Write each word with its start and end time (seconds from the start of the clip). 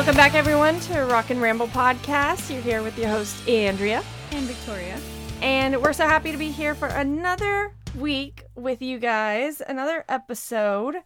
Welcome 0.00 0.16
back, 0.16 0.32
everyone, 0.32 0.80
to 0.80 1.00
Rock 1.04 1.28
and 1.28 1.42
Ramble 1.42 1.68
podcast. 1.68 2.50
You're 2.50 2.62
here 2.62 2.82
with 2.82 2.96
your 2.98 3.08
host, 3.10 3.46
Andrea. 3.46 4.02
And 4.32 4.46
Victoria. 4.46 4.98
And 5.42 5.82
we're 5.82 5.92
so 5.92 6.06
happy 6.06 6.32
to 6.32 6.38
be 6.38 6.50
here 6.50 6.74
for 6.74 6.88
another 6.88 7.74
week 7.94 8.44
with 8.54 8.80
you 8.80 8.98
guys, 8.98 9.60
another 9.60 10.06
episode. 10.08 10.96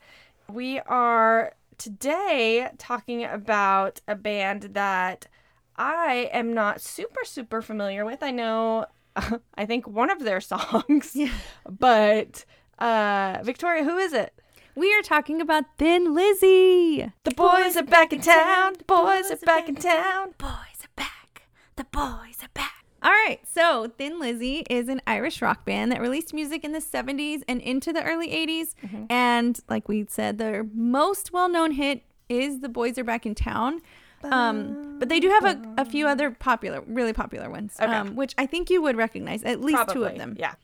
We 0.49 0.79
are 0.79 1.57
today 1.77 2.69
talking 2.79 3.25
about 3.25 4.01
a 4.07 4.15
band 4.15 4.63
that 4.75 5.27
I 5.75 6.31
am 6.33 6.55
not 6.55 6.81
super, 6.81 7.25
super 7.25 7.63
familiar 7.63 8.05
with. 8.05 8.23
I 8.23 8.31
know, 8.31 8.87
I 9.57 9.67
think 9.67 9.89
one 9.89 10.09
of 10.11 10.21
their 10.21 10.41
songs, 10.41 11.17
Yeah. 11.17 11.33
but 11.69 12.45
uh, 12.79 13.39
Victoria, 13.43 13.83
who 13.83 13.99
is 13.99 14.13
it? 14.13 14.41
We 14.77 14.93
are 14.95 15.03
talking 15.03 15.41
about 15.41 15.65
Thin 15.79 16.15
Lizzy. 16.15 17.11
The 17.25 17.31
boys 17.37 17.77
are 17.77 17.85
back 17.85 18.13
in 18.13 18.21
town. 18.21 18.75
The 18.79 18.85
boys 18.85 19.31
are 19.31 19.37
back 19.37 19.69
in 19.69 19.77
town. 19.77 20.35
The 20.37 20.45
boys 20.45 20.85
are 20.85 20.95
back. 20.97 21.43
The 21.77 21.85
boys 21.85 22.43
are 22.43 22.49
back. 22.55 22.73
All 23.03 23.11
right, 23.13 23.41
so 23.47 23.93
Thin 23.99 24.19
Lizzy 24.19 24.65
is 24.71 24.89
an 24.89 25.01
Irish 25.07 25.43
rock 25.43 25.65
band 25.65 25.93
that 25.93 26.01
released 26.01 26.33
music 26.33 26.65
in 26.65 26.73
the 26.73 26.79
70s 26.81 27.43
and 27.47 27.61
into 27.61 27.93
the 27.93 28.03
early 28.03 28.29
80s. 28.31 28.75
And 29.11 29.61
like 29.69 29.89
we 29.89 30.07
said, 30.09 30.39
their 30.39 30.67
most 30.75 31.33
well 31.33 31.49
known 31.49 31.73
hit 31.73 32.03
is 32.29 32.61
The 32.61 32.69
Boys 32.69 32.97
Are 32.99 33.05
Back 33.05 33.27
in 33.27 33.35
Town. 33.35 33.81
Um, 34.25 34.97
but 34.99 35.11
they 35.11 35.21
do 35.21 35.29
have 35.29 35.45
a, 35.45 35.75
a 35.83 35.85
few 35.85 36.07
other 36.09 36.31
popular, 36.31 36.81
really 36.87 37.13
popular 37.13 37.51
ones, 37.51 37.77
Okay. 37.79 37.93
um, 37.93 38.17
which 38.17 38.35
I 38.39 38.47
think 38.47 38.71
you 38.71 38.81
would 38.81 38.97
recognize, 38.97 39.45
at 39.45 39.61
least 39.61 39.91
two 39.91 40.05
of 40.05 40.17
them. 40.17 40.35
Yeah. 40.39 40.55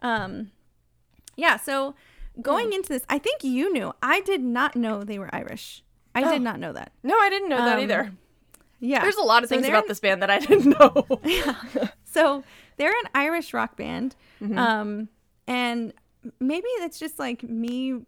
Um, 0.00 0.50
yeah. 1.36 1.58
So 1.58 1.94
going 2.40 2.72
into 2.72 2.88
this, 2.90 3.04
I 3.08 3.18
think 3.18 3.42
you 3.44 3.72
knew. 3.72 3.92
I 4.02 4.20
did 4.20 4.40
not 4.42 4.76
know 4.76 5.02
they 5.04 5.18
were 5.18 5.28
Irish. 5.34 5.82
I 6.14 6.22
Oh. 6.24 6.30
did 6.32 6.42
not 6.42 6.58
know 6.58 6.72
that. 6.72 6.92
No, 7.02 7.16
I 7.18 7.28
didn't 7.30 7.48
know 7.48 7.58
that 7.58 7.76
Um, 7.76 7.82
either. 7.84 8.12
Yeah. 8.80 9.02
There's 9.02 9.16
a 9.16 9.22
lot 9.22 9.42
of 9.42 9.48
So 9.48 9.56
things 9.56 9.68
about 9.68 9.86
this 9.88 10.00
band 10.00 10.22
that 10.22 10.30
I 10.30 10.38
didn't 10.46 10.78
know. 10.78 11.06
yeah. 11.24 11.54
So 12.04 12.42
they're 12.76 12.90
an 12.90 13.08
Irish 13.14 13.54
rock 13.54 13.76
band. 13.76 14.16
Mm-hmm. 14.42 14.58
Um, 14.58 15.08
and 15.46 15.92
maybe 16.40 16.66
that's 16.80 16.98
just 16.98 17.18
like 17.20 17.42
me. 17.44 18.00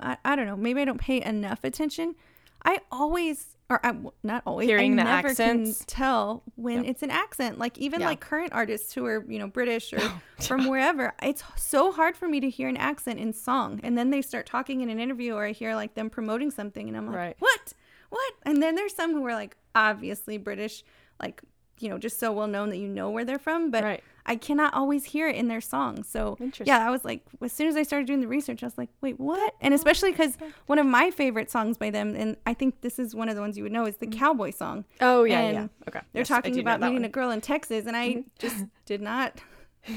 I, 0.00 0.16
I 0.24 0.34
don't 0.34 0.46
know. 0.46 0.56
Maybe 0.56 0.80
I 0.80 0.84
don't 0.84 1.00
pay 1.00 1.22
enough 1.22 1.62
attention. 1.62 2.16
I 2.64 2.78
always, 2.90 3.56
or 3.68 3.80
I'm 3.84 4.08
not 4.22 4.42
always, 4.46 4.68
Hearing 4.68 4.92
I 4.92 4.96
the 5.02 5.10
never 5.10 5.28
accents. 5.28 5.78
can 5.78 5.86
tell 5.86 6.42
when 6.56 6.84
Yep. 6.84 6.90
it's 6.90 7.02
an 7.02 7.10
accent. 7.10 7.58
Like 7.58 7.76
even 7.78 8.00
Yeah. 8.00 8.06
Oh, 8.06 8.10
like 8.10 8.20
current 8.20 8.52
artists 8.52 8.92
who 8.92 9.04
are, 9.06 9.24
you 9.28 9.38
know, 9.38 9.48
British 9.48 9.92
or 9.92 9.98
oh, 10.00 10.20
from 10.40 10.68
wherever. 10.68 11.12
It's 11.22 11.42
so 11.56 11.90
hard 11.92 12.16
for 12.16 12.28
me 12.28 12.40
to 12.40 12.48
hear 12.50 12.68
an 12.68 12.76
accent 12.76 13.18
in 13.18 13.32
song. 13.32 13.80
And 13.82 13.96
then 13.98 14.10
they 14.10 14.22
start 14.22 14.46
talking 14.46 14.80
in 14.80 14.90
an 14.90 15.00
interview 15.00 15.34
or 15.34 15.44
I 15.46 15.52
hear 15.52 15.74
like 15.74 15.94
them 15.94 16.08
promoting 16.10 16.50
something 16.50 16.86
and 16.88 16.96
I'm 16.96 17.06
like, 17.06 17.16
Right. 17.16 17.36
what? 17.40 17.72
What? 18.10 18.32
And 18.44 18.62
then 18.62 18.74
there's 18.74 18.94
some 18.94 19.12
who 19.12 19.26
are 19.26 19.34
like 19.34 19.56
obviously 19.74 20.36
British, 20.38 20.84
like, 21.20 21.42
you 21.78 21.88
know, 21.88 21.98
just 21.98 22.18
so 22.18 22.32
well 22.32 22.46
known 22.46 22.70
that 22.70 22.78
you 22.78 22.88
know 22.88 23.10
where 23.10 23.24
they're 23.24 23.38
from. 23.38 23.70
But 23.70 23.82
Right. 23.84 24.02
I 24.24 24.36
cannot 24.36 24.72
always 24.72 25.04
hear 25.06 25.28
it 25.28 25.34
in 25.34 25.48
their 25.48 25.60
songs. 25.60 26.08
So 26.08 26.38
yeah, 26.64 26.86
I 26.86 26.90
was 26.90 27.04
like, 27.04 27.24
as 27.40 27.52
soon 27.52 27.66
as 27.66 27.74
I 27.74 27.82
started 27.82 28.06
doing 28.06 28.20
the 28.20 28.28
research, 28.28 28.62
I 28.62 28.66
was 28.66 28.78
like, 28.78 28.88
wait, 29.00 29.18
what? 29.18 29.52
And 29.60 29.74
especially 29.74 30.12
because 30.12 30.38
one 30.66 30.78
of 30.78 30.86
my 30.86 31.10
favorite 31.10 31.50
songs 31.50 31.76
by 31.76 31.90
them, 31.90 32.14
and 32.14 32.36
I 32.46 32.54
think 32.54 32.82
this 32.82 33.00
is 33.00 33.16
one 33.16 33.28
of 33.28 33.34
the 33.34 33.40
ones 33.40 33.56
you 33.56 33.64
would 33.64 33.72
know, 33.72 33.84
is 33.84 33.96
the 33.96 34.06
Cowboy 34.06 34.52
song. 34.52 34.84
Oh 35.00 35.24
yeah, 35.24 35.40
And 35.40 35.54
yeah. 35.54 35.66
Okay. 35.88 36.00
They're 36.12 36.20
Yes, 36.20 36.28
talking 36.28 36.56
about 36.60 36.78
meeting 36.80 36.98
a 36.98 37.00
one. 37.00 37.02
Mm-hmm. 37.02 37.10
girl 37.10 37.30
in 37.32 37.40
Texas, 37.40 37.86
and 37.86 37.96
I 37.96 38.22
just 38.38 38.64
did 38.86 39.00
not 39.02 39.40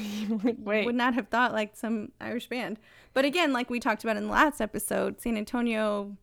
Wait. 0.58 0.84
would 0.86 0.96
not 0.96 1.14
have 1.14 1.28
thought 1.28 1.52
like 1.52 1.76
some 1.76 2.10
Irish 2.20 2.48
band. 2.48 2.78
But 3.14 3.24
again, 3.24 3.52
like 3.52 3.70
we 3.70 3.78
talked 3.78 4.02
about 4.02 4.16
in 4.16 4.24
the 4.26 4.32
last 4.32 4.60
episode, 4.60 5.20
San 5.20 5.36
Antonio 5.36 6.16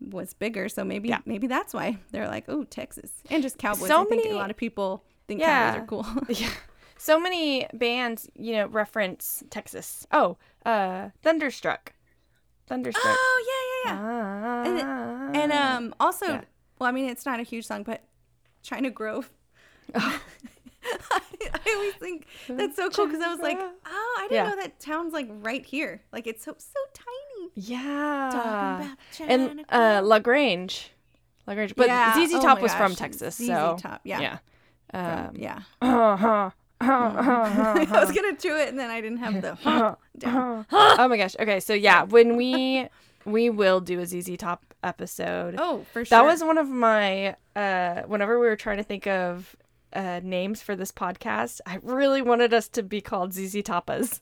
was 0.00 0.32
bigger, 0.34 0.68
so 0.68 0.84
maybe. 0.84 1.08
Yeah. 1.08 1.18
maybe 1.26 1.46
that's 1.46 1.74
why 1.74 1.98
they're 2.12 2.28
like, 2.28 2.44
oh, 2.48 2.64
Texas, 2.64 3.10
and 3.30 3.42
just 3.42 3.58
Cowboys. 3.58 3.88
So 3.88 4.02
I 4.02 4.04
think 4.04 4.24
many- 4.24 4.34
a 4.34 4.38
lot 4.38 4.50
of 4.50 4.56
people 4.56 5.04
think 5.26 5.40
Yeah. 5.40 5.72
Cowboys 5.74 5.82
are 5.82 5.86
cool. 5.86 6.06
yeah. 6.28 6.50
So 6.98 7.18
many 7.20 7.66
bands, 7.74 8.28
you 8.34 8.54
know, 8.54 8.66
reference 8.66 9.42
Texas. 9.50 10.06
Oh, 10.10 10.36
uh, 10.66 11.10
Thunderstruck. 11.22 11.92
Thunderstruck. 12.66 13.04
oh 13.16 13.82
yeah, 13.86 13.92
yeah, 13.92 14.74
yeah. 14.76 14.84
Ah. 14.84 15.30
And 15.32 15.52
um, 15.52 15.94
also, 16.00 16.26
Yeah. 16.26 16.40
well, 16.78 16.88
I 16.88 16.92
mean, 16.92 17.08
it's 17.08 17.24
not 17.24 17.40
a 17.40 17.44
huge 17.44 17.66
song, 17.66 17.82
but 17.84 18.02
China 18.62 18.90
Grove. 18.90 19.30
I, 19.94 20.18
I 21.54 21.74
always 21.74 21.94
think 21.94 22.26
that's 22.48 22.76
so 22.76 22.88
cool 22.90 23.06
because 23.06 23.22
I 23.22 23.30
was 23.30 23.40
like, 23.40 23.58
oh, 23.60 24.16
I 24.18 24.26
didn't 24.28 24.34
Yeah. 24.44 24.50
know 24.50 24.56
that 24.62 24.80
town's 24.80 25.12
like 25.12 25.28
right 25.30 25.64
here. 25.64 26.02
Like 26.12 26.26
it's 26.26 26.44
so 26.44 26.54
so 26.58 26.80
tiny. 26.94 27.14
Yeah. 27.58 28.94
And 29.20 29.64
uh, 29.68 30.00
La 30.04 30.18
Grange. 30.20 30.92
Lagrange. 31.48 31.74
But 31.74 31.88
Yeah. 31.88 32.14
ZZ 32.14 32.34
Oh 32.34 32.42
Top 32.42 32.58
my 32.58 32.62
was 32.62 32.74
from. 32.74 32.94
Texas, 32.94 33.36
ZZ 33.36 33.46
so 33.46 33.76
Top, 33.80 34.00
yeah. 34.04 34.20
yeah. 34.20 34.38
Um, 34.94 35.34
yeah. 35.36 35.60
uh-huh. 35.82 36.50
I 36.80 37.86
was 37.90 38.12
gonna 38.12 38.36
do 38.36 38.54
it 38.56 38.68
and 38.68 38.78
then 38.78 38.88
I 38.90 39.00
didn't 39.00 39.18
have 39.18 39.42
the 39.42 39.58
oh 40.72 41.08
my 41.08 41.16
gosh. 41.16 41.34
Okay, 41.40 41.58
so 41.58 41.74
yeah, 41.74 42.04
when 42.04 42.36
we 42.36 42.86
we 43.24 43.50
will 43.50 43.80
do 43.80 43.98
a 43.98 44.06
ZZ 44.06 44.36
Top 44.36 44.62
episode. 44.84 45.56
Oh, 45.58 45.84
for 45.92 46.04
sure. 46.04 46.16
That 46.16 46.24
was 46.24 46.44
one 46.44 46.58
of 46.58 46.68
my 46.68 47.34
uh 47.56 48.02
whenever 48.02 48.38
we 48.38 48.46
were 48.46 48.56
trying 48.56 48.76
to 48.76 48.84
think 48.84 49.08
of 49.08 49.56
uh 49.92 50.20
names 50.22 50.62
for 50.62 50.76
this 50.76 50.92
podcast, 50.92 51.60
I 51.66 51.78
really 51.82 52.22
wanted 52.22 52.54
us 52.54 52.68
to 52.68 52.84
be 52.84 53.00
called 53.00 53.32
ZZ 53.32 53.56
Tapas. 53.56 54.20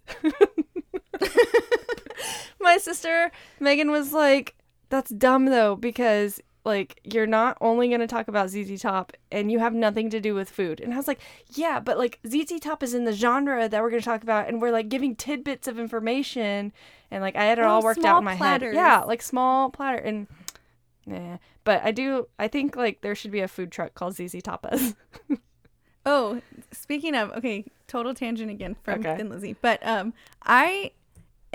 My 2.61 2.79
sister 2.79 3.31
Megan 3.61 3.91
was 3.91 4.13
like, 4.13 4.55
That's 4.89 5.11
dumb 5.11 5.47
though, 5.47 5.77
because 5.77 6.41
like 6.65 7.01
you're 7.05 7.27
not 7.29 7.57
only 7.61 7.89
gonna 7.89 8.07
talk 8.09 8.27
about 8.29 8.51
ZZ 8.51 8.81
Top 8.83 9.13
and 9.31 9.53
you 9.53 9.61
have 9.61 9.73
nothing 9.73 10.11
to 10.11 10.19
do 10.21 10.35
with 10.35 10.51
food. 10.51 10.81
And 10.81 10.93
I 10.93 10.97
was 10.97 11.07
like, 11.07 11.21
Yeah, 11.55 11.79
but 11.81 11.97
like 11.99 12.19
ZZ 12.27 12.59
Top 12.61 12.83
is 12.83 12.93
in 12.95 13.05
the 13.05 13.13
genre 13.13 13.69
that 13.69 13.83
we're 13.83 13.91
gonna 13.91 14.03
talk 14.03 14.23
about 14.23 14.49
and 14.49 14.61
we're 14.61 14.73
like 14.73 14.89
giving 14.89 15.15
tidbits 15.15 15.69
of 15.69 15.79
information 15.79 16.73
and 17.11 17.23
like 17.23 17.37
I 17.37 17.45
had 17.45 17.59
it 17.59 17.65
all 17.65 17.83
worked 17.83 18.05
out 18.05 18.19
in 18.19 18.25
my 18.25 18.37
platters. 18.37 18.75
head. 18.75 18.83
Yeah, 18.83 19.01
like 19.05 19.23
small 19.23 19.71
platter 19.71 19.99
and 19.99 20.27
Nah, 21.09 21.39
but 21.63 21.85
I 21.85 21.93
do. 21.93 22.27
I 22.37 22.49
think 22.49 22.75
like 22.75 23.01
there 23.01 23.15
should 23.15 23.31
be 23.31 23.39
a 23.39 23.47
food 23.47 23.71
truck 23.71 23.95
called 23.95 24.15
ZZ 24.17 24.35
Tapas. 24.43 24.97
Oh, 26.05 26.41
speaking 26.73 27.17
of, 27.17 27.33
okay, 27.33 27.65
total 27.89 28.15
tangent 28.15 28.49
again 28.51 28.77
from 28.85 29.01
Okay. 29.01 29.17
Thin 29.17 29.29
Lizzy. 29.29 29.57
But 29.61 29.85
um, 29.87 30.15
I, 30.45 30.93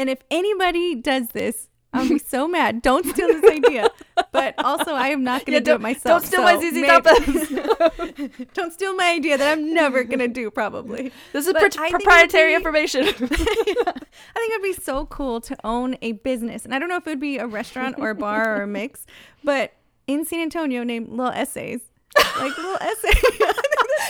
and 0.01 0.09
if 0.09 0.19
anybody 0.31 0.95
does 0.95 1.27
this, 1.29 1.67
I'll 1.93 2.07
be 2.07 2.19
so 2.19 2.47
mad. 2.47 2.81
Don't 2.81 3.05
steal 3.05 3.27
this 3.27 3.43
idea. 3.51 3.89
But 4.31 4.55
also, 4.59 4.93
I 4.93 5.09
am 5.09 5.25
not 5.25 5.45
going 5.45 5.59
to 5.59 5.63
do 5.63 5.75
it 5.75 5.81
myself. 5.81 6.21
Don't 6.21 6.27
steal 6.27 6.43
my 6.43 6.53
so 6.55 6.61
ZZ 6.61 6.73
maybe- 6.73 6.87
Tapas. 6.87 8.53
don't 8.53 8.71
steal 8.71 8.95
my 8.95 9.09
idea 9.11 9.37
that 9.37 9.51
I'm 9.51 9.73
never 9.73 10.05
going 10.05 10.19
to 10.19 10.29
do, 10.29 10.49
probably. 10.51 11.11
this 11.33 11.47
is 11.47 11.51
But 11.53 11.73
pro- 11.73 11.83
I 11.83 11.89
think 11.89 11.95
it'd 11.95 12.01
proprietary 12.05 12.51
be- 12.51 12.55
information. 12.55 13.01
I 13.07 13.11
think 13.13 14.51
it'd 14.53 14.63
be 14.63 14.73
so 14.73 15.05
cool 15.07 15.41
to 15.41 15.57
own 15.65 15.97
a 16.01 16.13
business. 16.13 16.63
And 16.63 16.73
I 16.73 16.79
don't 16.79 16.87
know 16.87 16.95
if 16.95 17.05
it 17.07 17.09
would 17.09 17.19
be 17.19 17.37
a 17.39 17.47
restaurant 17.47 17.95
or 17.97 18.09
a 18.11 18.15
bar 18.15 18.57
or 18.59 18.61
a 18.63 18.67
mix, 18.67 19.05
but 19.43 19.73
in 20.07 20.23
San 20.25 20.39
Antonio 20.39 20.83
named 20.83 21.09
Little 21.09 21.27
Essays. 21.33 21.81
Like 22.37 22.55
Little 22.57 22.77
Essays. 22.81 23.21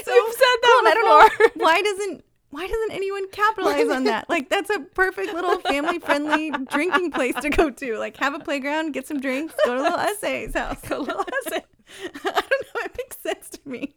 so 0.04 0.14
You've 0.14 0.34
said 0.34 0.58
that 0.62 0.62
cool, 0.64 0.80
and 0.80 0.88
I 0.88 0.94
don't 0.94 1.06
know 1.06 1.30
before. 1.30 1.52
why 1.66 1.82
doesn't 1.82 2.24
why 2.52 2.68
doesn't 2.68 2.92
anyone 2.92 3.30
capitalize 3.32 3.90
on 3.90 4.04
that? 4.06 4.30
Like 4.30 4.50
that's 4.50 4.70
a 4.70 4.80
perfect 4.80 5.34
little 5.34 5.60
family 5.72 6.00
friendly 6.00 6.52
drinking 6.70 7.12
place 7.12 7.36
to 7.42 7.50
go 7.50 7.70
to. 7.70 7.98
Like 7.98 8.18
have 8.18 8.34
a 8.34 8.40
playground, 8.40 8.92
get 8.94 9.08
some 9.08 9.20
drinks, 9.20 9.54
go 9.66 9.76
to 9.76 9.82
a 9.82 9.84
Little 9.84 10.00
Essays 10.00 10.54
house. 10.58 10.80
Go 10.88 11.04
to 11.06 11.12
a 11.12 11.18
Little 11.18 11.26
Essays. 11.46 11.64
I 12.16 12.20
don't 12.24 12.26
know. 12.76 12.82
It 12.86 12.98
makes 12.98 13.18
sense 13.22 13.50
to 13.50 13.60
me. 13.68 13.96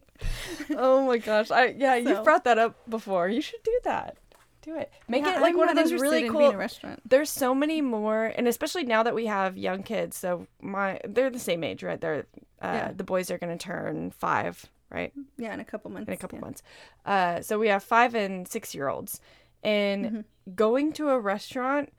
oh 0.71 1.07
my 1.07 1.19
gosh! 1.19 1.51
I 1.51 1.75
yeah, 1.77 2.03
So- 2.03 2.09
you've 2.11 2.25
brought 2.25 2.45
that 2.45 2.59
up 2.59 2.89
before. 2.89 3.29
You 3.29 3.41
should 3.41 3.63
do 3.63 3.79
that. 3.85 4.17
Do 4.63 4.77
it. 4.77 4.91
Make 5.09 5.25
Yeah, 5.27 5.37
it 5.37 5.43
like 5.43 5.53
I'm 5.53 5.59
one 5.59 5.69
of 5.69 5.77
those 5.77 5.93
really 5.93 6.27
cool. 6.29 6.39
being 6.39 6.55
a 6.55 6.57
restaurant. 6.57 7.03
There's 7.07 7.29
so 7.31 7.55
many 7.55 7.83
more, 7.83 8.33
and 8.35 8.49
especially 8.49 8.85
now 8.85 9.03
that 9.03 9.15
we 9.15 9.27
have 9.27 9.59
young 9.59 9.83
kids. 9.83 10.17
So 10.17 10.47
my, 10.63 10.99
they're 11.07 11.29
the 11.29 11.39
same 11.39 11.63
age, 11.63 11.83
right? 11.83 12.01
They're 12.01 12.27
uh, 12.63 12.67
Yeah. 12.73 12.93
the 12.97 13.05
boys 13.05 13.31
are 13.31 13.37
gonna 13.37 13.59
turn 13.59 14.11
five, 14.13 14.65
right? 14.95 15.13
Yeah, 15.37 15.53
in 15.53 15.61
a 15.61 15.65
couple 15.65 15.91
months. 15.91 16.09
in 16.09 16.15
a 16.15 16.17
couple 16.17 16.39
yeah. 16.39 16.45
months. 16.45 16.63
Uh, 17.05 17.41
so 17.43 17.59
we 17.59 17.69
have 17.69 17.83
five 17.83 18.15
and 18.15 18.47
six 18.49 18.75
year 18.75 18.89
olds, 18.89 19.21
and 19.63 20.05
Mm-hmm. 20.05 20.21
going 20.55 20.93
to 20.95 21.11
a 21.11 21.19
restaurant. 21.19 21.93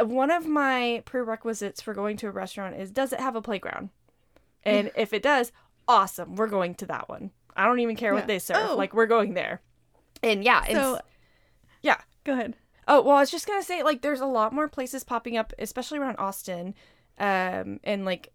uh, 0.00 0.04
One 0.06 0.30
of 0.30 0.46
my 0.46 1.02
prerequisites 1.04 1.80
for 1.82 1.94
going 1.94 2.16
to 2.18 2.28
a 2.28 2.30
restaurant 2.30 2.76
is 2.76 2.90
does 2.90 3.12
it 3.12 3.20
have 3.20 3.36
a 3.36 3.42
playground? 3.42 3.90
And 4.64 4.92
if 4.96 5.12
it 5.12 5.24
does, 5.24 5.50
awesome, 5.88 6.36
we're 6.36 6.46
going 6.46 6.76
to 6.76 6.86
that 6.86 7.08
one. 7.08 7.32
I 7.56 7.64
don't 7.66 7.80
even 7.80 7.96
care 7.96 8.12
Yeah. 8.12 8.20
what 8.20 8.28
they 8.28 8.38
serve. 8.38 8.70
Oh. 8.70 8.76
Like 8.76 8.94
we're 8.94 9.06
going 9.06 9.34
there. 9.34 9.60
And 10.22 10.44
yeah, 10.44 10.62
So 10.70 11.00
yeah. 11.82 11.98
go 12.22 12.34
ahead. 12.34 12.54
Oh 12.86 13.00
well, 13.02 13.16
I 13.16 13.20
was 13.20 13.30
just 13.32 13.46
gonna 13.48 13.62
say 13.64 13.82
like 13.82 14.02
there's 14.02 14.20
a 14.20 14.26
lot 14.26 14.52
more 14.52 14.68
places 14.68 15.02
popping 15.02 15.36
up, 15.36 15.52
especially 15.58 15.98
around 15.98 16.16
Austin, 16.18 16.74
um, 17.18 17.80
and 17.82 18.04
like 18.04 18.32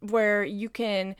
where 0.00 0.44
you 0.44 0.68
can 0.68 1.16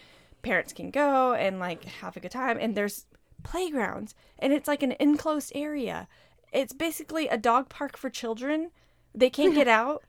parents 0.48 0.72
can 0.72 0.90
go 0.90 1.34
and 1.34 1.58
like 1.58 1.84
have 1.84 2.16
a 2.16 2.20
good 2.20 2.30
time, 2.30 2.58
and 2.60 2.74
there's 2.74 3.06
playgrounds, 3.42 4.14
and 4.38 4.52
it's 4.52 4.68
like 4.68 4.82
an 4.82 4.94
enclosed 4.98 5.52
area. 5.54 6.08
It's 6.52 6.72
basically 6.72 7.28
a 7.28 7.36
dog 7.36 7.68
park 7.68 7.96
for 7.96 8.10
children. 8.10 8.70
They 9.14 9.30
can't 9.30 9.54
get 9.54 9.68
out. 9.82 10.04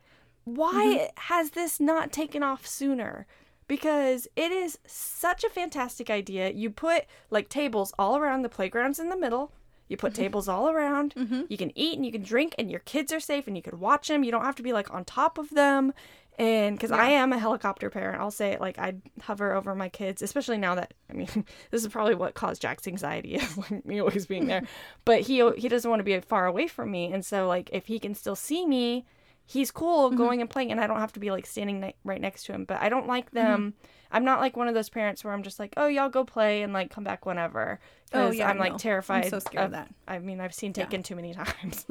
Why 0.45 0.85
mm-hmm. 0.85 1.33
has 1.33 1.51
this 1.51 1.79
not 1.79 2.11
taken 2.11 2.43
off 2.43 2.65
sooner? 2.65 3.27
because 3.69 4.27
it 4.35 4.51
is 4.51 4.79
such 4.85 5.45
a 5.45 5.49
fantastic 5.49 6.09
idea. 6.09 6.49
You 6.49 6.71
put 6.71 7.05
like 7.29 7.47
tables 7.47 7.93
all 7.97 8.17
around 8.17 8.41
the 8.41 8.49
playgrounds 8.49 8.99
in 8.99 9.09
the 9.09 9.15
middle. 9.15 9.53
You 9.87 9.95
put 9.95 10.13
mm-hmm. 10.13 10.23
tables 10.23 10.49
all 10.49 10.69
around. 10.69 11.13
Mm-hmm. 11.15 11.43
You 11.49 11.57
can 11.57 11.71
eat 11.77 11.95
and 11.95 12.05
you 12.05 12.11
can 12.11 12.23
drink, 12.23 12.55
and 12.57 12.69
your 12.69 12.81
kids 12.81 13.13
are 13.13 13.19
safe, 13.19 13.47
and 13.47 13.55
you 13.55 13.63
can 13.63 13.79
watch 13.79 14.07
them. 14.07 14.23
You 14.23 14.31
don't 14.31 14.43
have 14.43 14.55
to 14.55 14.63
be 14.63 14.73
like 14.73 14.91
on 14.93 15.05
top 15.05 15.37
of 15.37 15.51
them. 15.51 15.93
And 16.39 16.77
because 16.77 16.91
I 16.91 17.09
am 17.09 17.33
a 17.33 17.37
helicopter 17.37 17.89
parent, 17.89 18.21
I'll 18.21 18.31
say 18.31 18.53
it 18.53 18.61
like 18.61 18.79
I'd 18.79 19.01
hover 19.21 19.53
over 19.53 19.75
my 19.75 19.89
kids, 19.89 20.21
especially 20.21 20.57
now 20.57 20.73
that 20.75 20.93
I 21.09 21.13
mean, 21.13 21.27
this 21.71 21.83
is 21.83 21.87
probably 21.89 22.15
what 22.15 22.33
caused 22.33 22.61
Jack's 22.61 22.87
anxiety, 22.87 23.35
is 23.35 23.57
like 23.57 23.85
me 23.85 23.99
always 23.99 24.25
being 24.25 24.47
there. 24.47 24.63
But 25.05 25.21
he 25.21 25.47
he 25.57 25.67
doesn't 25.67 25.89
want 25.89 25.99
to 25.99 26.05
be 26.05 26.17
far 26.21 26.45
away 26.45 26.67
from 26.67 26.91
me, 26.91 27.11
and 27.11 27.25
so 27.25 27.45
like 27.47 27.69
if 27.73 27.87
he 27.87 27.99
can 27.99 28.15
still 28.15 28.35
see 28.37 28.65
me, 28.65 29.05
he's 29.49 29.71
cool 29.71 30.09
mm-hmm. 30.09 30.17
going 30.17 30.41
and 30.41 30.49
playing, 30.49 30.71
and 30.71 30.79
I 30.79 30.85
don't 30.85 30.99
have 30.99 31.13
to 31.13 31.19
be 31.19 31.31
like 31.31 31.47
standing 31.47 31.79
ne- 31.79 31.95
right 32.03 32.21
next 32.21 32.45
to 32.45 32.53
him. 32.53 32.65
But 32.65 32.81
I 32.81 32.89
don't 32.89 33.07
like 33.07 33.31
mm-hmm. 33.31 33.37
them. 33.37 33.73
I'm 34.11 34.23
not 34.23 34.39
like 34.39 34.55
one 34.55 34.67
of 34.67 34.75
those 34.75 34.89
parents 34.89 35.23
where 35.23 35.33
I'm 35.33 35.41
just 35.41 35.57
like, 35.59 35.73
oh, 35.75 35.87
y'all 35.87 36.09
go 36.09 36.23
play 36.23 36.61
and 36.61 36.71
like 36.71 36.91
come 36.91 37.03
back 37.03 37.25
whenever. 37.25 37.79
Oh, 38.13 38.29
yeah, 38.31 38.47
I'm 38.47 38.59
like 38.59 38.69
no. 38.69 38.73
I'm 38.73 38.79
terrified. 38.79 39.29
so 39.29 39.39
scared 39.39 39.65
of 39.65 39.71
that. 39.71 39.93
I 40.07 40.19
mean, 40.19 40.39
I've 40.39 40.53
seen 40.53 40.71
Taken 40.71 41.01
too 41.01 41.15
many 41.15 41.33
times. 41.61 41.85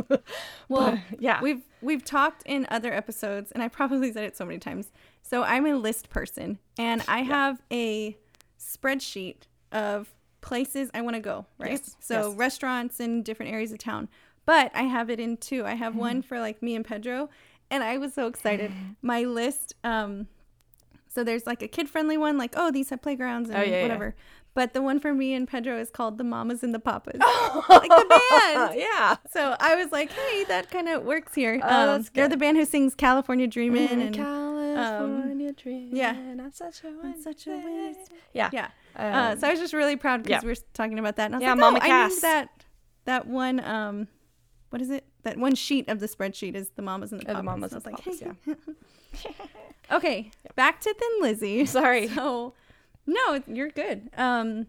Well, 0.69 0.93
But, 0.93 1.20
yeah. 1.20 1.40
We've 1.43 1.62
we've 1.82 2.05
talked 2.05 2.44
in 2.46 2.66
other 2.70 2.93
episodes, 2.93 3.50
and 3.50 3.62
I 3.62 3.69
probably 3.69 4.12
said 4.12 4.22
it 4.22 4.37
so 4.37 4.44
many 4.44 4.58
times. 4.58 4.93
So 5.22 5.43
I'm 5.43 5.66
a 5.66 5.75
list 5.75 6.11
person, 6.11 6.58
and 6.78 7.02
I 7.08 7.22
have 7.22 7.61
a 7.72 8.16
spreadsheet 8.61 9.43
of 9.72 10.14
places 10.43 10.90
I 10.94 11.00
want 11.00 11.14
to 11.14 11.20
go. 11.20 11.46
Right. 11.58 11.72
Yes, 11.72 11.96
So 11.99 12.28
yes. 12.28 12.38
restaurants 12.38 13.00
in 13.00 13.25
different 13.25 13.52
areas 13.52 13.72
of 13.72 13.78
town. 13.78 14.08
But 14.49 14.70
I 14.75 14.84
have 14.84 15.11
it 15.11 15.20
in 15.20 15.37
two. 15.37 15.66
I 15.66 15.75
have 15.75 15.93
mm-hmm. 15.93 16.00
one 16.00 16.22
for 16.22 16.40
like 16.40 16.62
me 16.62 16.75
and 16.75 16.82
Pedro, 16.82 17.28
and 17.70 17.82
I 17.85 17.99
was 17.99 18.15
so 18.15 18.26
excited. 18.26 18.70
My 19.03 19.23
list. 19.25 19.75
Um, 19.85 20.26
so 21.09 21.25
there's 21.25 21.47
like 21.47 21.62
a 21.62 21.69
kid 21.69 21.88
friendly 21.88 22.17
one, 22.19 22.37
like 22.38 22.55
oh 22.56 22.70
these 22.70 22.91
have 22.91 23.03
playgrounds 23.03 23.49
and 23.50 23.59
Oh, 23.59 23.62
yeah, 23.62 23.76
yeah. 23.76 23.82
whatever. 23.82 24.15
But 24.55 24.73
the 24.73 24.82
one 24.82 24.99
for 24.99 25.15
me 25.15 25.35
and 25.35 25.47
Pedro 25.47 25.79
is 25.79 25.88
called 25.88 26.19
the 26.19 26.25
Mamas 26.25 26.65
and 26.65 26.75
the 26.75 26.81
Papas, 26.81 27.20
like 27.69 27.88
the 27.91 28.20
band. 28.31 28.75
yeah. 28.81 29.17
So 29.31 29.55
I 29.61 29.76
was 29.76 29.93
like, 29.93 30.11
hey, 30.11 30.44
that 30.44 30.69
kind 30.70 30.88
of 30.88 31.05
works 31.05 31.32
here. 31.35 31.61
Oh, 31.62 31.94
Um, 31.97 32.05
they're 32.12 32.29
the 32.29 32.37
band 32.37 32.56
who 32.56 32.65
sings 32.65 32.94
California 32.97 33.47
Dreamin' 33.47 34.00
and 34.00 34.14
California 34.14 35.53
dream. 35.53 35.91
yeah. 35.94 36.11
I'm 36.12 36.53
such 36.53 36.82
a 36.85 36.88
I'm 36.88 37.21
such 37.23 37.47
a. 37.47 37.94
Yeah. 38.32 38.50
yeah. 38.53 38.69
uh, 38.97 39.32
Um, 39.32 39.38
so 39.38 39.47
I 39.47 39.50
was 39.50 39.61
just 39.61 39.75
really 39.75 39.97
proud 39.97 40.23
because 40.25 40.43
yeah. 40.43 40.47
we 40.47 40.53
were 40.53 40.61
talking 40.75 40.99
about 40.99 41.17
that. 41.17 41.26
And 41.26 41.35
I 41.37 41.38
was 41.38 41.43
Yeah, 41.43 41.50
like, 41.50 41.61
Mama 41.61 41.79
oh, 41.81 41.85
I 41.85 41.88
Cass. 41.88 42.11
need 42.14 42.23
that 42.23 42.64
that 43.05 43.26
one 43.26 43.61
um 43.61 44.09
what 44.71 44.82
is 44.82 44.91
it? 44.91 45.05
That 45.28 45.38
one 45.38 45.54
sheet 45.54 45.88
of 45.88 46.00
the 46.00 46.06
spreadsheet 46.08 46.54
is 46.54 46.70
the 46.76 46.82
mamas 46.82 47.12
and 47.12 47.20
the 47.20 47.30
Oh, 47.30 47.34
the 47.34 47.42
papas. 47.42 47.44
mamas 47.44 47.72
And 47.72 47.86
I 47.86 47.90
was 47.90 48.22
like, 48.22 49.26
papas, 49.26 49.36
okay, 49.92 50.30
back 50.56 50.80
to 50.82 50.94
Thin 50.94 51.10
Lizzy. 51.22 51.66
Sorry. 51.78 52.08
So 52.08 52.54
no, 53.06 53.42
you're 53.46 53.70
good. 53.70 54.10
Um 54.16 54.66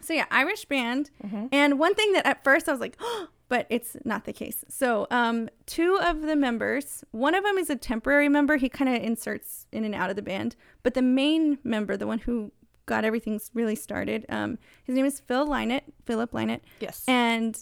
so 0.00 0.12
yeah, 0.12 0.26
Irish 0.30 0.64
band. 0.66 1.10
Mm-hmm. 1.24 1.46
And 1.52 1.78
one 1.78 1.94
thing 1.94 2.12
that 2.12 2.26
at 2.26 2.44
first 2.44 2.68
I 2.68 2.72
was 2.72 2.80
like, 2.80 2.98
but 3.48 3.66
it's 3.70 3.96
not 4.04 4.24
the 4.24 4.32
case. 4.32 4.64
So 4.68 5.06
um 5.10 5.48
two 5.66 5.98
of 6.02 6.22
the 6.22 6.36
members, 6.36 7.04
one 7.12 7.34
of 7.34 7.44
them 7.44 7.58
is 7.58 7.70
a 7.70 7.76
temporary 7.76 8.28
member. 8.28 8.56
He 8.56 8.68
kind 8.68 8.94
of 8.94 9.02
inserts 9.02 9.66
in 9.72 9.84
and 9.84 9.94
out 9.94 10.10
of 10.10 10.16
the 10.16 10.22
band. 10.22 10.56
But 10.82 10.94
the 10.94 11.02
main 11.02 11.58
member, 11.64 11.96
the 11.96 12.06
one 12.06 12.18
who 12.18 12.52
got 12.86 13.04
everything 13.04 13.40
really 13.52 13.74
started, 13.74 14.24
um, 14.28 14.58
his 14.84 14.94
name 14.94 15.04
is 15.06 15.18
Phil 15.18 15.44
Lynott, 15.46 15.82
Philip 16.04 16.32
Lynott. 16.32 16.60
Yes. 16.80 17.04
And 17.08 17.58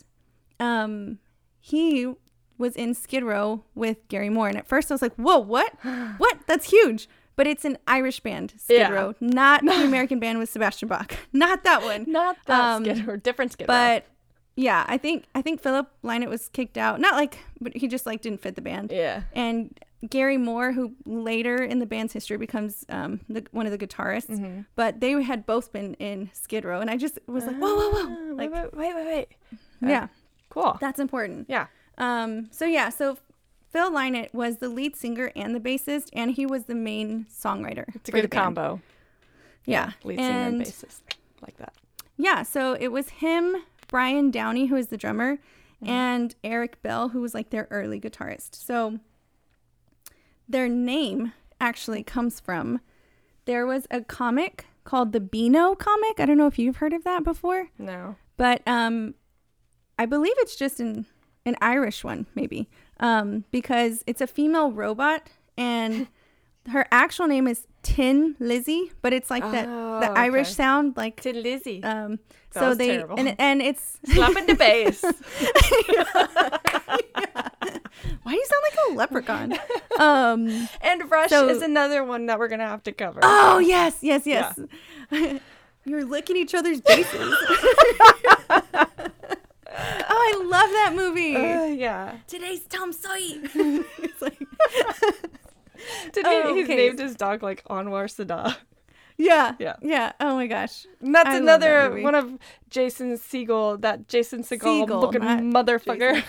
um 0.60 1.19
he 1.60 2.12
was 2.59 2.77
in 2.77 2.95
Skid 2.95 3.23
Row 3.25 3.65
with 3.75 4.06
Gary 4.09 4.29
Moore. 4.31 4.49
And 4.49 4.56
at 4.56 4.67
first 4.67 4.91
I 4.91 4.95
was 4.95 5.03
like, 5.03 5.15
whoa, 5.17 5.39
what? 5.39 5.73
what? 6.19 6.39
That's 6.47 6.71
huge. 6.71 7.09
But 7.37 7.47
it's 7.49 7.65
an 7.65 7.79
Irish 7.89 8.21
band, 8.21 8.55
Skid 8.59 8.79
Yeah. 8.79 8.91
Row, 8.91 9.15
not 9.21 9.62
the 9.65 9.73
American 9.85 10.21
band 10.21 10.39
with 10.39 10.49
Sebastian 10.49 10.89
Bach. 10.89 11.17
Not 11.33 11.65
that 11.65 11.83
one. 11.83 12.05
Not 12.09 12.37
that 12.47 12.61
Um, 12.61 12.85
skid 12.85 13.09
or 13.09 13.17
different 13.17 13.51
skid. 13.53 13.69
Row. 13.69 13.75
But 13.75 14.06
yeah, 14.55 14.85
I 14.87 14.99
think 14.99 15.25
I 15.35 15.43
think 15.43 15.61
Philip 15.61 15.91
Lynott 16.05 16.29
was 16.29 16.49
kicked 16.51 16.79
out. 16.79 17.01
Not 17.01 17.15
like, 17.15 17.39
but 17.61 17.77
he 17.77 17.89
just 17.89 18.06
like 18.06 18.21
didn't 18.23 18.41
fit 18.41 18.55
the 18.55 18.62
band. 18.62 18.93
yeah. 18.93 19.23
And 19.33 19.77
Gary 20.09 20.37
Moore, 20.37 20.71
who 20.71 20.93
later 21.06 21.56
in 21.56 21.81
the 21.81 21.87
band's 21.87 22.12
history 22.12 22.37
becomes 22.37 22.85
um, 22.89 23.21
the, 23.29 23.45
one 23.51 23.67
of 23.67 23.73
the 23.73 23.79
guitarists, 23.85 24.29
Mm-hmm. 24.31 24.61
but 24.77 25.01
they 25.01 25.21
had 25.23 25.45
both 25.45 25.73
been 25.73 25.95
in 25.95 26.31
Skid 26.35 26.65
Row, 26.65 26.81
and 26.81 26.89
I 26.91 26.97
just 26.99 27.19
was 27.27 27.47
like, 27.47 27.56
whoa, 27.56 27.75
whoa, 27.75 27.91
whoa, 27.91 28.17
Ah, 28.31 28.35
like, 28.35 28.53
wait, 28.53 28.75
wait, 28.77 28.95
wait, 28.95 29.06
wait. 29.06 29.29
yeah, 29.81 30.06
Cool. 30.51 30.77
that's 30.81 31.01
important. 31.01 31.47
yeah. 31.49 31.67
Um, 31.99 32.49
so 32.50 32.64
yeah, 32.67 32.88
so 32.88 33.19
Phil 33.70 33.91
Lynott 33.91 34.32
was 34.35 34.58
the 34.58 34.69
lead 34.69 34.96
singer 34.96 35.31
and 35.37 35.55
the 35.55 35.61
bassist, 35.61 36.08
and 36.12 36.32
he 36.32 36.46
was 36.46 36.64
the 36.64 36.75
main 36.75 37.26
songwriter. 37.32 37.85
It's 37.94 38.08
a 38.08 38.12
for 38.12 38.17
the 38.19 38.23
good 38.23 38.31
combo. 38.31 38.81
Yeah, 39.67 39.93
Lead 40.05 40.19
singer 40.19 40.29
and 40.31 40.55
and 40.56 40.62
bassist. 40.64 41.00
Like 41.41 41.56
that. 41.58 41.75
yeah, 42.17 42.43
so 42.43 42.75
it 42.79 42.88
was 42.88 43.08
him, 43.11 43.56
Brian 43.88 44.31
Downey, 44.31 44.67
who 44.67 44.76
is 44.76 44.88
the 44.88 44.96
drummer, 44.96 45.38
and 45.82 46.35
Eric 46.43 46.81
Bell, 46.82 47.11
who 47.11 47.20
was 47.20 47.35
like 47.35 47.50
their 47.50 47.69
early 47.70 48.00
guitarist. 48.00 48.55
So 48.55 48.99
their 50.49 50.69
name 50.69 51.32
actually 51.61 52.02
comes 52.02 52.41
from 52.41 52.81
there 53.46 53.67
was 53.67 53.87
a 53.91 54.00
comic 54.00 54.67
called 54.85 55.12
the 55.12 55.20
Beano 55.20 55.75
comic. 55.75 56.19
I 56.20 56.26
don't 56.26 56.38
know 56.38 56.46
if 56.46 56.58
you've 56.58 56.76
heard 56.76 56.93
of 56.93 57.05
that 57.05 57.25
before, 57.25 57.69
No. 57.79 58.17
but 58.37 58.62
um, 58.67 59.14
I 59.99 60.06
believe 60.06 60.35
it's 60.38 60.56
just 60.56 60.81
an 60.81 61.06
an 61.46 61.56
Irish 61.61 62.02
one, 62.05 62.26
maybe, 62.35 62.69
um, 63.00 63.44
because 63.50 64.02
it's 64.06 64.20
a 64.20 64.26
female 64.26 64.73
robot 64.73 65.29
and 65.56 66.06
her 66.70 66.87
actual 66.91 67.26
name 67.26 67.46
is 67.46 67.67
Tin 67.82 68.35
Lizzie, 68.41 68.91
but 69.02 69.12
it's 69.12 69.31
like 69.31 69.43
that 69.52 69.67
Oh, 69.69 70.00
the 70.00 70.11
Irish 70.12 70.46
okay. 70.49 70.55
sound 70.55 70.96
like 70.96 71.20
To 71.20 71.32
Lizzie. 71.35 71.82
um, 71.82 72.19
That 72.55 72.61
so 72.61 72.75
they 72.75 72.96
terrible. 72.96 73.19
and 73.19 73.37
and 73.38 73.61
it's 73.61 73.99
Slapping 74.06 74.46
the 74.46 74.55
bass. 74.55 75.02
why 78.23 78.32
do 78.32 78.37
you 78.37 78.46
sound 78.46 78.62
like 78.62 78.79
a 78.88 78.94
leprechaun? 78.94 79.52
um, 79.99 80.69
and 80.81 81.11
Rush 81.11 81.29
So- 81.31 81.49
is 81.49 81.61
another 81.62 82.02
one 82.05 82.26
that 82.26 82.38
we're 82.38 82.49
gonna 82.49 82.67
have 82.67 82.82
to 82.85 82.93
cover. 82.93 83.20
oh 83.23 83.58
yes, 83.58 83.99
yes, 84.00 84.26
yes. 84.26 84.58
You're 85.87 86.06
licking 86.06 86.37
each 86.38 86.55
other's 86.55 86.81
faces. 86.81 87.35
Oh, 89.76 90.06
I 90.09 90.43
love 90.44 90.71
that 90.71 90.93
movie. 90.94 91.37
Uh, 91.37 91.65
yeah. 91.67 92.17
Today's 92.26 92.61
Tom 92.67 92.93
Sawyer. 92.93 93.41
it's 93.99 94.23
like, 94.23 94.38
Did 96.13 96.25
Oh, 96.27 96.48
he, 96.55 96.60
he's 96.60 96.65
okay. 96.65 96.77
named 96.77 96.98
his 96.98 97.15
dog 97.17 97.43
like 97.43 97.65
Anwar 97.65 98.05
Sadat? 98.06 98.56
yeah, 99.17 99.55
Yeah. 99.58 99.77
yeah. 99.82 100.13
Oh 100.20 100.37
my 100.37 100.46
gosh. 100.46 100.87
And 101.01 101.15
that's 101.15 101.29
I 101.29 101.32
that 101.34 101.43
another 101.43 101.91
movie. 101.91 102.03
one 102.03 102.15
of 102.15 102.39
Jason 102.70 103.15
Segel, 103.17 103.81
that 103.82 104.08
Jason 104.08 104.43
Segel 104.43 104.87
Segel, 104.87 105.01
looking 105.01 105.20
motherfucker. 105.22 106.22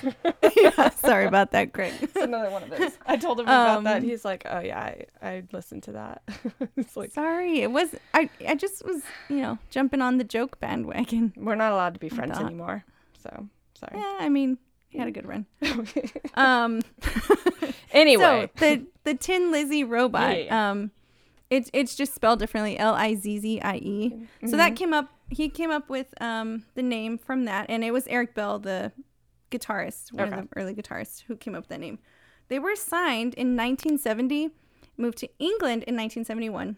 yeah, 0.77 0.89
sorry 0.89 1.25
about 1.25 1.51
that, 1.51 1.72
Craig. 1.74 1.93
it's 2.01 2.15
another 2.15 2.50
one 2.50 2.63
of 2.63 2.69
those. 2.72 2.98
I 3.05 3.17
told 3.17 3.39
him 3.39 3.46
about 3.46 3.84
that. 3.86 3.98
Um, 3.98 4.03
He's 4.03 4.25
like, 4.25 4.46
oh 4.50 4.60
yeah, 4.60 4.79
I, 4.79 5.05
I 5.22 5.43
listened 5.51 5.84
to 5.84 5.91
that. 5.93 6.22
it's 6.75 6.98
like, 6.98 7.12
Sorry, 7.12 7.62
it 7.62 7.72
was 7.72 7.96
I. 8.13 8.29
I 8.48 8.55
just 8.55 8.84
was, 8.86 9.03
you 9.29 9.38
know, 9.38 9.58
jumping 9.69 10.01
on 10.01 10.17
the 10.17 10.24
joke 10.24 10.60
bandwagon. 10.60 11.34
we're 11.38 11.55
not 11.55 11.72
allowed 11.72 11.93
to 11.96 12.00
be 12.00 12.10
friends 12.10 12.38
anymore. 12.39 12.84
So, 13.25 13.48
sorry. 13.79 13.98
Yeah, 14.00 14.17
I 14.20 14.29
mean, 14.29 14.58
he 14.89 14.98
had 15.00 15.08
a 15.08 15.12
good 15.12 15.25
run. 15.27 15.46
Um. 16.36 16.82
anyway. 17.91 18.50
So 18.55 18.60
the 18.60 18.86
the 19.03 19.13
Tin 19.15 19.51
Lizzie 19.51 19.84
robot, 19.84 20.38
Yeah, 20.38 20.44
yeah, 20.46 20.72
um, 20.72 20.91
it's 21.50 21.70
it's 21.74 21.96
just 21.96 22.13
spelled 22.13 22.39
differently, 22.39 22.77
L 22.77 22.94
I 22.94 23.15
Z 23.15 23.39
Z 23.39 23.62
I 23.62 23.75
E. 23.77 24.10
So 24.10 24.17
Mm-hmm. 24.17 24.58
that 24.58 24.75
came 24.75 24.94
up. 24.94 25.10
He 25.29 25.50
came 25.50 25.72
up 25.72 25.89
with 25.89 26.13
um 26.22 26.65
the 26.75 26.84
name 26.84 27.17
from 27.17 27.46
that, 27.46 27.65
and 27.70 27.84
it 27.84 27.91
was 27.91 28.05
Eric 28.08 28.36
Bell, 28.36 28.60
the 28.60 28.91
guitarist, 29.51 30.12
one 30.12 30.27
Okay. 30.29 30.38
of 30.39 30.50
the 30.50 30.60
early 30.60 30.75
guitarists, 30.75 31.24
who 31.27 31.36
came 31.36 31.55
up 31.55 31.63
with 31.63 31.70
that 31.70 31.79
name. 31.79 32.00
They 32.48 32.60
were 32.60 32.75
signed 32.75 33.34
in 33.36 33.55
1970, 33.55 34.51
moved 34.98 35.17
to 35.20 35.29
England 35.39 35.84
in 35.88 35.96
1971. 35.96 36.77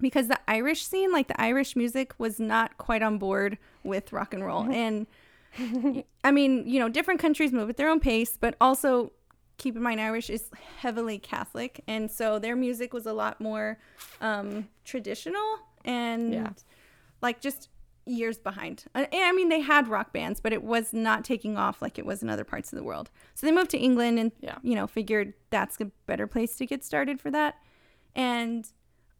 Because 0.00 0.28
the 0.28 0.38
Irish 0.48 0.86
scene, 0.86 1.12
like 1.12 1.28
the 1.28 1.38
Irish 1.40 1.76
music, 1.76 2.14
was 2.16 2.38
not 2.40 2.78
quite 2.78 3.02
on 3.02 3.18
board 3.18 3.58
with 3.84 4.12
rock 4.12 4.32
and 4.32 4.44
roll. 4.44 4.66
And 4.70 5.06
I 6.24 6.30
mean, 6.30 6.64
you 6.66 6.78
know, 6.78 6.88
different 6.88 7.20
countries 7.20 7.52
move 7.52 7.68
at 7.70 7.76
their 7.76 7.88
own 7.88 8.00
pace, 8.00 8.36
but 8.40 8.54
also 8.60 9.12
keep 9.58 9.76
in 9.76 9.82
mind 9.82 10.00
Irish 10.00 10.30
is 10.30 10.50
heavily 10.78 11.18
Catholic, 11.18 11.82
and 11.86 12.10
so 12.10 12.38
their 12.38 12.56
music 12.56 12.92
was 12.94 13.06
a 13.06 13.12
lot 13.12 13.40
more 13.40 13.78
um, 14.20 14.68
traditional 14.84 15.58
and 15.84 16.32
Yeah. 16.32 16.50
like 17.20 17.40
just 17.40 17.68
years 18.06 18.38
behind. 18.38 18.84
And 18.94 19.06
I 19.12 19.32
mean, 19.32 19.50
they 19.50 19.60
had 19.60 19.86
rock 19.86 20.12
bands, 20.12 20.40
but 20.40 20.52
it 20.52 20.62
was 20.62 20.92
not 20.92 21.24
taking 21.24 21.56
off 21.58 21.82
like 21.82 21.98
it 21.98 22.06
was 22.06 22.22
in 22.22 22.30
other 22.30 22.44
parts 22.44 22.72
of 22.72 22.78
the 22.78 22.82
world. 22.82 23.10
So 23.34 23.46
they 23.46 23.52
moved 23.52 23.70
to 23.72 23.78
England 23.78 24.18
and 24.18 24.32
Yeah. 24.40 24.56
you 24.62 24.74
know 24.74 24.86
figured 24.86 25.34
that's 25.50 25.78
a 25.80 25.86
better 26.06 26.26
place 26.26 26.56
to 26.56 26.66
get 26.66 26.82
started 26.84 27.20
for 27.20 27.30
that. 27.30 27.56
And 28.14 28.66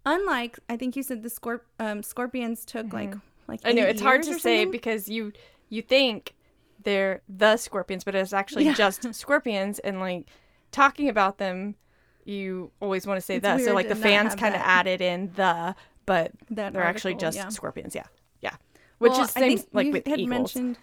unlike 0.06 0.58
I 0.68 0.76
think 0.76 0.96
you 0.96 1.02
said 1.02 1.22
the 1.22 1.28
Scorp- 1.28 1.66
um, 1.78 2.02
Scorpions 2.02 2.64
took 2.64 2.92
like 2.92 3.14
like 3.46 3.60
Mm-hmm. 3.60 3.68
I 3.68 3.72
know 3.72 3.84
it's 3.86 4.00
hard 4.00 4.22
to 4.24 4.38
say 4.38 4.64
because 4.64 5.08
you 5.08 5.32
you 5.70 5.80
think 5.80 6.34
they're 6.82 7.22
the 7.28 7.56
scorpions, 7.56 8.04
but 8.04 8.14
it's 8.14 8.32
actually 8.34 8.66
Yeah. 8.66 8.74
just 8.74 9.14
scorpions. 9.14 9.78
And 9.78 10.00
like 10.00 10.26
talking 10.72 11.08
about 11.08 11.38
them, 11.38 11.76
you 12.24 12.70
always 12.80 13.06
want 13.06 13.16
to 13.18 13.22
say 13.22 13.36
It's 13.36 13.42
the. 13.46 13.58
So 13.58 13.72
like 13.74 13.88
the 13.88 13.96
fans 13.96 14.34
kind 14.34 14.54
of 14.54 14.60
added 14.60 15.00
in 15.00 15.32
the, 15.36 15.74
but 16.06 16.32
That 16.50 16.74
they're 16.74 16.82
actually 16.82 17.14
just 17.14 17.36
yeah. 17.38 17.48
scorpions. 17.48 17.94
Yeah, 17.94 18.04
yeah. 18.42 18.56
Which 18.98 19.12
Well, 19.12 19.22
is 19.22 19.30
same 19.30 19.58
like 19.72 19.86
you 19.86 19.92
with 19.92 20.06
had 20.06 20.18
eagles. 20.20 20.28
mentioned. 20.28 20.78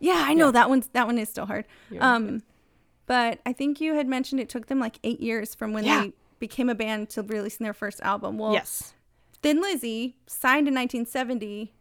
Yeah, 0.00 0.24
I 0.26 0.34
know 0.34 0.46
Yeah. 0.46 0.52
that 0.52 0.68
one's 0.68 0.88
that 0.88 1.06
one 1.06 1.18
is 1.18 1.28
still 1.28 1.46
hard. 1.46 1.66
Um, 2.00 2.42
but 3.06 3.40
I 3.46 3.52
think 3.52 3.80
you 3.80 3.94
had 3.94 4.06
mentioned 4.06 4.40
it 4.40 4.48
took 4.48 4.66
them 4.66 4.78
like 4.80 4.98
eight 5.04 5.20
years 5.20 5.54
from 5.54 5.72
when 5.72 5.84
they 5.84 6.12
became 6.38 6.68
a 6.68 6.74
band 6.74 7.08
to 7.10 7.22
releasing 7.22 7.64
their 7.64 7.72
first 7.74 8.00
album. 8.02 8.38
Well, 8.38 8.52
yes. 8.52 8.94
Thin 9.42 9.60
Lizzy 9.60 10.16
signed 10.26 10.68
in 10.68 10.74
1970. 10.74 11.72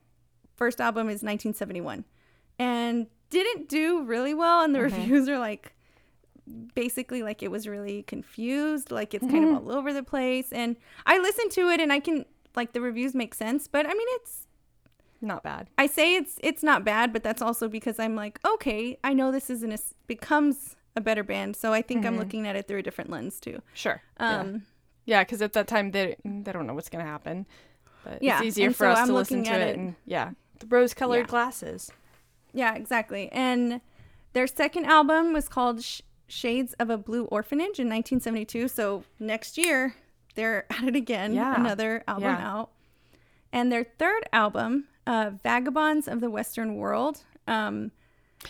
First 0.55 0.79
album 0.81 1.07
is 1.07 1.21
1971, 1.23 2.05
and 2.59 3.07
didn't 3.29 3.67
do 3.69 4.03
really 4.03 4.33
well. 4.33 4.61
And 4.63 4.73
the 4.73 4.79
Mm-hmm. 4.79 4.97
reviews 5.01 5.27
are 5.29 5.39
like, 5.39 5.73
basically 6.75 7.23
like 7.23 7.43
it 7.43 7.51
was 7.51 7.67
really 7.67 8.03
confused, 8.03 8.91
like 8.91 9.13
it's 9.13 9.25
kind 9.25 9.43
of 9.43 9.49
Mm-hmm. 9.49 9.69
all 9.69 9.75
over 9.77 9.93
the 9.93 10.03
place. 10.03 10.51
And 10.51 10.75
I 11.05 11.17
listened 11.19 11.51
to 11.51 11.69
it, 11.69 11.79
and 11.79 11.91
I 11.91 11.99
can 11.99 12.25
like 12.55 12.73
the 12.73 12.81
reviews 12.81 13.13
make 13.13 13.33
sense, 13.33 13.67
but 13.67 13.85
I 13.85 13.89
mean 13.93 14.07
it's 14.21 14.47
Not 15.21 15.43
bad. 15.43 15.67
I 15.77 15.87
say 15.87 16.15
it's 16.15 16.39
it's 16.41 16.63
not 16.63 16.83
bad, 16.85 17.11
but 17.13 17.23
that's 17.23 17.41
also 17.41 17.67
because 17.67 17.99
I'm 17.99 18.15
like, 18.15 18.39
okay, 18.45 18.97
I 19.03 19.13
know 19.13 19.31
this 19.31 19.49
isn't 19.49 19.71
a 19.71 19.77
becomes 20.07 20.75
a 20.95 21.01
better 21.01 21.23
band, 21.23 21.55
so 21.55 21.73
I 21.73 21.81
think 21.83 22.05
I'm 22.05 22.17
looking 22.17 22.47
at 22.47 22.55
it 22.55 22.67
through 22.67 22.79
a 22.79 22.83
different 22.83 23.09
lens 23.11 23.39
too. 23.39 23.61
Sure. 23.73 24.01
yeah. 24.19 24.39
Um, 24.41 24.63
Yeah, 25.05 25.23
because 25.23 25.41
at 25.41 25.53
that 25.53 25.67
time 25.67 25.91
they 25.91 26.15
they 26.25 26.51
don't 26.51 26.65
know 26.65 26.73
what's 26.73 26.89
gonna 26.89 27.03
happen. 27.03 27.45
But 28.03 28.23
Yeah, 28.23 28.37
it's 28.37 28.47
easier 28.47 28.67
and 28.67 28.75
for 28.75 28.85
so 28.85 28.91
us 28.91 28.99
I'm 28.99 29.07
to 29.07 29.13
listen 29.13 29.43
to 29.43 29.53
it, 29.53 29.61
it- 29.61 29.77
and 29.77 29.95
yeah, 30.05 30.31
the 30.59 30.67
rose-colored 30.67 31.25
Yeah. 31.27 31.33
glasses. 31.35 31.91
Yeah, 32.57 32.75
exactly. 32.75 33.29
And 33.31 33.81
their 34.33 34.47
second 34.47 34.85
album 34.85 35.33
was 35.33 35.47
called 35.47 35.81
Sh- 35.83 36.01
Shades 36.27 36.73
of 36.79 36.89
a 36.89 36.97
Blue 36.97 37.25
Orphanage 37.25 37.79
in 37.79 37.87
1972. 37.87 38.67
So 38.67 39.03
next 39.19 39.57
year 39.57 39.95
they're 40.35 40.65
at 40.71 40.83
it 40.83 40.95
again, 40.95 41.33
Yeah. 41.33 41.55
another 41.59 42.03
album 42.07 42.23
Yeah. 42.23 42.51
out. 42.53 42.71
And 43.53 43.71
their 43.71 43.85
third 43.97 44.23
album, 44.33 44.87
uh, 45.05 45.31
Vagabonds 45.43 46.07
of 46.07 46.19
the 46.19 46.29
Western 46.29 46.75
World. 46.75 47.23
Um, 47.47 47.91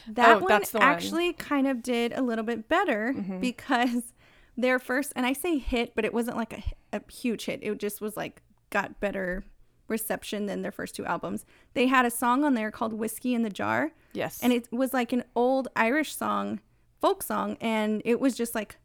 that 0.07 0.37
Oh, 0.37 0.39
one 0.39 0.61
the 0.61 0.79
one. 0.79 0.83
actually 0.83 1.33
kind 1.33 1.67
of 1.67 1.81
did 1.83 2.11
a 2.13 2.21
little 2.21 2.43
bit 2.43 2.67
better 2.67 3.13
Mm-hmm. 3.15 3.39
because 3.39 4.13
their 4.57 4.79
first, 4.79 5.13
and 5.15 5.25
I 5.25 5.33
say 5.33 5.57
hit, 5.59 5.93
but 5.95 6.03
it 6.03 6.13
wasn't 6.13 6.35
like 6.35 6.53
a, 6.53 6.97
a 6.97 7.01
huge 7.11 7.45
hit. 7.45 7.59
It 7.61 7.77
just 7.77 8.01
was 8.01 8.17
like 8.17 8.41
got 8.71 8.99
better 8.99 9.45
reception 9.87 10.45
than 10.45 10.61
their 10.61 10.71
first 10.71 10.95
two 10.95 11.05
albums. 11.05 11.45
They 11.73 11.87
had 11.87 12.05
a 12.05 12.11
song 12.11 12.43
on 12.43 12.53
there 12.53 12.71
called 12.71 12.93
Whiskey 12.93 13.33
in 13.33 13.43
the 13.43 13.49
Jar, 13.49 13.91
Yes. 14.13 14.39
and 14.41 14.51
it 14.51 14.71
was 14.71 14.93
like 14.93 15.13
an 15.13 15.23
old 15.35 15.67
Irish 15.75 16.15
song, 16.15 16.59
folk 16.99 17.23
song, 17.23 17.57
and 17.61 18.01
it 18.05 18.19
was 18.19 18.35
just 18.35 18.55
like 18.55 18.77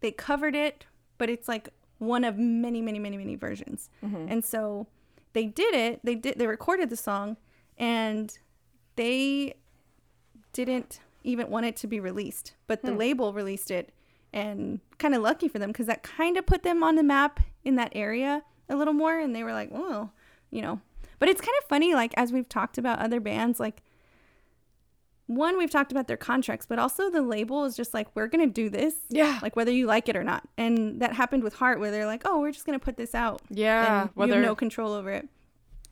they 0.00 0.12
covered 0.12 0.54
it, 0.54 0.86
but 1.16 1.28
it's 1.28 1.48
like 1.48 1.70
one 1.98 2.24
of 2.24 2.38
many, 2.38 2.80
many, 2.80 2.98
many, 2.98 3.16
many 3.16 3.34
versions. 3.34 3.90
Mm-hmm. 4.04 4.26
And 4.28 4.44
so 4.44 4.86
they 5.32 5.46
did 5.46 5.74
it. 5.74 6.00
They 6.04 6.14
did. 6.14 6.38
They 6.38 6.46
recorded 6.46 6.90
the 6.90 6.96
song, 6.96 7.36
and 7.76 8.36
they 8.96 9.54
didn't 10.52 11.00
even 11.24 11.50
want 11.50 11.66
it 11.66 11.76
to 11.76 11.86
be 11.86 12.00
released, 12.00 12.54
but 12.66 12.82
the 12.82 12.92
hmm. 12.92 12.98
label 12.98 13.32
released 13.32 13.70
it, 13.70 13.92
and 14.32 14.80
kind 14.98 15.14
of 15.14 15.22
lucky 15.22 15.48
for 15.48 15.58
them 15.58 15.70
because 15.70 15.86
that 15.86 16.02
kind 16.02 16.36
of 16.36 16.46
put 16.46 16.62
them 16.62 16.82
on 16.82 16.94
the 16.94 17.02
map 17.02 17.40
in 17.64 17.74
that 17.76 17.92
area 17.94 18.42
a 18.68 18.76
little 18.76 18.94
more, 18.94 19.18
and 19.18 19.34
they 19.34 19.42
were 19.42 19.52
like, 19.52 19.70
well, 19.70 20.12
you 20.50 20.62
know. 20.62 20.80
But 21.18 21.28
it's 21.28 21.40
kind 21.40 21.54
of 21.60 21.68
funny, 21.68 21.94
like 21.94 22.12
as 22.16 22.32
we've 22.32 22.48
talked 22.48 22.78
about 22.78 23.00
other 23.00 23.20
bands, 23.20 23.58
like 23.58 23.82
one 25.26 25.58
we've 25.58 25.70
talked 25.70 25.92
about 25.92 26.08
their 26.08 26.16
contracts, 26.16 26.64
but 26.66 26.78
also 26.78 27.10
the 27.10 27.22
label 27.22 27.64
is 27.64 27.76
just 27.76 27.92
like 27.92 28.08
we're 28.14 28.28
gonna 28.28 28.46
do 28.46 28.70
this, 28.70 28.94
yeah. 29.10 29.38
like 29.42 29.56
whether 29.56 29.70
you 29.70 29.86
like 29.86 30.08
it 30.08 30.16
or 30.16 30.24
not. 30.24 30.48
And 30.56 31.00
that 31.00 31.12
happened 31.14 31.42
with 31.42 31.54
Heart, 31.54 31.80
where 31.80 31.90
they're 31.90 32.06
like, 32.06 32.22
oh, 32.24 32.40
we're 32.40 32.52
just 32.52 32.66
gonna 32.66 32.78
put 32.78 32.96
this 32.96 33.14
out, 33.14 33.42
yeah. 33.50 34.02
and 34.02 34.10
you 34.16 34.34
have 34.34 34.42
no 34.42 34.54
control 34.54 34.92
over 34.92 35.10
it. 35.10 35.28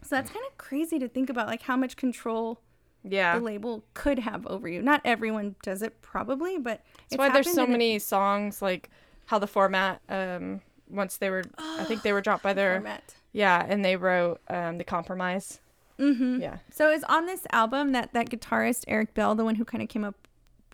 So 0.03 0.17
that's 0.17 0.31
kind 0.31 0.45
of 0.49 0.57
crazy 0.57 0.99
to 1.01 1.09
think 1.09 1.29
about, 1.29 1.49
like 1.49 1.63
how 1.63 1.77
much 1.77 1.97
control 1.97 2.61
yeah. 3.03 3.39
the 3.39 3.45
label 3.45 3.85
could 3.95 4.21
have 4.21 4.47
over 4.47 4.69
you. 4.69 4.83
Not 4.83 5.01
everyone 5.05 5.57
does 5.63 5.83
it, 5.83 6.01
probably, 6.03 6.59
but 6.59 6.83
That's 7.11 7.19
why 7.19 7.29
there's 7.31 7.53
so 7.53 7.67
many 7.67 7.99
songs 7.99 8.63
like 8.63 8.91
how 9.27 9.39
the 9.39 9.47
format 9.47 10.01
um 10.09 10.61
once 10.89 11.17
they 11.17 11.31
were 11.31 11.43
I 11.59 11.85
think 11.85 12.03
they 12.03 12.13
were 12.13 12.21
dropped 12.21 12.43
by 12.43 12.53
their 12.53 12.77
format. 12.77 13.15
Yeah 13.43 13.65
and 13.69 13.85
they 13.85 13.97
wrote 13.97 14.41
um 14.49 14.79
the 14.79 14.85
compromise 14.85 15.61
Mm-hmm. 15.99 16.41
yeah 16.43 16.57
So 16.71 16.91
it's 16.91 17.05
on 17.05 17.25
this 17.27 17.47
album 17.53 17.93
that 17.93 18.13
that 18.13 18.29
guitarist 18.29 18.85
Eric 18.87 19.15
Bell, 19.15 19.35
the 19.35 19.45
one 19.45 19.55
who 19.55 19.65
kind 19.65 19.83
of 19.83 19.89
came 19.89 20.05
up 20.05 20.15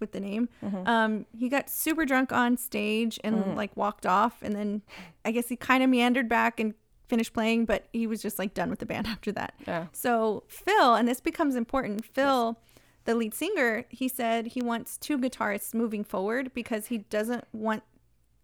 with 0.01 0.11
the 0.11 0.19
name, 0.21 0.49
Mm-hmm. 0.65 0.85
um, 0.95 1.27
he 1.39 1.49
got 1.49 1.71
super 1.71 2.05
drunk 2.05 2.33
on 2.33 2.57
stage 2.57 3.21
and 3.23 3.37
Mm. 3.37 3.55
like 3.57 3.77
walked 3.77 4.05
off, 4.05 4.43
and 4.43 4.53
then 4.59 4.83
I 5.25 5.31
guess 5.31 5.49
he 5.49 5.55
kind 5.57 5.83
of 5.85 5.89
meandered 5.91 6.29
back 6.29 6.59
and 6.59 6.75
finished 7.07 7.33
playing, 7.35 7.67
but 7.67 7.87
he 7.93 8.07
was 8.09 8.21
just 8.21 8.37
like 8.39 8.53
done 8.55 8.69
with 8.71 8.81
the 8.81 8.87
band 8.87 9.07
after 9.15 9.31
that. 9.33 9.55
yeah 9.67 9.87
So 9.93 10.43
Phil, 10.49 10.95
and 10.95 11.07
this 11.07 11.21
becomes 11.21 11.55
important, 11.55 12.05
Phil, 12.05 12.59
the 13.05 13.15
lead 13.15 13.33
singer, 13.33 13.85
he 13.91 14.09
said 14.09 14.41
he 14.57 14.61
wants 14.61 14.97
two 14.97 15.19
guitarists 15.19 15.73
moving 15.73 16.03
forward 16.03 16.53
because 16.53 16.87
he 16.87 16.99
doesn't 16.99 17.45
want 17.53 17.83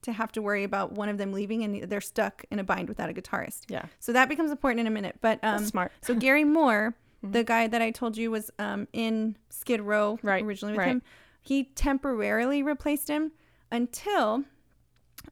to 0.03 0.13
have 0.13 0.33
to 0.33 0.43
worry 0.43 0.65
about 0.65 0.93
one 0.93 1.09
of 1.09 1.19
them 1.19 1.33
leaving 1.33 1.65
and 1.65 1.83
they're 1.91 2.01
stuck 2.01 2.45
in 2.51 2.59
a 2.59 2.65
bind 2.65 2.89
without 2.89 3.11
a 3.11 3.13
guitarist. 3.13 3.63
yeah 3.69 3.87
So 3.99 4.13
that 4.13 4.29
becomes 4.29 4.51
important 4.51 4.81
in 4.81 4.87
a 4.87 4.91
minute. 4.91 5.17
But 5.21 5.41
um, 5.43 5.59
That's 5.59 5.71
smart 5.71 5.93
so 6.03 6.15
Gary 6.15 6.45
Moore, 6.59 6.95
the 7.23 7.45
guy 7.45 7.67
that 7.67 7.83
I 7.83 7.91
told 7.91 8.17
you 8.17 8.31
was 8.31 8.51
um, 8.59 8.87
in 8.93 9.37
Skid 9.51 9.81
Row 9.81 10.19
Right, 10.23 10.43
originally 10.45 10.73
with 10.73 10.79
right. 10.79 10.89
him, 10.89 11.03
he 11.43 11.65
temporarily 11.65 12.63
replaced 12.63 13.09
him 13.09 13.33
until 13.71 14.45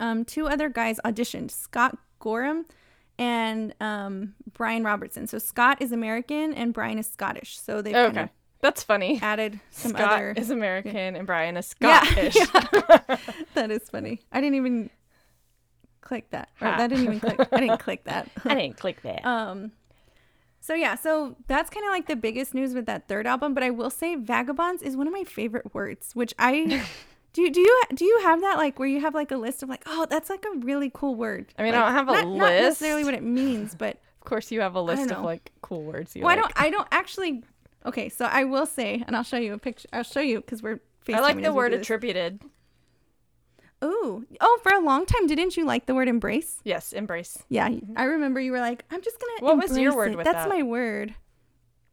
um, 0.01 0.25
two 0.25 0.49
other 0.49 0.69
guys 0.69 0.99
auditioned, 1.05 1.51
Scott 1.51 1.97
Gorham 2.19 2.67
and 3.19 3.75
um, 3.81 4.35
Brian 4.53 4.85
Robertson. 4.85 5.27
So 5.27 5.39
Scott 5.39 5.81
is 5.81 5.93
American 5.93 6.53
and 6.53 6.75
Brian 6.75 6.99
is 6.99 7.07
Scottish. 7.07 7.59
So 7.59 7.81
they 7.83 7.93
kind 7.93 8.19
okay 8.19 8.23
of 8.25 8.31
that's 8.61 8.83
funny 8.83 9.19
added 9.23 9.61
some 9.71 9.93
Scott 9.93 10.13
other. 10.13 10.35
is 10.37 10.51
American 10.51 11.17
and 11.17 11.27
Brian 11.27 11.57
is 11.57 11.67
Scottish. 11.67 12.35
Yeah, 12.37 12.45
Scottish 12.45 13.21
that 13.55 13.71
is 13.71 13.89
funny. 13.91 14.21
I 14.33 14.41
didn't 14.41 14.57
even 14.57 14.91
click 16.01 16.31
that. 16.31 16.49
Or 16.61 16.69
Ha. 16.69 16.77
that 16.79 16.89
didn't 16.89 17.05
even 17.05 17.21
click. 17.21 17.49
I 17.53 17.61
didn't 17.61 17.79
click 17.81 18.05
that. 18.05 18.29
I 18.45 18.55
didn't 18.55 18.77
click 18.77 19.03
that 19.03 19.25
Um 19.27 19.73
so 20.61 20.75
yeah, 20.75 20.97
so 20.97 21.37
that's 21.47 21.71
kind 21.71 21.87
of 21.87 21.93
like 21.93 22.09
the 22.09 22.17
biggest 22.17 22.53
news 22.53 22.75
with 22.75 22.87
that 22.87 23.07
third 23.07 23.25
album, 23.25 23.55
but 23.55 23.63
I 23.63 23.71
will 23.71 23.91
say 23.91 24.17
vagabonds 24.17 24.83
is 24.83 24.97
one 24.97 25.07
of 25.07 25.13
my 25.13 25.23
favorite 25.23 25.73
words, 25.75 26.11
which 26.15 26.35
I 26.41 26.83
do 27.33 27.43
you- 27.43 27.51
do 27.53 27.61
you 27.61 27.83
do 27.95 28.05
you 28.05 28.21
have 28.25 28.41
that 28.41 28.57
like 28.57 28.79
where 28.79 28.89
you 28.89 29.01
have 29.01 29.15
like 29.15 29.31
a 29.31 29.37
list 29.37 29.63
of 29.63 29.69
like, 29.69 29.83
oh, 29.87 30.07
that's 30.11 30.29
like 30.31 30.45
a 30.45 30.59
really 30.61 30.91
cool 30.93 31.15
word. 31.15 31.53
I 31.59 31.63
mean, 31.63 31.75
I 31.75 31.79
don't 31.85 31.93
have 31.93 32.09
a 32.09 32.13
not, 32.13 32.27
Not 32.37 32.49
necessarily 32.55 33.05
what 33.05 33.15
it 33.15 33.23
means, 33.23 33.75
but 33.77 33.99
of 34.21 34.25
course 34.25 34.51
you 34.51 34.61
have 34.63 34.75
a 34.75 34.81
list 34.81 35.11
of 35.13 35.23
like 35.23 35.53
cool 35.63 35.83
words 35.83 36.17
you 36.17 36.23
well, 36.23 36.33
I 36.33 36.37
don't 36.37 36.53
I 36.57 36.71
don't 36.71 36.89
actually 36.91 37.45
Okay, 37.87 38.09
so 38.09 38.25
I 38.25 38.45
will 38.45 38.67
say 38.67 39.03
and 39.07 39.17
I'll 39.17 39.23
show 39.23 39.37
you 39.39 39.53
a 39.55 39.59
picture. 39.59 39.89
I'll 39.93 40.03
show 40.03 40.21
you 40.21 40.41
cuz 40.43 40.63
we're 40.63 40.81
facing. 41.01 41.19
I 41.19 41.23
like 41.23 41.41
the 41.43 41.53
word 41.53 41.73
attributed 41.73 42.43
Ooh. 43.85 44.25
Oh, 44.41 44.59
for 44.63 44.73
a 44.73 44.81
long 44.81 45.05
time 45.07 45.27
didn't 45.27 45.57
you 45.57 45.65
like 45.65 45.87
the 45.87 45.95
word 45.95 46.09
embrace? 46.09 46.61
yes 46.65 46.93
embrace 46.93 47.39
Yeah, 47.49 47.69
mm-hmm. 47.69 47.93
I 47.97 48.05
remember 48.05 48.41
you 48.41 48.53
were 48.53 48.61
like, 48.61 48.85
I'm 48.91 49.03
just 49.03 49.21
going 49.21 49.39
to 49.39 49.45
What 49.45 49.59
was 49.59 49.77
your 49.79 49.95
word 49.95 50.13
it. 50.13 50.17
with 50.17 50.25
That's 50.25 50.45
that? 50.45 50.49
my 50.49 50.63
word. 50.63 51.15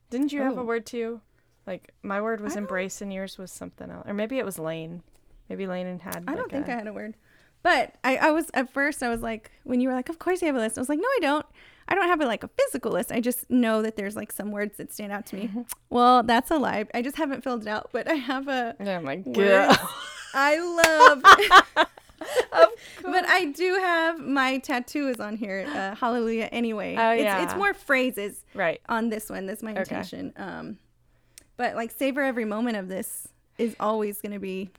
didn't 0.10 0.32
you 0.32 0.42
have 0.42 0.58
a 0.58 0.62
Oh. 0.62 0.66
word 0.66 0.86
too 0.86 1.22
like 1.68 1.94
my 2.02 2.22
word 2.22 2.42
was 2.42 2.56
embrace 2.56 3.02
and 3.02 3.12
yours 3.14 3.38
was 3.38 3.52
something 3.52 3.90
else 3.90 4.06
or 4.08 4.14
maybe 4.14 4.38
it 4.40 4.46
was 4.46 4.58
Lane 4.60 5.04
maybe 5.50 5.68
Lane 5.68 5.88
and 5.88 6.02
had 6.02 6.24
I 6.28 6.36
don't 6.36 6.50
think 6.52 6.68
a- 6.68 6.72
I 6.72 6.76
had 6.76 6.88
a 6.88 6.94
word. 6.94 7.16
But 7.62 7.96
I, 8.04 8.18
I 8.18 8.32
was 8.32 8.50
at 8.54 8.70
first 8.70 9.02
I 9.04 9.10
was 9.10 9.22
like 9.22 9.52
when 9.64 9.80
you 9.82 9.88
were 9.90 9.96
like, 9.96 10.10
Of 10.10 10.20
course 10.20 10.42
you 10.42 10.48
have 10.48 10.56
a 10.56 10.60
list. 10.60 10.78
I 10.78 10.82
was 10.82 10.90
like, 10.90 11.00
No, 11.00 11.08
I 11.08 11.20
don't. 11.22 11.46
I 11.88 11.96
don't 11.96 12.08
have 12.08 12.22
a, 12.22 12.26
like 12.26 12.44
a 12.44 12.50
physical 12.50 12.92
list. 12.92 13.12
I 13.12 13.20
just 13.20 13.50
know 13.50 13.82
that 13.82 13.96
there's 13.96 14.16
like 14.16 14.32
some 14.32 14.52
words 14.52 14.78
that 14.78 14.92
stand 14.94 15.12
out 15.12 15.26
to 15.28 15.36
me. 15.36 15.50
well, 15.90 16.24
that's 16.24 16.50
a 16.52 16.58
lie. 16.58 16.86
I 16.94 17.02
just 17.02 17.18
haven't 17.18 17.44
filled 17.44 17.64
it 17.64 17.68
out, 17.68 17.90
but 17.92 18.08
I 18.10 18.14
have 18.16 18.48
a 18.48 18.76
oh 18.80 19.00
my 19.02 19.18
god 19.18 19.78
I 20.34 20.58
love 20.60 21.88
But 23.04 23.26
I 23.28 23.46
do 23.56 23.74
have 23.76 24.20
my 24.20 24.58
tattoo 24.60 25.10
is 25.10 25.20
on 25.20 25.36
here, 25.36 25.66
uh, 25.68 25.94
hallelujah 25.96 26.48
anyway. 26.52 26.96
Oh, 26.98 27.12
it's 27.12 27.44
it's 27.44 27.56
more 27.56 27.74
phrases 27.74 28.44
right 28.54 28.80
on 28.88 29.10
this 29.10 29.30
one. 29.30 29.46
That's 29.46 29.62
my 29.62 29.72
Okay. 29.72 29.80
intention. 29.82 30.34
Um 30.38 30.78
but 31.58 31.76
like 31.76 31.92
savor 31.92 32.22
every 32.24 32.46
moment 32.46 32.78
of 32.78 32.88
this 32.88 33.28
is 33.58 33.76
always 33.80 34.22
gonna 34.22 34.40
be 34.40 34.70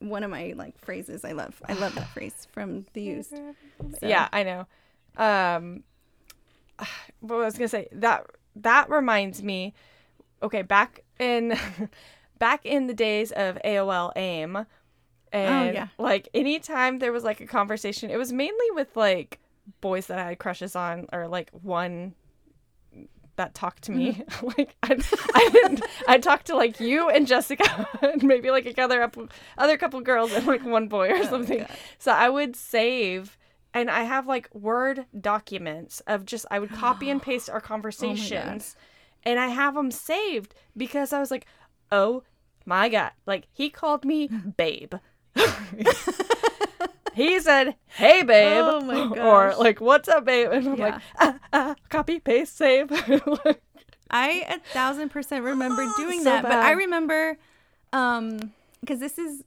one 0.00 0.24
of 0.24 0.30
my 0.30 0.54
like 0.56 0.78
phrases 0.78 1.24
I 1.24 1.32
love. 1.32 1.60
I 1.68 1.74
love 1.74 1.94
that 1.96 2.08
phrase 2.14 2.48
from 2.50 2.86
the 2.94 3.02
used. 3.02 3.30
So- 3.30 3.52
Yeah, 4.08 4.28
I 4.32 4.42
know. 4.42 4.66
Um, 5.16 5.82
what 7.20 7.36
I 7.36 7.44
was 7.44 7.54
gonna 7.54 7.68
say? 7.68 7.88
That 7.92 8.26
that 8.56 8.90
reminds 8.90 9.42
me. 9.42 9.74
Okay, 10.42 10.62
back 10.62 11.04
in 11.18 11.58
back 12.38 12.64
in 12.64 12.86
the 12.86 12.94
days 12.94 13.32
of 13.32 13.58
AOL 13.64 14.12
AIM, 14.16 14.56
oh, 14.56 14.66
and 15.32 15.74
yeah. 15.74 15.88
like 15.98 16.28
anytime 16.34 16.98
there 16.98 17.12
was 17.12 17.24
like 17.24 17.40
a 17.40 17.46
conversation, 17.46 18.10
it 18.10 18.16
was 18.16 18.32
mainly 18.32 18.70
with 18.72 18.96
like 18.96 19.38
boys 19.80 20.06
that 20.06 20.18
I 20.18 20.28
had 20.28 20.38
crushes 20.38 20.74
on, 20.74 21.06
or 21.12 21.28
like 21.28 21.50
one 21.62 22.14
that 23.40 23.54
talked 23.54 23.84
to 23.84 23.92
me. 23.92 24.12
Mm-hmm. 24.12 24.46
like 24.58 24.76
I, 24.82 24.98
I 25.34 25.50
didn't. 25.50 25.82
I 26.06 26.18
talked 26.18 26.46
to 26.48 26.56
like 26.56 26.78
you 26.78 27.08
and 27.08 27.26
Jessica, 27.26 27.88
and 28.02 28.22
maybe 28.22 28.50
like 28.50 28.66
a 28.66 28.82
other 28.82 29.02
up, 29.02 29.16
other 29.56 29.76
couple 29.76 30.00
girls 30.00 30.32
and 30.32 30.46
like 30.46 30.64
one 30.64 30.88
boy 30.88 31.08
or 31.08 31.16
oh, 31.16 31.24
something. 31.24 31.66
So 31.98 32.12
I 32.12 32.28
would 32.28 32.54
save 32.54 33.38
and 33.74 33.90
I 33.90 34.02
have 34.02 34.26
like 34.26 34.48
Word 34.54 35.06
documents 35.18 36.00
of 36.06 36.24
just 36.26 36.46
I 36.50 36.58
would 36.58 36.72
copy 36.72 37.10
and 37.10 37.22
paste 37.22 37.50
our 37.50 37.60
conversations, 37.72 38.76
and 39.24 39.38
I 39.38 39.48
have 39.48 39.74
them 39.74 39.90
saved 39.90 40.54
because 40.76 41.12
I 41.12 41.20
was 41.20 41.30
like, 41.30 41.46
oh 41.92 42.22
my 42.64 42.88
god, 42.88 43.12
like 43.26 43.46
he 43.52 43.70
called 43.70 44.04
me 44.04 44.28
babe. 44.56 44.94
he 47.14 47.38
said, 47.40 47.76
"Hey, 47.86 48.22
babe," 48.22 48.64
Oh 48.66 48.80
my 48.80 49.18
or 49.20 49.54
like, 49.56 49.80
"What's 49.80 50.08
up, 50.08 50.24
babe?" 50.24 50.50
And 50.50 50.68
I'm 50.68 50.76
like, 50.76 51.00
ah, 51.18 51.38
ah, 51.52 51.74
"Copy, 51.88 52.18
paste, 52.18 52.56
save." 52.56 52.90
Like, 52.90 53.62
I 54.10 54.44
a 54.48 54.58
thousand 54.72 55.10
percent 55.10 55.44
remember 55.44 55.86
doing 55.96 56.18
So 56.18 56.24
that, 56.24 56.42
but 56.42 56.52
I 56.52 56.72
remember, 56.72 57.38
um, 57.92 58.52
because 58.80 58.98
this 58.98 59.18
is, 59.18 59.44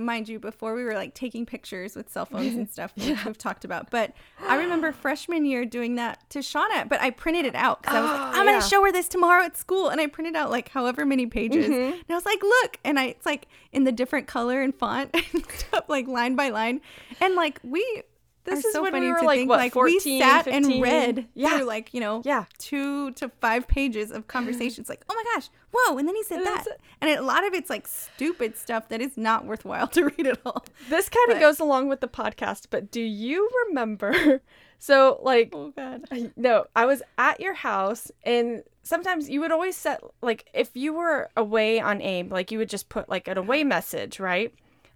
mind 0.00 0.28
you, 0.28 0.38
before 0.38 0.74
we 0.74 0.84
were 0.84 0.94
like 0.94 1.14
taking 1.14 1.46
pictures 1.46 1.94
with 1.96 2.10
cell 2.10 2.26
phones 2.26 2.54
and 2.54 2.68
stuff, 2.76 2.92
which 2.96 3.24
we've 3.24 3.38
talked 3.38 3.64
about. 3.64 3.90
But 3.90 4.12
I 4.46 4.56
remember 4.56 4.92
freshman 5.06 5.44
year 5.44 5.64
doing 5.64 5.94
that 5.96 6.28
to 6.30 6.40
Shauna, 6.40 6.88
but 6.88 7.00
I 7.00 7.10
printed 7.10 7.44
it 7.46 7.54
out 7.54 7.82
because 7.82 7.96
I 7.96 8.00
was 8.00 8.10
like, 8.10 8.20
Oh, 8.20 8.40
I'm 8.40 8.46
yeah. 8.46 8.52
gonna 8.58 8.68
show 8.68 8.84
her 8.84 8.92
this 8.92 9.08
tomorrow 9.08 9.44
at 9.44 9.56
school, 9.56 9.88
and 9.88 10.00
I 10.00 10.06
printed 10.06 10.36
out 10.36 10.50
like 10.50 10.68
however 10.70 11.04
many 11.06 11.26
pages, 11.26 11.66
Mm-hmm. 11.66 11.92
and 11.92 12.04
I 12.10 12.14
was 12.14 12.26
like, 12.26 12.42
look, 12.42 12.78
and 12.84 12.98
I 12.98 13.04
it's 13.06 13.26
like 13.26 13.46
in 13.72 13.84
the 13.84 13.92
different 13.92 14.26
color 14.26 14.60
and 14.62 14.74
font 14.74 15.10
and 15.32 15.44
stuff, 15.50 15.84
like 15.88 16.06
line 16.08 16.36
by 16.36 16.48
line, 16.50 16.80
and 17.20 17.34
like 17.34 17.60
we. 17.62 18.02
This 18.44 18.64
is 18.64 18.72
so 18.72 18.82
when 18.82 18.94
we 18.98 19.12
were, 19.12 19.20
like, 19.22 19.38
think 19.40 19.48
what, 19.50 19.58
like 19.58 19.72
14, 19.74 20.00
we 20.04 20.18
sat 20.18 20.44
15? 20.46 20.72
and 20.72 20.82
read 20.82 21.26
Yeah. 21.34 21.56
through 21.58 21.66
like 21.66 21.92
you 21.92 22.00
know 22.00 22.22
Yeah. 22.24 22.44
two 22.58 23.10
to 23.12 23.28
five 23.40 23.68
pages 23.68 24.10
of 24.10 24.26
conversations 24.28 24.88
like 24.88 25.02
oh 25.10 25.14
my 25.14 25.24
gosh 25.34 25.48
whoa 25.72 25.98
and 25.98 26.08
then 26.08 26.16
he 26.16 26.24
said 26.24 26.38
And 26.38 26.46
that 26.46 26.64
and 27.00 27.10
a 27.10 27.22
lot 27.22 27.46
of 27.46 27.52
it's 27.54 27.68
like 27.70 27.86
stupid 27.86 28.56
stuff 28.56 28.88
that 28.88 29.00
is 29.00 29.16
not 29.16 29.44
worthwhile 29.44 29.86
to 29.96 30.04
read 30.06 30.26
at 30.26 30.38
all 30.46 30.64
this 30.88 31.08
kind 31.08 31.32
of 31.32 31.38
goes 31.40 31.60
along 31.60 31.88
with 31.88 32.00
the 32.00 32.08
podcast, 32.08 32.66
but 32.70 32.90
do 32.90 33.00
you 33.00 33.48
remember? 33.68 34.40
So, 34.82 35.20
like, 35.22 35.50
oh 35.52 35.74
god 35.76 36.04
No, 36.36 36.64
I 36.74 36.86
was 36.86 37.02
at 37.18 37.38
your 37.38 37.52
house, 37.52 38.10
and 38.24 38.62
sometimes 38.82 39.28
you 39.28 39.40
would 39.42 39.52
always 39.52 39.76
set 39.76 40.00
like 40.22 40.48
if 40.54 40.70
you 40.74 40.94
were 40.94 41.28
away 41.36 41.78
on 41.80 42.00
AIM, 42.00 42.30
like 42.30 42.50
you 42.50 42.56
would 42.56 42.70
just 42.70 42.88
put 42.88 43.06
like 43.06 43.28
an 43.28 43.36
away 43.36 43.62
message, 43.74 44.18
right? 44.18 44.54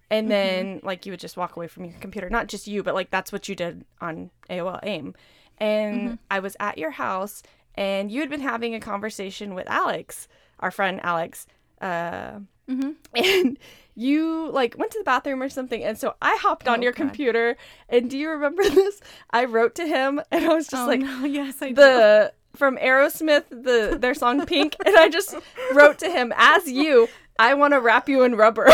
And 0.09 0.25
mm-hmm. 0.25 0.29
then 0.29 0.79
like 0.83 1.05
you 1.05 1.11
would 1.11 1.19
just 1.19 1.37
walk 1.37 1.55
away 1.55 1.67
from 1.67 1.85
your 1.85 1.95
computer. 1.99 2.29
Not 2.29 2.47
just 2.47 2.67
you, 2.67 2.83
but 2.83 2.93
like 2.93 3.09
that's 3.09 3.31
what 3.31 3.49
you 3.49 3.55
did 3.55 3.85
on 4.01 4.29
AOL 4.49 4.79
AIM. 4.83 5.15
And 5.57 6.01
mm-hmm. 6.01 6.15
I 6.29 6.39
was 6.39 6.55
at 6.59 6.77
your 6.77 6.91
house, 6.91 7.41
and 7.75 8.11
you 8.11 8.19
had 8.19 8.29
been 8.29 8.41
having 8.41 8.75
a 8.75 8.79
conversation 8.79 9.55
with 9.55 9.67
Alex, 9.67 10.27
our 10.59 10.71
friend 10.71 10.99
Alex. 11.03 11.47
Uh, 11.81 12.39
mm-hmm. 12.69 12.91
and 13.15 13.59
you 13.95 14.49
like 14.51 14.77
went 14.77 14.91
to 14.91 14.97
the 14.97 15.03
bathroom 15.05 15.41
or 15.41 15.47
something 15.47 15.81
and 15.81 15.97
so 15.97 16.15
i 16.21 16.35
hopped 16.41 16.67
on 16.67 16.79
Oh, 16.79 16.83
your 16.83 16.91
God. 16.91 16.97
computer 16.97 17.55
and 17.87 18.09
do 18.09 18.17
you 18.17 18.29
remember 18.29 18.63
this 18.69 18.99
i 19.29 19.45
wrote 19.45 19.75
to 19.75 19.85
him 19.85 20.21
and 20.31 20.45
i 20.45 20.53
was 20.53 20.67
just 20.67 20.83
oh, 20.83 20.87
like 20.87 20.99
no, 20.99 21.25
yes 21.25 21.61
i 21.61 21.69
do 21.69 21.75
the 21.75 22.33
from 22.55 22.77
Aerosmith, 22.77 23.49
the 23.49 23.97
their 23.99 24.13
song 24.13 24.45
Pink, 24.45 24.75
and 24.85 24.95
I 24.95 25.09
just 25.09 25.35
wrote 25.73 25.99
to 25.99 26.09
him 26.09 26.33
as 26.35 26.71
you. 26.71 27.07
I 27.37 27.53
want 27.53 27.73
to 27.73 27.81
wrap 27.81 28.07
you 28.07 28.23
in 28.23 28.35
rubber. 28.35 28.67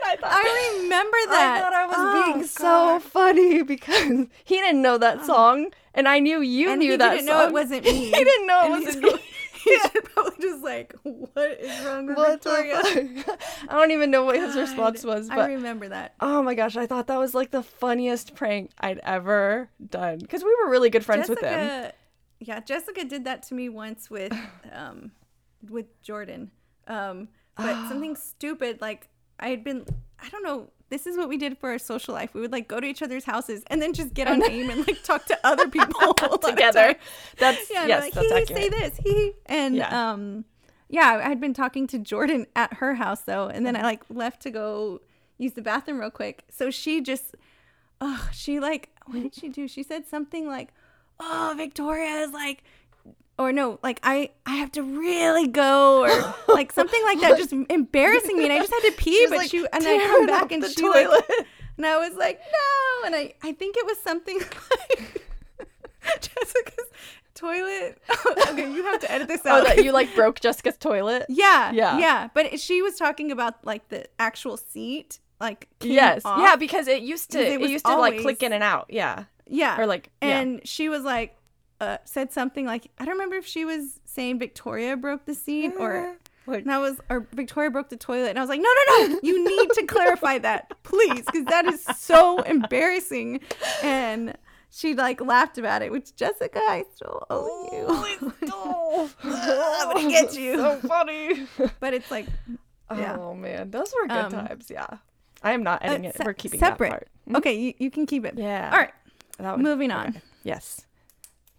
I 0.04 0.16
thought 0.16 0.30
i 0.32 0.78
remember 0.82 1.16
that 1.28 1.56
I 1.56 1.60
thought 1.60 1.72
I 1.72 1.86
was 1.86 1.94
Oh, 1.98 2.32
being 2.32 2.46
so 2.46 2.98
funny 3.00 3.62
because 3.74 4.26
he 4.44 4.56
didn't 4.56 4.82
know 4.82 4.98
that 4.98 5.24
song, 5.24 5.72
and 5.94 6.08
I 6.08 6.18
knew 6.18 6.40
you 6.40 6.70
and 6.70 6.78
knew 6.80 6.92
he 6.92 6.96
that 6.96 7.10
didn't 7.14 7.26
song. 7.28 7.38
know 7.38 7.46
it 7.48 7.52
wasn't 7.52 7.84
me 7.86 7.92
he 8.06 8.10
didn't 8.10 8.46
know 8.46 8.60
it 8.60 8.64
And 8.64 8.84
wasn't 8.84 9.04
he's 9.04 9.14
me. 9.14 9.20
He's 9.64 9.80
probably 10.12 10.32
just 10.42 10.62
like, 10.62 10.94
what 11.04 11.58
is 11.58 11.84
wrong 11.86 12.06
with 12.06 12.18
What 12.18 12.32
Victoria? 12.42 12.82
I 12.84 13.26
don't 13.70 13.92
even 13.92 14.10
know 14.10 14.22
what 14.22 14.36
his 14.36 14.54
response 14.56 15.02
God, 15.04 15.14
was, 15.20 15.30
I 15.30 15.46
remember 15.46 15.88
that. 15.88 16.12
oh 16.20 16.42
my 16.42 16.54
gosh, 16.54 16.76
I 16.76 16.86
thought 16.86 17.06
that 17.06 17.18
was 17.18 17.34
like 17.34 17.50
the 17.50 17.62
funniest 17.62 18.34
prank 18.34 18.72
I'd 18.78 19.00
ever 19.04 19.70
done 19.88 20.18
because 20.18 20.44
we 20.44 20.54
were 20.62 20.68
really 20.70 20.90
good 20.90 21.02
friends 21.04 21.30
with 21.30 21.40
him. 21.40 21.90
Yeah, 22.40 22.60
Jessica 22.60 23.04
did 23.06 23.24
that 23.24 23.42
to 23.44 23.54
me 23.54 23.70
once 23.70 24.10
with, 24.10 24.34
um, 24.72 25.12
with 25.70 25.86
Jordan. 26.02 26.50
Um, 26.86 27.28
but 27.56 27.74
something 27.88 28.16
stupid 28.16 28.82
like 28.82 29.08
I 29.44 29.48
had 29.48 29.62
been, 29.62 29.84
I 30.20 30.28
don't 30.30 30.42
know. 30.42 30.70
This 30.90 31.06
is 31.06 31.16
what 31.16 31.28
we 31.28 31.36
did 31.38 31.58
for 31.58 31.70
our 31.70 31.78
social 31.78 32.14
life. 32.14 32.34
We 32.34 32.40
would 32.40 32.52
like 32.52 32.68
go 32.68 32.78
to 32.78 32.86
each 32.86 33.02
other's 33.02 33.24
houses 33.24 33.62
and 33.68 33.80
then 33.82 33.92
just 33.94 34.14
get 34.14 34.28
on 34.28 34.42
AIM 34.48 34.70
and 34.70 34.86
like 34.86 35.02
talk 35.02 35.24
to 35.26 35.38
other 35.44 35.68
people 35.76 35.94
a 36.02 36.06
lot 36.06 36.22
of 36.22 36.40
Together, 36.40 36.94
that's 37.38 37.70
Yeah, 37.70 37.86
yes, 37.86 38.00
like, 38.02 38.12
that's 38.14 38.26
he 38.28 38.32
accurate. 38.34 38.62
say 38.62 38.68
this, 38.68 38.96
he 39.02 39.32
and 39.46 39.76
Yeah. 39.76 40.10
um, 40.12 40.44
yeah, 40.88 41.20
I 41.24 41.28
had 41.28 41.40
been 41.40 41.54
talking 41.54 41.86
to 41.88 41.98
Jordan 41.98 42.46
at 42.54 42.74
her 42.74 42.94
house 42.94 43.22
though, 43.22 43.48
and 43.48 43.66
then 43.66 43.74
I 43.76 43.82
like 43.82 44.02
left 44.08 44.42
to 44.42 44.50
go 44.50 45.00
use 45.38 45.52
the 45.54 45.62
bathroom 45.62 45.98
real 45.98 46.10
quick. 46.10 46.44
So 46.50 46.70
she 46.70 47.00
just, 47.00 47.34
oh, 48.00 48.28
she 48.32 48.60
like, 48.60 48.90
what 49.06 49.22
did 49.22 49.34
she 49.34 49.48
do? 49.48 49.66
She 49.66 49.82
said 49.82 50.06
something 50.06 50.46
like, 50.46 50.72
"Oh, 51.20 51.54
Victoria 51.56 52.22
is 52.22 52.32
like." 52.32 52.62
Or 53.36 53.52
no, 53.52 53.80
like 53.82 53.98
I, 54.02 54.30
I 54.46 54.56
have 54.56 54.70
to 54.72 54.82
really 54.82 55.48
go, 55.48 56.02
or 56.02 56.34
like 56.54 56.70
something 56.70 57.02
like 57.04 57.20
that, 57.20 57.36
just 57.36 57.52
embarrassing 57.52 58.38
me, 58.38 58.44
and 58.44 58.52
I 58.52 58.58
just 58.58 58.72
had 58.72 58.88
to 58.90 58.92
pee. 58.92 59.10
She's, 59.10 59.30
but 59.30 59.38
like, 59.38 59.50
she, 59.50 59.58
and 59.58 59.84
I 59.86 59.98
come 60.06 60.26
back, 60.26 60.52
and 60.52 60.64
she 60.64 60.88
like, 60.88 61.08
and 61.76 61.84
I 61.84 61.96
was 61.98 62.14
like, 62.14 62.40
no. 62.40 63.06
And 63.06 63.16
I, 63.16 63.34
I 63.42 63.52
think 63.52 63.76
it 63.76 63.84
was 63.86 63.98
something 63.98 64.38
like 64.90 65.22
Jessica's 66.20 66.86
toilet. 67.34 68.00
okay, 68.50 68.72
you 68.72 68.84
have 68.84 69.00
to 69.00 69.10
edit 69.10 69.28
this 69.28 69.42
oh, 69.44 69.50
out. 69.50 69.60
Oh, 69.62 69.64
that 69.64 69.84
you 69.84 69.92
like 69.92 70.14
broke 70.14 70.40
Jessica's 70.40 70.76
toilet? 70.76 71.26
yeah, 71.28 71.72
Yeah. 71.72 71.98
yeah. 71.98 72.28
But 72.32 72.60
she 72.60 72.82
was 72.82 72.96
talking 72.96 73.30
about 73.30 73.64
like 73.64 73.88
the 73.88 74.06
actual 74.18 74.56
seat, 74.56 75.18
like 75.40 75.68
Yes. 75.80 76.22
off. 76.24 76.40
Yeah, 76.40 76.56
because 76.56 76.88
it 76.88 77.02
used 77.02 77.32
to 77.32 77.40
it 77.40 77.60
it, 77.60 77.68
used 77.68 77.86
to 77.86 77.96
like 77.96 78.20
click 78.20 78.42
in 78.42 78.52
and 78.52 78.62
out. 78.62 78.86
Yeah. 78.88 79.24
yeah. 79.46 79.78
Or 79.78 79.86
like 79.86 80.10
yeah. 80.22 80.38
and 80.40 80.66
she 80.66 80.88
was 80.88 81.02
like, 81.02 81.36
uh, 81.80 81.98
said 82.04 82.32
something 82.32 82.66
like, 82.66 82.90
I 82.98 83.04
don't 83.04 83.14
remember 83.14 83.36
if 83.36 83.46
she 83.46 83.64
was 83.64 84.00
saying 84.04 84.38
Victoria 84.38 84.96
broke 84.96 85.24
the 85.26 85.34
seat 85.34 85.72
or. 85.78 86.16
And 86.46 86.70
I 86.70 86.76
was, 86.76 87.00
or 87.08 87.26
Victoria 87.32 87.70
broke 87.70 87.88
the 87.88 87.96
toilet, 87.96 88.28
and 88.28 88.38
I 88.38 88.42
was 88.42 88.50
like, 88.50 88.60
no, 88.60 88.68
no, 88.68 89.06
no, 89.06 89.20
you 89.22 89.42
need 89.48 89.70
to 89.76 89.86
clarify 89.86 90.36
that, 90.40 90.74
please, 90.82 91.24
because 91.24 91.46
that 91.46 91.64
is 91.64 91.82
so 91.96 92.42
embarrassing. 92.42 93.40
And 93.82 94.36
she 94.70 94.92
like 94.94 95.22
laughed 95.22 95.56
about 95.56 95.80
it, 95.80 95.90
which 95.90 96.14
Jessica, 96.16 96.58
I 96.58 96.84
still 96.94 97.24
owe 97.30 97.70
you. 97.72 97.86
Oh, 98.52 99.10
I'm 99.22 99.96
gonna 99.96 100.10
get 100.10 100.34
you. 100.34 100.56
So 100.58 100.76
funny. 100.80 101.46
but 101.80 101.94
it's 101.94 102.10
like, 102.10 102.26
Yeah. 102.94 103.16
Oh 103.18 103.32
man, 103.34 103.70
those 103.70 103.94
were 103.98 104.06
good 104.06 104.26
Um, 104.26 104.30
times. 104.32 104.66
Yeah. 104.70 104.98
I 105.42 105.52
am 105.52 105.62
not 105.62 105.80
uh, 105.82 105.86
editing 105.86 106.04
it. 106.10 106.16
We're 106.22 106.34
keeping 106.34 106.60
separate. 106.60 106.90
that 106.90 107.08
part. 107.26 107.36
Okay, 107.38 107.58
you, 107.58 107.72
you 107.78 107.90
can 107.90 108.04
keep 108.04 108.26
it. 108.26 108.34
Yeah. 108.36 108.68
All 108.70 108.78
right, 108.80 108.92
would- 109.56 109.60
moving 109.64 109.90
on. 109.90 110.08
okay. 110.08 110.20
Yes. 110.42 110.84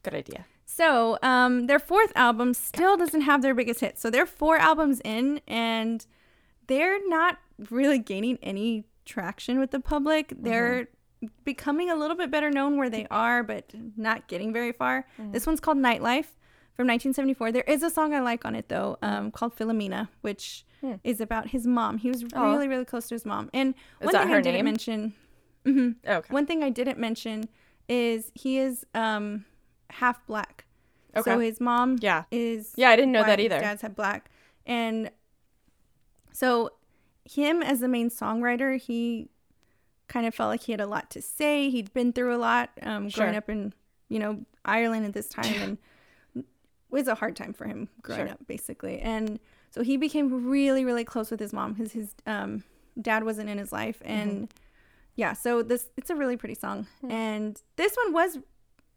Good 0.05 0.13
idea. 0.15 0.45
So, 0.65 1.17
um, 1.21 1.67
their 1.67 1.79
fourth 1.79 2.11
album 2.15 2.53
still 2.53 2.95
doesn't 2.97 3.21
have 3.21 3.41
their 3.41 3.53
biggest 3.53 3.79
hit. 3.81 3.99
So 3.99 4.09
they're 4.09 4.25
four 4.25 4.57
albums 4.57 5.01
in, 5.05 5.41
and 5.47 6.05
they're 6.67 6.99
not 7.07 7.37
really 7.69 7.99
gaining 7.99 8.37
any 8.41 8.85
traction 9.05 9.59
with 9.59 9.71
the 9.71 9.79
public. 9.79 10.33
They're 10.37 10.87
becoming 11.43 11.89
a 11.89 11.95
little 11.95 12.15
bit 12.17 12.29
better 12.31 12.49
known 12.49 12.77
where 12.77 12.89
they 12.89 13.07
are, 13.11 13.43
but 13.43 13.71
not 13.97 14.27
getting 14.27 14.51
very 14.53 14.71
far. 14.71 15.05
This 15.17 15.45
one's 15.47 15.59
called 15.59 15.77
Nightlife 15.77 16.27
from 16.75 16.87
1974. 16.87 17.51
There 17.51 17.63
is 17.67 17.81
a 17.83 17.89
song 17.89 18.13
I 18.13 18.19
like 18.19 18.43
on 18.45 18.55
it 18.55 18.67
though, 18.69 18.97
um, 19.01 19.31
called 19.31 19.55
Philomena, 19.55 20.09
which 20.21 20.65
is 21.03 21.19
about 21.21 21.47
his 21.49 21.65
mom. 21.65 21.97
He 21.99 22.09
was 22.09 22.23
Oh. 22.35 22.51
really, 22.51 22.67
really 22.67 22.85
close 22.85 23.07
to 23.09 23.15
his 23.15 23.25
mom. 23.25 23.49
And 23.53 23.73
Is 24.01 24.05
one 24.05 24.13
thing 24.13 24.27
her 24.29 24.37
I 24.37 24.41
didn't 24.41 24.55
name? 24.55 24.65
mention. 24.65 25.13
Okay. 26.07 26.33
One 26.33 26.45
thing 26.45 26.63
I 26.63 26.69
didn't 26.69 26.99
mention 26.99 27.49
is 27.89 28.31
he 28.35 28.57
is 28.59 28.85
um 28.93 29.45
half 29.99 30.25
black. 30.27 30.65
So 31.23 31.39
his 31.39 31.61
mom 31.61 31.97
Yeah. 32.01 32.23
is 32.31 32.73
Yeah, 32.75 32.89
I 32.89 32.95
didn't 32.95 33.13
know 33.13 33.21
that 33.21 33.29
white, 33.29 33.39
his 33.39 33.45
either. 33.45 33.59
Dad's 33.59 33.81
had 33.81 33.95
black. 33.95 34.29
And 34.65 35.11
so 36.33 36.71
him 37.23 37.61
as 37.63 37.79
the 37.79 37.87
main 37.87 38.09
songwriter, 38.09 38.79
he 38.79 39.29
kind 40.07 40.25
of 40.27 40.35
felt 40.35 40.49
like 40.49 40.61
he 40.63 40.71
had 40.73 40.81
a 40.81 40.85
lot 40.87 41.09
to 41.11 41.21
say. 41.21 41.69
He'd 41.69 41.93
been 41.93 42.11
through 42.13 42.35
a 42.35 42.37
lot 42.37 42.69
um, 42.81 43.07
growing 43.09 43.35
up 43.35 43.49
in, 43.49 43.73
you 44.09 44.19
know, 44.19 44.41
Ireland 44.65 45.05
at 45.05 45.13
this 45.13 45.29
time 45.37 45.53
and 45.61 45.77
it 46.35 46.45
was 46.89 47.07
a 47.07 47.15
hard 47.15 47.35
time 47.35 47.53
for 47.53 47.65
him 47.65 47.89
growing 48.01 48.25
Sure. 48.27 48.33
up 48.33 48.45
basically. 48.47 48.99
And 48.99 49.39
so 49.71 49.81
he 49.83 49.97
became 49.97 50.47
really, 50.47 50.83
really 50.85 51.03
close 51.05 51.31
with 51.31 51.39
his 51.39 51.53
mom 51.53 51.73
because 51.73 51.91
his 51.93 52.13
um, 52.27 52.63
dad 53.01 53.23
wasn't 53.23 53.49
in 53.49 53.57
his 53.57 53.71
life. 53.71 53.99
Mm-hmm. 53.99 54.11
And 54.11 54.53
yeah, 55.15 55.31
so 55.33 55.63
this 55.63 55.87
it's 55.95 56.09
a 56.09 56.15
really 56.15 56.35
pretty 56.35 56.55
song. 56.55 56.87
Hmm. 57.01 57.11
And 57.11 57.61
this 57.77 57.95
one 57.95 58.11
was 58.13 58.37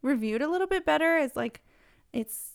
reviewed 0.02 0.42
a 0.42 0.48
little 0.48 0.66
bit 0.66 0.84
better 0.84 1.16
as 1.16 1.34
like 1.36 1.60
it's 2.12 2.52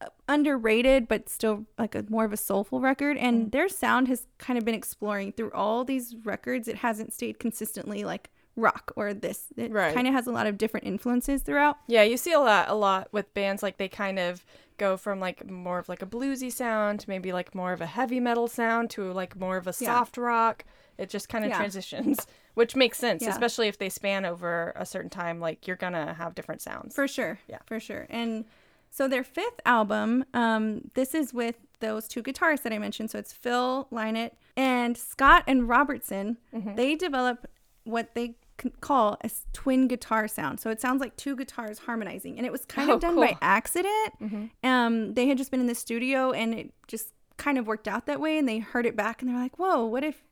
uh, 0.00 0.06
underrated 0.28 1.06
but 1.08 1.28
still 1.28 1.64
like 1.78 1.94
a 1.94 2.04
more 2.08 2.24
of 2.24 2.32
a 2.32 2.36
soulful 2.36 2.80
record 2.80 3.16
and 3.16 3.44
Hmm. 3.44 3.48
their 3.50 3.68
sound 3.68 4.08
has 4.08 4.26
kind 4.38 4.58
of 4.58 4.64
been 4.64 4.74
exploring 4.74 5.32
through 5.32 5.52
all 5.52 5.84
these 5.84 6.16
records 6.24 6.66
it 6.68 6.76
hasn't 6.76 7.12
stayed 7.12 7.38
consistently 7.38 8.02
like 8.04 8.30
rock 8.56 8.92
or 8.96 9.14
this 9.14 9.46
it 9.56 9.70
Right. 9.72 9.94
kind 9.94 10.06
of 10.06 10.12
has 10.12 10.26
a 10.26 10.32
lot 10.32 10.46
of 10.46 10.58
different 10.58 10.86
influences 10.86 11.40
throughout 11.42 11.78
Yeah, 11.86 12.02
you 12.02 12.16
see 12.18 12.32
a 12.32 12.38
lot 12.40 12.68
a 12.68 12.74
lot 12.74 13.08
with 13.12 13.32
bands 13.32 13.62
like 13.62 13.78
they 13.78 13.88
kind 13.88 14.18
of 14.18 14.44
go 14.76 14.96
from 14.96 15.20
like 15.20 15.48
more 15.48 15.78
of 15.78 15.88
like 15.88 16.02
a 16.02 16.06
bluesy 16.06 16.50
sound 16.52 17.00
to 17.00 17.08
maybe 17.08 17.32
like 17.32 17.54
more 17.54 17.72
of 17.72 17.80
a 17.80 17.86
heavy 17.86 18.20
metal 18.20 18.48
sound 18.48 18.90
to 18.90 19.10
like 19.12 19.36
more 19.38 19.56
of 19.56 19.66
a 19.66 19.74
Yeah. 19.78 19.86
soft 19.94 20.16
rock. 20.18 20.64
It 20.98 21.08
just 21.08 21.28
kind 21.30 21.44
of 21.44 21.50
Yeah. 21.50 21.56
transitions. 21.58 22.26
Which 22.54 22.76
makes 22.76 22.98
sense, 22.98 23.22
Yeah. 23.22 23.30
especially 23.30 23.68
if 23.68 23.78
they 23.78 23.88
span 23.88 24.24
over 24.24 24.72
a 24.76 24.84
certain 24.86 25.10
time. 25.10 25.40
Like 25.40 25.66
you're 25.66 25.76
gonna 25.76 26.14
have 26.14 26.34
different 26.34 26.60
sounds. 26.60 26.94
For 26.94 27.08
sure. 27.08 27.38
Yeah. 27.48 27.58
For 27.66 27.80
sure. 27.80 28.06
And 28.10 28.44
so 28.90 29.08
their 29.08 29.24
fifth 29.24 29.60
album, 29.64 30.24
um, 30.34 30.90
this 30.94 31.14
is 31.14 31.32
with 31.32 31.56
those 31.80 32.06
two 32.06 32.22
guitarists 32.22 32.62
that 32.62 32.72
I 32.72 32.78
mentioned. 32.78 33.10
So 33.10 33.18
it's 33.18 33.32
Phil 33.32 33.88
Lynott 33.90 34.32
and 34.56 34.96
Scott 34.96 35.44
and 35.46 35.68
Robertson. 35.68 36.36
Mm-hmm. 36.54 36.74
They 36.76 36.94
develop 36.94 37.46
what 37.84 38.14
they 38.14 38.36
call 38.80 39.16
a 39.24 39.30
twin 39.52 39.88
guitar 39.88 40.28
sound. 40.28 40.60
So 40.60 40.70
it 40.70 40.80
sounds 40.80 41.00
like 41.00 41.16
two 41.16 41.34
guitars 41.34 41.78
harmonizing. 41.80 42.36
And 42.36 42.46
it 42.46 42.52
was 42.52 42.64
kind 42.66 42.90
Oh, 42.90 42.94
of 42.94 43.00
done 43.00 43.16
by 43.16 43.28
cool. 43.28 43.38
accident. 43.40 44.52
Um, 44.62 45.14
they 45.14 45.26
had 45.26 45.38
just 45.38 45.50
been 45.50 45.58
in 45.60 45.66
the 45.66 45.74
studio 45.74 46.30
and 46.30 46.54
it 46.54 46.72
just 46.86 47.08
kind 47.38 47.58
of 47.58 47.66
worked 47.66 47.88
out 47.88 48.06
that 48.06 48.20
way. 48.20 48.38
And 48.38 48.46
they 48.48 48.58
heard 48.58 48.86
it 48.86 48.94
back 48.94 49.20
and 49.22 49.30
they're 49.30 49.38
like, 49.38 49.58
whoa, 49.58 49.84
what 49.86 50.04
if 50.04 50.22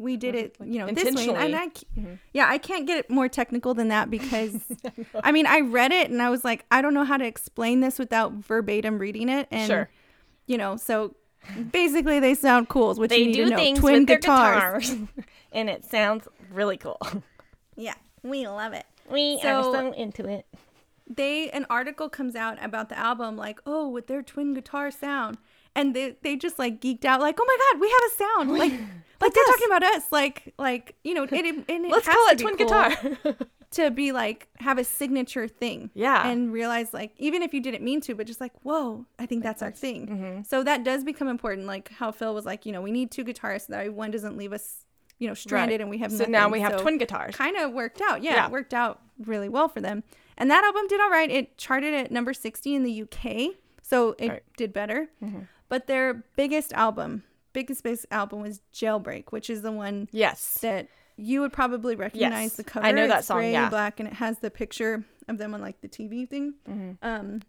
we 0.00 0.16
did 0.16 0.34
it, 0.34 0.56
you 0.64 0.78
know, 0.78 0.86
this 0.90 1.14
way? 1.14 1.28
And. 1.28 1.54
I, 1.56 1.66
c- 1.66 1.86
mm-hmm. 1.98 2.14
yeah, 2.32 2.46
I 2.48 2.58
can't 2.58 2.86
get 2.86 2.98
it 2.98 3.10
more 3.10 3.28
technical 3.28 3.74
than 3.74 3.88
that 3.88 4.10
because, 4.10 4.58
I 5.24 5.30
mean, 5.32 5.46
I 5.46 5.60
read 5.60 5.92
it 5.92 6.10
and 6.10 6.20
I 6.22 6.30
was 6.30 6.44
like, 6.44 6.64
I 6.70 6.80
don't 6.82 6.94
know 6.94 7.04
how 7.04 7.16
to 7.16 7.24
explain 7.26 7.80
this 7.80 7.98
without 7.98 8.32
verbatim 8.32 8.98
reading 8.98 9.28
it. 9.28 9.46
And, 9.50 9.66
Sure. 9.70 9.90
you 10.46 10.56
know, 10.58 10.76
so 10.76 11.14
basically 11.70 12.18
they 12.20 12.34
sound 12.34 12.68
cool. 12.68 12.94
What 12.94 13.10
They 13.10 13.18
you 13.18 13.26
need 13.26 13.34
do 13.34 13.44
to 13.44 13.50
know. 13.50 13.56
things 13.56 13.78
Twin 13.78 14.00
with 14.00 14.08
their 14.08 14.18
guitars. 14.18 14.90
guitars, 14.90 15.08
and 15.52 15.68
it 15.70 15.84
sounds 15.84 16.26
really 16.52 16.76
cool. 16.76 16.98
Yeah, 17.76 17.94
we 18.22 18.46
love 18.46 18.74
it. 18.74 18.84
We 19.10 19.36
are 19.42 19.62
so 19.62 19.92
into 19.92 20.28
it. 20.28 20.44
They 21.08 21.48
an 21.50 21.64
article 21.70 22.10
comes 22.10 22.36
out 22.36 22.62
about 22.62 22.90
the 22.90 22.98
album, 22.98 23.36
like, 23.38 23.58
oh, 23.64 23.88
with 23.88 24.06
their 24.06 24.22
twin 24.22 24.52
guitar 24.52 24.90
sound, 24.90 25.38
and 25.76 25.94
they 25.94 26.16
they 26.22 26.36
just 26.36 26.58
like 26.58 26.80
geeked 26.80 27.04
out, 27.04 27.20
like, 27.20 27.36
oh 27.40 27.44
my 27.46 27.56
god, 27.72 27.80
we 27.80 27.88
have 27.88 28.00
a 28.12 28.14
sound, 28.16 28.52
like, 28.58 28.72
like 29.20 29.32
they're 29.34 29.44
us. 29.44 29.50
talking 29.50 29.66
about 29.66 29.82
us, 29.82 30.04
like, 30.12 30.54
like 30.58 30.94
you 31.04 31.14
know, 31.14 31.24
it, 31.24 31.32
it, 31.32 31.90
Let's 31.90 32.06
call 32.08 32.26
to 32.28 32.32
it 32.32 32.38
be 32.38 32.42
twin 32.44 32.56
cool 32.56 32.66
guitar. 32.66 33.36
to 33.72 33.88
be 33.92 34.10
like 34.10 34.48
have 34.58 34.78
a 34.78 34.84
signature 34.84 35.46
thing, 35.46 35.90
Yeah. 35.94 36.26
and 36.28 36.52
realize 36.52 36.92
like 36.92 37.12
even 37.18 37.42
if 37.42 37.54
you 37.54 37.60
didn't 37.60 37.84
mean 37.84 38.00
to, 38.02 38.14
but 38.16 38.26
just 38.26 38.40
like, 38.40 38.52
whoa, 38.62 39.06
I 39.18 39.26
think 39.26 39.42
that's 39.44 39.62
our 39.62 39.70
thing. 39.70 40.06
mm-hmm. 40.08 40.42
So 40.42 40.64
that 40.64 40.82
does 40.82 41.04
become 41.04 41.28
important, 41.28 41.66
like 41.68 41.88
how 41.92 42.10
Phil 42.10 42.34
was 42.34 42.44
like, 42.44 42.66
you 42.66 42.72
know, 42.72 42.80
we 42.82 42.90
need 42.90 43.10
two 43.12 43.24
guitarists 43.24 43.66
so 43.68 43.74
that 43.74 43.94
one 43.94 44.10
doesn't 44.10 44.36
leave 44.36 44.52
us, 44.52 44.86
you 45.20 45.28
know, 45.28 45.34
stranded, 45.34 45.74
Right. 45.74 45.80
and 45.82 45.90
we 45.90 45.98
have 45.98 46.10
so 46.10 46.24
now 46.24 46.48
we 46.48 46.58
have 46.60 46.72
So- 46.72 46.82
twin 46.82 46.98
guitars. 46.98 47.36
kind 47.36 47.56
of 47.56 47.72
worked 47.72 48.00
out. 48.00 48.24
Yeah, 48.24 48.34
Yeah. 48.34 48.46
it 48.46 48.50
worked 48.52 48.74
out 48.74 49.02
really 49.24 49.48
well 49.48 49.68
for 49.68 49.80
them. 49.80 50.02
And 50.36 50.50
that 50.50 50.64
album 50.64 50.88
did 50.88 51.00
all 51.00 51.10
right. 51.10 51.30
It 51.30 51.56
charted 51.58 51.94
at 51.94 52.10
number 52.10 52.32
60 52.32 52.74
in 52.74 52.82
the 52.82 53.02
UK, 53.02 53.50
so 53.82 54.16
it 54.18 54.28
Right. 54.30 54.42
did 54.56 54.72
better. 54.72 55.10
Mm-hmm. 55.22 55.40
But 55.70 55.86
their 55.86 56.24
biggest 56.36 56.74
album, 56.74 57.22
biggest 57.54 57.82
biggest 57.82 58.04
album 58.10 58.42
was 58.42 58.60
Jailbreak, 58.74 59.30
which 59.30 59.48
is 59.48 59.62
the 59.62 59.72
one 59.72 60.08
Yes. 60.12 60.58
that 60.60 60.88
you 61.16 61.40
would 61.40 61.52
probably 61.52 61.96
recognize 61.96 62.32
Yes. 62.50 62.56
the 62.56 62.64
cover. 62.64 62.84
I 62.84 62.92
know 62.92 63.06
that 63.06 63.20
It's 63.20 63.28
song, 63.28 63.38
gray, 63.38 63.52
yeah. 63.52 63.70
black, 63.70 63.98
and 64.00 64.06
it 64.08 64.14
has 64.14 64.40
the 64.40 64.50
picture 64.50 65.04
of 65.28 65.38
them 65.38 65.54
on 65.54 65.62
like 65.62 65.80
the 65.80 65.88
TV 65.88 66.28
thing. 66.28 66.54
Mm-hmm. 66.68 66.92
Um, 67.06 67.40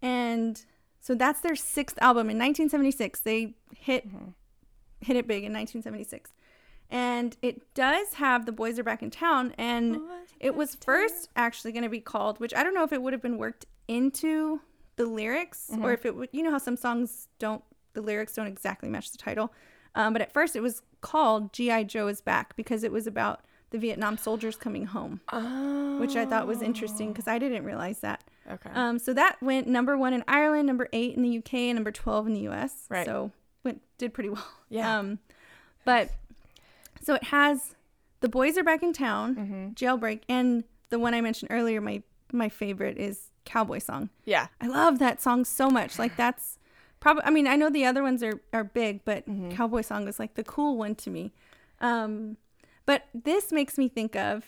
and 0.00 0.64
so 1.00 1.14
that's 1.14 1.40
their 1.40 1.56
sixth 1.56 1.98
album 2.00 2.30
in 2.30 2.38
1976. 2.38 3.20
They 3.20 3.54
hit 3.76 4.06
Mm-hmm. 4.08 4.30
hit 5.00 5.16
it 5.16 5.26
big 5.26 5.44
in 5.44 5.52
1976, 5.52 6.32
and 6.90 7.36
it 7.42 7.72
does 7.74 8.14
have 8.14 8.46
"The 8.46 8.52
Boys 8.52 8.78
Are 8.78 8.82
Back 8.84 9.02
in 9.02 9.10
Town," 9.10 9.54
and 9.58 10.00
it 10.40 10.54
was 10.54 10.74
first 10.76 11.28
actually 11.36 11.72
going 11.72 11.84
to 11.84 11.88
be 11.88 12.00
called, 12.00 12.38
which 12.40 12.54
I 12.54 12.62
don't 12.62 12.74
know 12.74 12.84
if 12.84 12.92
it 12.92 13.02
would 13.02 13.12
have 13.12 13.22
been 13.22 13.38
worked 13.38 13.66
into 13.88 14.60
the 14.98 15.06
lyrics 15.06 15.70
Mm-hmm. 15.72 15.82
or 15.84 15.92
if 15.94 16.04
it 16.04 16.14
would, 16.14 16.28
you 16.32 16.42
know, 16.42 16.50
how 16.50 16.58
some 16.58 16.76
songs 16.76 17.28
don't, 17.38 17.62
the 17.94 18.02
lyrics 18.02 18.34
don't 18.34 18.46
exactly 18.46 18.88
match 18.90 19.10
the 19.10 19.18
title. 19.18 19.52
Um, 19.94 20.12
but 20.12 20.20
at 20.20 20.32
first 20.32 20.54
it 20.54 20.60
was 20.60 20.82
called 21.00 21.52
G.I. 21.54 21.84
Joe 21.84 22.08
is 22.08 22.20
Back 22.20 22.54
because 22.56 22.84
it 22.84 22.92
was 22.92 23.06
about 23.06 23.40
the 23.70 23.78
Vietnam 23.78 24.16
soldiers 24.18 24.56
coming 24.56 24.86
home, 24.86 25.20
Oh. 25.32 25.98
which 25.98 26.14
I 26.16 26.24
thought 26.26 26.46
was 26.46 26.62
interesting 26.62 27.12
because 27.12 27.26
I 27.28 27.38
didn't 27.38 27.64
realize 27.64 28.00
that. 28.00 28.24
Okay. 28.50 28.70
Um, 28.74 28.98
so 28.98 29.12
that 29.14 29.36
went 29.42 29.66
number 29.66 29.96
one 29.98 30.12
in 30.14 30.24
Ireland, 30.28 30.66
number 30.66 30.88
eight 30.92 31.16
in 31.16 31.22
the 31.22 31.38
UK, 31.38 31.54
and 31.54 31.76
number 31.76 31.90
12 31.92 32.26
in 32.28 32.32
the 32.34 32.48
US. 32.48 32.86
Right. 32.88 33.04
So 33.06 33.30
went, 33.64 33.82
did 33.98 34.12
pretty 34.14 34.30
well. 34.30 34.46
Yeah. 34.70 34.98
Um, 34.98 35.18
but 35.84 36.10
so 37.02 37.14
it 37.14 37.24
has 37.24 37.74
The 38.20 38.28
Boys 38.28 38.56
Are 38.58 38.64
Back 38.64 38.82
in 38.82 38.92
Town, 38.92 39.34
Mm-hmm. 39.36 39.68
Jailbreak, 39.72 40.22
and 40.28 40.64
the 40.90 40.98
one 40.98 41.12
I 41.14 41.20
mentioned 41.20 41.50
earlier, 41.50 41.80
my, 41.80 42.02
my 42.32 42.48
favorite 42.48 42.96
is 42.98 43.30
Cowboy 43.48 43.78
Song. 43.78 44.10
yeah. 44.24 44.46
I 44.60 44.66
love 44.68 44.98
that 45.00 45.20
song 45.22 45.44
so 45.44 45.68
much. 45.70 45.98
Like 45.98 46.16
that's 46.16 46.58
probably 47.00 47.22
I 47.24 47.30
mean, 47.30 47.46
I 47.46 47.56
know 47.56 47.70
the 47.70 47.84
other 47.86 48.02
ones 48.02 48.22
are 48.22 48.40
are 48.52 48.64
big, 48.64 49.04
but 49.04 49.26
Mm-hmm. 49.28 49.50
Cowboy 49.52 49.80
Song 49.82 50.06
is 50.06 50.18
like 50.18 50.34
the 50.34 50.44
cool 50.44 50.76
one 50.76 50.94
to 50.96 51.10
me. 51.10 51.32
Um 51.80 52.36
but 52.86 53.04
this 53.14 53.50
makes 53.52 53.76
me 53.78 53.88
think 53.88 54.16
of 54.16 54.44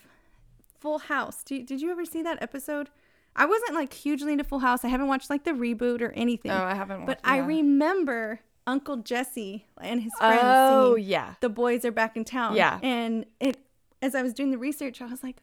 Full 0.78 0.98
House. 0.98 1.42
Do, 1.44 1.62
did 1.62 1.80
you 1.82 1.90
ever 1.90 2.04
see 2.04 2.22
that 2.22 2.42
episode? 2.42 2.88
I 3.36 3.46
wasn't 3.46 3.74
like 3.74 3.92
hugely 3.92 4.32
into 4.32 4.44
Full 4.44 4.58
House. 4.60 4.84
I 4.84 4.88
haven't 4.88 5.08
watched 5.08 5.30
like 5.30 5.44
the 5.44 5.52
reboot 5.52 6.00
or 6.02 6.10
anything. 6.12 6.50
Oh, 6.50 6.64
I 6.64 6.74
haven't. 6.74 7.00
but 7.06 7.18
watched- 7.18 7.26
I 7.28 7.38
remember 7.38 8.40
Uncle 8.66 8.96
Jesse 8.96 9.66
and 9.80 10.00
his 10.02 10.12
friends 10.18 10.40
Oh 10.42 10.96
yeah. 10.96 11.34
The 11.40 11.48
Boys 11.48 11.84
Are 11.84 11.92
Back 11.92 12.16
in 12.16 12.24
Town. 12.24 12.56
Yeah. 12.56 12.78
And 12.82 13.26
it 13.40 13.58
as 14.02 14.14
I 14.14 14.22
was 14.22 14.32
doing 14.32 14.50
the 14.50 14.58
research, 14.58 15.00
I 15.02 15.06
was 15.06 15.22
like, 15.22 15.36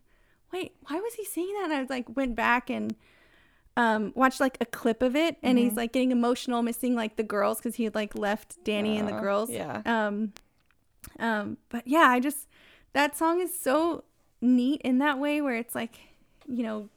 wait, 0.51 0.73
why 0.87 0.99
was 0.99 1.13
he 1.13 1.23
singing 1.25 1.53
that? 1.55 1.65
And 1.65 1.73
I 1.73 1.81
was 1.81 1.89
like 1.89 2.05
went 2.15 2.35
back 2.35 2.69
and 2.69 2.95
um 3.77 4.11
watched 4.15 4.39
like 4.41 4.57
a 4.59 4.65
clip 4.65 5.01
of 5.01 5.15
it 5.15 5.37
and 5.41 5.57
Mm-hmm. 5.57 5.69
he's 5.69 5.77
like 5.77 5.93
getting 5.93 6.11
emotional 6.11 6.61
missing 6.63 6.95
like 6.95 7.15
the 7.15 7.23
girls 7.23 7.59
because 7.59 7.75
he 7.75 7.83
had 7.85 7.95
like 7.95 8.17
left 8.17 8.61
danny 8.65 8.97
and 8.97 9.07
the 9.07 9.13
girls 9.13 9.49
yeah. 9.49 9.81
um 9.85 10.33
um 11.19 11.57
but 11.69 11.87
yeah 11.87 12.07
i 12.09 12.19
just 12.19 12.47
that 12.93 13.15
song 13.17 13.39
is 13.41 13.57
so 13.57 14.03
neat 14.41 14.81
in 14.83 14.97
that 14.97 15.17
way 15.19 15.39
where 15.41 15.55
it's 15.55 15.73
like 15.75 15.95
you 16.47 16.63
know 16.63 16.89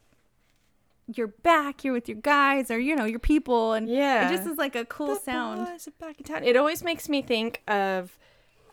you're 1.15 1.27
back 1.43 1.83
you're 1.85 1.93
with 1.95 2.09
your 2.09 2.19
guys 2.21 2.71
or 2.71 2.79
you 2.79 2.95
know 2.95 3.05
your 3.05 3.19
people 3.19 3.73
and 3.73 3.89
Yeah. 3.89 4.29
it 4.31 4.37
just 4.37 4.49
is 4.49 4.59
like 4.59 4.77
a 4.77 4.85
cool 4.85 5.15
The 5.17 5.21
sound 5.21 5.67
back 5.99 6.19
in 6.19 6.25
town. 6.25 6.45
It 6.45 6.57
always 6.57 6.83
makes 6.85 7.09
me 7.09 7.21
think 7.21 7.63
of 7.67 8.17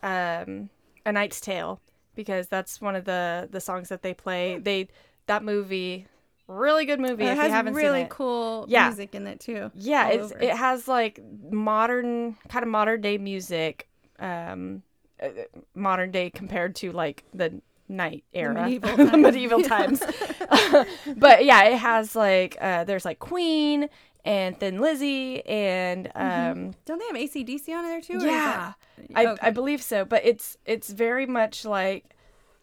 um, 0.04 0.70
A 1.04 1.10
Knight's 1.12 1.40
Tale 1.40 1.80
because 2.14 2.46
that's 2.46 2.80
one 2.80 2.94
of 2.94 3.04
the 3.04 3.48
the 3.50 3.60
songs 3.60 3.88
that 3.88 4.02
they 4.02 4.14
play. 4.14 4.56
They 4.58 4.86
that 5.26 5.42
movie, 5.42 6.06
really 6.48 6.84
good 6.86 6.98
movie. 7.00 7.24
it 7.24 7.28
if 7.28 7.36
you 7.36 7.42
has 7.42 7.50
haven't 7.52 7.74
really 7.74 8.00
seen 8.00 8.06
it. 8.06 8.10
cool 8.10 8.64
Yeah. 8.68 8.88
music 8.88 9.14
in 9.14 9.26
it 9.26 9.38
too 9.40 9.70
Yeah, 9.74 10.08
it's 10.08 10.32
over. 10.32 10.40
it 10.42 10.50
has 10.56 10.88
like 10.88 11.20
modern 11.50 12.36
kind 12.48 12.62
of 12.62 12.68
modern 12.68 13.00
day 13.00 13.18
music, 13.18 13.88
um, 14.18 14.82
uh, 15.22 15.28
modern 15.74 16.10
day 16.10 16.30
compared 16.30 16.74
to 16.76 16.90
like 16.92 17.24
the 17.34 17.60
knight 17.88 18.24
era, 18.34 18.54
medieval 18.62 18.96
times. 18.96 19.22
medieval 19.22 19.62
times. 19.76 20.00
but 21.16 21.44
yeah, 21.44 21.64
it 21.64 21.76
has 21.78 22.14
like 22.16 22.56
uh, 22.60 22.84
there's 22.84 23.04
like 23.04 23.18
Queen 23.18 23.88
and 24.24 24.58
Thin 24.58 24.80
Lizzy 24.80 25.44
and 25.46 26.10
um, 26.14 26.74
don't 26.84 26.98
they 26.98 27.06
have 27.06 27.30
acdc 27.30 27.68
on 27.74 27.84
there 27.84 28.00
too 28.00 28.18
yeah, 28.24 28.72
that- 28.72 28.74
I 29.14 29.26
Okay. 29.26 29.46
I 29.46 29.50
believe 29.50 29.80
so. 29.82 30.04
But 30.04 30.24
it's 30.24 30.56
it's 30.66 30.90
very 30.90 31.24
much 31.26 31.64
like 31.64 32.04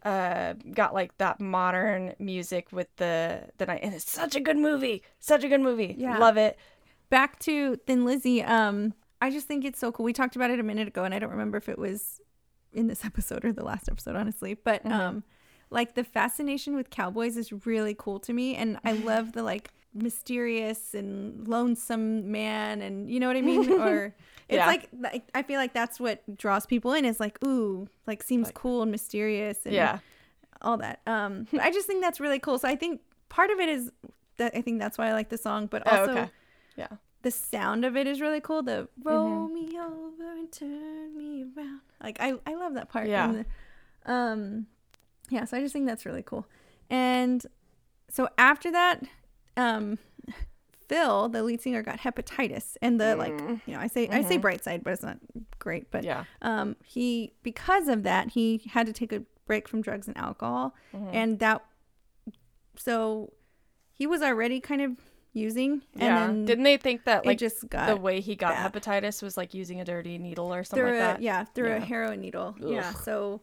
uh 0.05 0.53
got 0.73 0.93
like 0.93 1.17
that 1.17 1.41
modern 1.41 2.13
music 2.19 2.67
with 2.71 2.87
the 2.97 3.41
the 3.57 3.65
knight 3.65 3.79
and 3.83 3.93
it's 3.93 4.09
such 4.09 4.35
a 4.35 4.39
good 4.39 4.55
movie 4.57 5.01
such 5.19 5.43
a 5.43 5.47
good 5.49 5.61
movie 5.61 5.95
Yeah. 5.97 6.19
love 6.19 6.37
it 6.37 6.57
back 7.09 7.37
to 7.39 7.75
Thin 7.87 8.03
Lizzy, 8.05 8.41
um, 8.43 8.93
I 9.21 9.29
just 9.29 9.47
think 9.47 9.63
it's 9.63 9.79
so 9.79 9.91
cool. 9.91 10.03
We 10.03 10.11
talked 10.13 10.35
about 10.35 10.49
it 10.49 10.59
a 10.59 10.63
minute 10.63 10.87
ago, 10.87 11.03
and 11.03 11.13
I 11.13 11.19
don't 11.19 11.29
remember 11.29 11.57
if 11.57 11.69
it 11.69 11.77
was 11.77 12.19
in 12.73 12.87
this 12.87 13.05
episode 13.11 13.45
or 13.45 13.53
the 13.53 13.63
last 13.63 13.87
episode, 13.89 14.15
honestly. 14.15 14.55
But 14.55 14.83
Mm-hmm. 14.83 14.91
um, 14.91 15.23
like 15.69 15.93
the 15.95 16.03
fascination 16.03 16.75
with 16.75 16.89
cowboys 16.89 17.37
is 17.37 17.51
really 17.65 17.95
cool 17.97 18.19
to 18.21 18.33
me, 18.33 18.55
and 18.55 18.79
I 18.83 18.93
love 18.93 19.33
the 19.33 19.43
like 19.43 19.69
mysterious 19.95 20.93
and 20.93 21.47
lonesome 21.47 22.31
man, 22.31 22.81
and 22.81 23.09
you 23.09 23.19
know 23.19 23.27
what 23.27 23.37
I 23.37 23.41
mean? 23.41 23.71
Or 23.79 24.13
it's 24.47 24.57
Yeah. 24.57 24.67
like, 24.67 24.89
like 24.99 25.23
I 25.33 25.41
feel 25.41 25.59
like 25.59 25.73
that's 25.73 25.99
what 25.99 26.21
draws 26.37 26.65
people 26.65 26.93
in 26.93 27.05
is 27.05 27.19
like, 27.19 27.43
ooh, 27.43 27.87
like 28.05 28.21
seems 28.21 28.51
cool 28.53 28.81
and 28.83 28.91
mysterious, 28.91 29.65
and 29.65 29.73
yeah 29.73 29.99
all 30.61 30.77
that. 30.77 30.99
Um, 31.05 31.47
I 31.61 31.69
just 31.71 31.85
think 31.85 32.01
that's 32.01 32.19
really 32.19 32.39
cool. 32.39 32.57
So 32.57 32.67
I 32.67 32.75
think 32.75 33.01
part 33.29 33.51
of 33.51 33.59
it 33.59 33.69
is 33.69 33.91
that 34.37 34.53
I 34.55 34.61
think 34.61 34.79
that's 34.79 34.97
why 34.97 35.07
I 35.09 35.13
like 35.13 35.29
the 35.29 35.37
song, 35.37 35.67
but 35.67 35.83
Oh, 35.85 35.99
also 35.99 36.11
okay. 36.11 36.29
Yeah. 36.75 36.87
the 37.21 37.29
sound 37.31 37.85
of 37.85 37.95
it 37.95 38.07
is 38.07 38.19
really 38.21 38.39
cool. 38.41 38.63
The 38.63 38.87
roll 39.03 39.47
me 39.47 39.77
over 39.79 40.31
and 40.31 40.51
turn 40.51 41.15
me 41.17 41.45
around. 41.55 41.81
Like 42.01 42.17
I, 42.19 42.33
I 42.47 42.55
love 42.55 42.73
that 42.75 42.89
part. 42.89 43.07
Yeah. 43.07 43.31
The- 44.05 44.11
um, 44.11 44.65
yeah. 45.29 45.45
So 45.45 45.57
I 45.57 45.61
just 45.61 45.73
think 45.73 45.85
that's 45.87 46.05
really 46.05 46.23
cool. 46.23 46.47
And 46.89 47.45
so 48.09 48.27
after 48.37 48.71
that, 48.71 49.03
um, 49.57 49.97
Phil, 50.87 51.29
the 51.29 51.41
lead 51.43 51.61
singer, 51.61 51.81
got 51.81 51.99
hepatitis, 51.99 52.77
and 52.81 52.99
the 53.01 53.15
like, 53.15 53.33
you 53.65 53.73
know, 53.73 53.79
I 53.79 53.87
say 53.87 54.07
I 54.09 54.21
say 54.21 54.37
bright 54.37 54.63
side, 54.63 54.83
but 54.83 54.93
it's 54.93 55.01
not 55.03 55.17
great. 55.57 55.89
But 55.91 56.03
Yeah. 56.03 56.25
um, 56.41 56.75
he 56.85 57.33
because 57.43 57.87
of 57.87 58.03
that, 58.03 58.29
he 58.31 58.61
had 58.71 58.85
to 58.87 58.93
take 58.93 59.11
a 59.11 59.23
break 59.47 59.67
from 59.67 59.81
drugs 59.81 60.07
and 60.07 60.17
alcohol, 60.17 60.75
and 60.93 61.39
that 61.39 61.63
so 62.77 63.33
he 63.93 64.05
was 64.07 64.21
already 64.21 64.59
kind 64.59 64.81
of 64.81 64.91
using, 65.33 65.81
and 65.95 66.01
yeah. 66.01 66.27
then 66.27 66.45
Didn't 66.45 66.63
they 66.63 66.77
think 66.77 67.05
that 67.05 67.25
like 67.25 67.37
just 67.39 67.69
the 67.69 67.97
way 67.99 68.21
he 68.21 68.35
got 68.35 68.53
bad. 68.53 68.73
hepatitis 68.73 69.21
was 69.23 69.37
like 69.37 69.53
using 69.53 69.81
a 69.81 69.85
dirty 69.85 70.17
needle 70.17 70.53
or 70.53 70.63
something 70.63 70.83
through 70.83 70.99
like 70.99 71.17
a 71.17 71.17
that? 71.17 71.21
yeah 71.21 71.43
through 71.45 71.73
a 71.75 71.79
heroin 71.79 72.21
needle. 72.21 72.55
Yeah, 72.59 72.93
so 72.93 73.41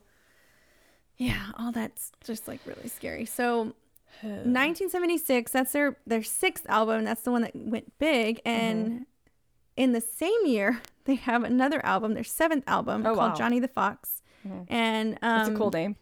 Yeah, 1.17 1.47
all 1.59 1.73
that's 1.73 2.13
just 2.25 2.49
like 2.49 2.61
really 2.67 2.89
scary. 2.89 3.25
So 3.27 3.75
1976, 4.23 5.53
that's 5.53 5.73
their 5.73 5.97
their 6.07 6.23
sixth 6.23 6.65
album. 6.69 7.05
That's 7.05 7.23
the 7.23 7.31
one 7.31 7.43
that 7.43 7.55
went 7.57 7.99
big. 7.99 8.41
And 8.45 8.87
Mm-hmm. 8.89 9.03
in 9.77 9.93
the 9.93 10.01
same 10.01 10.47
year, 10.47 10.81
they 11.05 11.15
have 11.17 11.45
another 11.45 11.85
album, 11.85 12.15
their 12.15 12.25
seventh 12.25 12.65
album 12.67 13.07
Oh, 13.07 13.15
called 13.15 13.31
wow. 13.33 13.35
Johnny 13.37 13.59
the 13.61 13.69
Fox. 13.69 14.23
Mhm. 14.47 14.67
And 14.69 15.19
um, 15.23 15.41
It's 15.41 15.49
a 15.51 15.55
cool 15.57 15.71
name. 15.71 15.97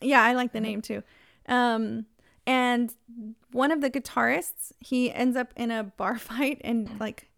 Yeah, 0.00 0.22
I 0.22 0.32
like 0.34 0.52
the 0.52 0.58
Mm-hmm. 0.58 0.64
name 0.64 0.82
too. 0.82 1.02
Um, 1.46 2.06
and 2.46 2.94
one 3.52 3.70
of 3.70 3.80
the 3.80 3.90
guitarists, 3.90 4.72
he 4.80 5.12
ends 5.12 5.36
up 5.36 5.52
in 5.56 5.70
a 5.70 5.84
bar 5.84 6.18
fight 6.30 6.60
and 6.64 6.88
like 7.00 7.28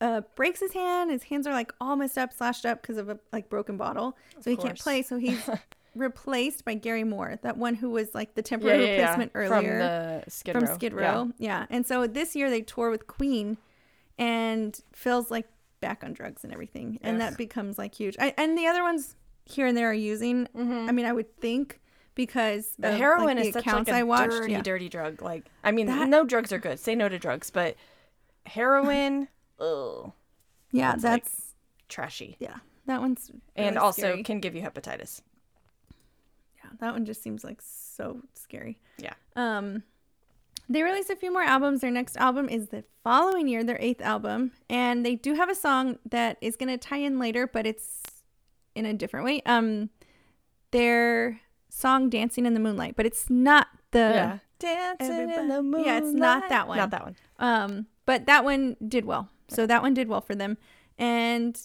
uh, 0.00 0.22
breaks 0.34 0.60
his 0.60 0.72
hand. 0.72 1.10
His 1.10 1.24
hands 1.24 1.46
are 1.46 1.52
like 1.52 1.72
all 1.80 1.96
messed 1.96 2.18
up, 2.18 2.32
slashed 2.32 2.64
up 2.66 2.82
because 2.82 2.96
of 2.96 3.08
a 3.08 3.18
like 3.32 3.48
broken 3.48 3.76
bottle. 3.76 4.16
So 4.40 4.50
he 4.50 4.56
can't 4.56 4.78
play. 4.78 5.02
So 5.02 5.18
he's 5.18 5.48
replaced 6.00 6.64
by 6.64 6.74
Gary 6.74 7.04
Moore, 7.04 7.38
that 7.42 7.56
one 7.56 7.74
who 7.74 7.90
was 7.90 8.14
like 8.14 8.34
the 8.34 8.42
temporary 8.42 8.90
replacement 8.90 9.32
From 9.32 9.40
earlier 9.42 9.78
the 10.24 10.30
Skid 10.30 10.54
from 10.54 10.64
Row. 10.64 10.74
Skid 10.74 10.92
Row. 10.92 11.30
Yeah. 11.38 11.66
And 11.70 11.86
so 11.86 12.06
this 12.06 12.34
year 12.34 12.50
they 12.50 12.62
tour 12.62 12.90
with 12.90 13.06
Queen 13.06 13.58
and 14.18 14.78
Phil's 14.92 15.30
like 15.30 15.46
back 15.80 16.02
on 16.04 16.12
drugs 16.12 16.44
and 16.44 16.52
everything. 16.52 16.98
And 17.02 17.20
that 17.20 17.36
becomes 17.36 17.78
like 17.78 17.94
huge. 17.94 18.16
I, 18.18 18.34
and 18.36 18.56
the 18.58 18.66
other 18.66 18.82
ones 18.82 19.16
here 19.46 19.66
and 19.66 19.76
there 19.76 19.90
are 19.90 19.94
using, 19.94 20.46
mm-hmm. 20.56 20.88
I 20.88 20.92
mean, 20.92 21.06
I 21.06 21.12
would 21.12 21.36
think 21.40 21.80
because 22.14 22.74
The 22.78 22.88
of, 22.88 22.92
like, 22.92 23.00
heroin 23.00 23.36
the 23.36 23.42
is 23.46 23.52
such 23.54 23.62
accounts 23.66 23.88
like 23.88 23.96
a 23.96 24.00
I 24.00 24.02
watched. 24.02 24.30
dirty, 24.32 24.52
yeah. 24.52 24.62
dirty 24.62 24.88
drug. 24.88 25.22
Like, 25.22 25.46
I 25.64 25.72
mean, 25.72 25.86
That- 25.86 26.08
no 26.08 26.24
drugs 26.24 26.52
are 26.52 26.58
good. 26.58 26.78
Say 26.78 26.94
no 26.94 27.08
to 27.08 27.18
drugs, 27.18 27.50
but 27.50 27.76
heroin, 28.46 29.28
ugh, 29.58 30.12
yeah, 30.72 30.92
That's, 30.96 31.04
like, 31.04 31.26
trashy, 31.88 32.36
yeah, 32.38 32.56
that 32.86 33.00
one's 33.00 33.30
and 33.56 33.78
also 33.78 34.02
scary. 34.02 34.22
can 34.22 34.40
give 34.40 34.54
you 34.54 34.62
hepatitis. 34.62 35.22
That 36.78 36.92
one 36.92 37.04
just 37.04 37.22
seems 37.22 37.44
like 37.44 37.60
so 37.62 38.22
scary. 38.34 38.78
Yeah. 38.98 39.14
Um, 39.36 39.82
they 40.68 40.82
released 40.82 41.10
a 41.10 41.16
few 41.16 41.32
more 41.32 41.42
albums. 41.42 41.80
Their 41.80 41.90
next 41.90 42.16
album 42.16 42.48
is 42.48 42.68
the 42.68 42.84
following 43.02 43.48
year, 43.48 43.64
their 43.64 43.78
eighth 43.80 44.00
album, 44.00 44.52
and 44.68 45.04
they 45.04 45.16
do 45.16 45.34
have 45.34 45.50
a 45.50 45.54
song 45.54 45.98
that 46.08 46.36
is 46.40 46.56
going 46.56 46.68
to 46.68 46.78
tie 46.78 46.98
in 46.98 47.18
later, 47.18 47.46
but 47.46 47.66
it's 47.66 48.02
in 48.74 48.86
a 48.86 48.94
different 48.94 49.26
way. 49.26 49.42
Um, 49.46 49.90
their 50.70 51.40
song 51.68 52.08
"Dancing 52.08 52.46
in 52.46 52.54
the 52.54 52.60
Moonlight," 52.60 52.94
but 52.96 53.04
it's 53.04 53.28
not 53.28 53.66
the 53.90 53.98
yeah, 53.98 54.38
dancing 54.60 55.30
in 55.30 55.48
the 55.48 55.62
moonlight. 55.62 55.86
Yeah, 55.86 55.98
it's 55.98 56.12
not 56.14 56.48
that 56.48 56.68
one. 56.68 56.78
Not 56.78 56.90
that 56.90 57.02
one. 57.02 57.16
um, 57.38 57.86
but 58.06 58.26
that 58.26 58.44
one 58.44 58.76
did 58.86 59.04
well. 59.04 59.28
So 59.48 59.66
that 59.66 59.82
one 59.82 59.94
did 59.94 60.08
well 60.08 60.20
for 60.20 60.34
them. 60.36 60.56
And 60.98 61.60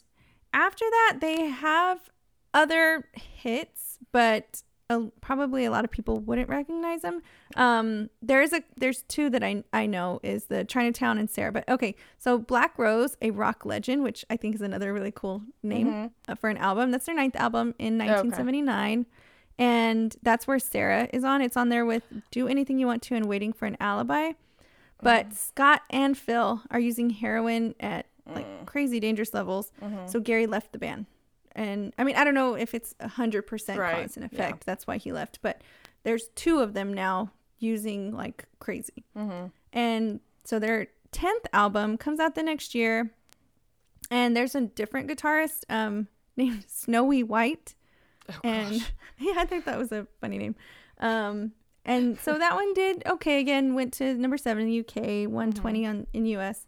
after 0.54 0.86
that, 0.89 1.18
they 1.22 1.46
have 1.48 2.10
other 2.54 3.10
hits, 3.13 4.00
but 4.12 4.63
uh, 4.89 5.02
probably 5.21 5.65
a 5.65 5.71
lot 5.71 5.84
of 5.84 5.91
people 5.91 6.19
wouldn't 6.19 6.48
recognize 6.48 7.02
them. 7.02 7.21
Um, 7.56 8.10
there's 8.21 8.54
a 8.54 8.63
there's 8.78 9.02
two 9.04 9.30
that 9.32 9.43
I 9.43 9.63
I 9.74 9.86
know 9.88 10.19
is 10.24 10.45
the 10.45 10.63
Chinatown 10.63 11.17
and 11.17 11.30
Sarah. 11.30 11.52
But 11.52 11.67
okay, 11.67 11.95
so 12.17 12.38
Black 12.38 12.78
Rose, 12.78 13.17
a 13.21 13.32
rock 13.32 13.65
legend, 13.65 14.04
which 14.04 14.24
I 14.30 14.38
think 14.38 14.54
is 14.56 14.62
another 14.62 14.93
really 14.93 15.12
cool 15.12 15.41
name 15.63 15.88
uh, 16.28 16.36
for 16.36 16.50
an 16.50 16.58
album. 16.58 16.91
That's 16.91 17.06
their 17.06 17.15
ninth 17.15 17.36
album 17.36 17.74
in 17.80 17.98
1979. 17.98 19.06
And 19.58 20.15
that's 20.21 20.48
where 20.48 20.60
Sarah 20.60 21.08
is 21.13 21.24
on. 21.24 21.41
It's 21.41 21.56
on 21.56 21.69
there 21.69 21.86
with 21.86 22.04
Do 22.30 22.48
Anything 22.48 22.78
You 22.78 22.88
Want 22.88 23.02
to 23.04 23.15
and 23.15 23.26
Waiting 23.26 23.54
for 23.54 23.65
an 23.65 23.78
Alibi. 23.80 24.34
But 25.02 25.34
Scott 25.34 25.82
and 25.89 26.17
Phil 26.17 26.62
are 26.71 26.80
using 26.80 27.10
heroin 27.10 27.74
at 27.80 28.06
like 28.28 28.65
crazy 28.65 29.00
dangerous 29.00 29.34
levels. 29.34 29.71
So 30.08 30.19
Gary 30.19 30.45
left 30.45 30.74
the 30.74 30.78
band. 30.80 31.06
And 31.56 31.94
I 31.98 32.04
mean, 32.04 32.15
I 32.15 32.24
don't 32.24 32.34
know 32.34 32.56
if 32.56 32.74
it's 32.74 32.94
100% 33.02 33.78
Right, 33.78 34.04
cause 34.04 34.18
and 34.18 34.30
yeah. 34.32 34.38
effect. 34.39 34.65
That's 34.65 34.86
why 34.86 34.98
he 34.98 35.12
left. 35.12 35.39
But 35.41 35.62
there's 36.04 36.28
two 36.36 36.60
of 36.60 36.74
them 36.74 36.94
now 36.94 37.32
using 37.60 38.12
like 38.13 38.46
crazy. 38.60 39.06
Mm-hmm. 39.18 39.48
And 39.74 40.20
so 40.44 40.60
their 40.60 40.88
10th 41.13 41.46
album 41.54 41.98
comes 41.98 42.20
out 42.20 42.36
the 42.36 42.44
next 42.44 42.76
year. 42.76 43.12
And 44.12 44.36
there's 44.36 44.54
a 44.54 44.62
different 44.62 45.10
guitarist 45.10 45.63
um, 45.70 46.08
named 46.38 46.65
Snowy 46.68 47.24
White. 47.24 47.74
Oh, 48.30 48.34
and 48.44 48.80
gosh. 48.80 48.91
yeah, 49.20 49.34
I 49.38 49.46
think 49.46 49.65
that 49.65 49.78
was 49.78 49.91
a 49.91 50.08
funny 50.20 50.38
name. 50.38 50.56
Um, 51.00 51.54
and 51.86 52.20
so 52.20 52.38
that 52.38 52.56
one 52.56 52.74
did 52.74 53.04
okay 53.06 53.39
again, 53.39 53.76
went 53.76 53.94
to 53.94 54.13
number 54.15 54.38
seven 54.38 54.63
in 54.63 54.70
the 54.70 54.80
UK, 54.80 55.30
120 55.30 55.82
Mm-hmm. 55.82 55.89
on 55.89 56.08
in 56.13 56.26
US. 56.38 56.65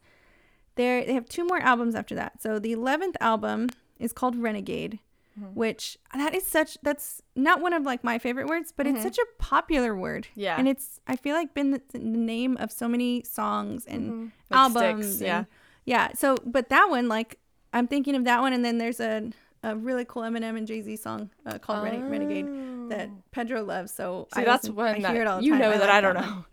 There 0.76 1.04
they 1.04 1.14
have 1.14 1.28
two 1.28 1.46
more 1.46 1.60
albums 1.60 1.96
after 1.96 2.14
that. 2.16 2.42
So 2.42 2.60
the 2.60 2.74
11th 2.76 3.16
album 3.20 3.70
is 4.00 4.14
called 4.14 4.36
Renegade, 4.36 5.00
Mm-hmm. 5.40 5.54
which 5.54 6.00
that 6.16 6.34
is 6.34 6.48
such 6.48 6.80
that's 6.82 7.22
not 7.36 7.62
one 7.62 7.72
of 7.72 7.84
like 7.84 8.04
my 8.04 8.18
favorite 8.18 8.48
words, 8.48 8.74
but 8.76 8.88
it's 8.88 9.04
such 9.04 9.20
a 9.20 9.26
popular 9.38 9.96
word. 9.96 10.24
Mm-hmm. 10.32 10.40
Yeah. 10.40 10.56
And 10.58 10.68
it's 10.68 11.00
I 11.08 11.16
feel 11.16 11.36
like 11.36 11.54
been 11.54 11.70
the, 11.70 11.82
the 11.92 12.00
name 12.00 12.58
of 12.58 12.72
so 12.72 12.88
many 12.88 13.22
songs 13.24 13.86
and 13.86 14.32
Like 14.50 14.60
albums. 14.60 15.06
sticks, 15.06 15.22
yeah. 15.22 15.38
and- 15.38 15.48
yeah. 15.86 16.08
So 16.16 16.38
but 16.44 16.70
that 16.70 16.90
one 16.90 17.08
like 17.08 17.38
I'm 17.72 17.86
thinking 17.88 18.16
of 18.16 18.24
that 18.26 18.42
one 18.42 18.52
and 18.52 18.66
then 18.66 18.80
there's 18.80 19.00
a 19.00 19.30
a 19.62 19.76
really 19.76 20.06
cool 20.06 20.24
Eminem 20.24 20.58
and 20.58 20.66
Jay 20.66 20.82
Z 20.82 20.96
song 20.96 21.30
uh, 21.46 21.60
called 21.60 21.84
Rene- 21.84 22.02
Renegade 22.10 22.90
that 22.90 23.10
Pedro 23.30 23.64
loves. 23.64 23.92
So 23.94 24.28
Oh. 24.32 24.36
See, 24.36 24.42
I 24.42 24.46
that's 24.46 24.68
one 24.72 24.96
I 24.96 25.00
that 25.02 25.12
hear 25.14 25.22
it 25.22 25.28
all 25.28 25.38
the 25.38 25.46
you 25.46 25.52
time. 25.52 25.62
know 25.62 25.70
that 25.72 25.82
like 25.82 25.90
I 25.90 26.02
don't 26.02 26.16
one. 26.16 26.26
know. 26.26 26.46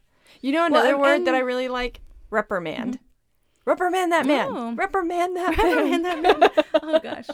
You 0.42 0.52
know 0.52 0.58
Well, 0.58 0.66
another 0.82 0.92
and- 0.92 1.00
word 1.00 1.24
that 1.24 1.34
I 1.34 1.38
really 1.38 1.68
like? 1.68 2.00
Reprimand. 2.28 2.98
Reprimand 3.64 4.12
that 4.12 4.26
man. 4.26 4.48
Oh. 4.50 4.74
Reprimand 4.74 5.36
that 5.36 5.56
Reprimand 5.58 6.02
man. 6.02 6.22
that 6.22 6.38
man. 6.40 6.50
oh 6.82 6.98
gosh. 7.00 7.28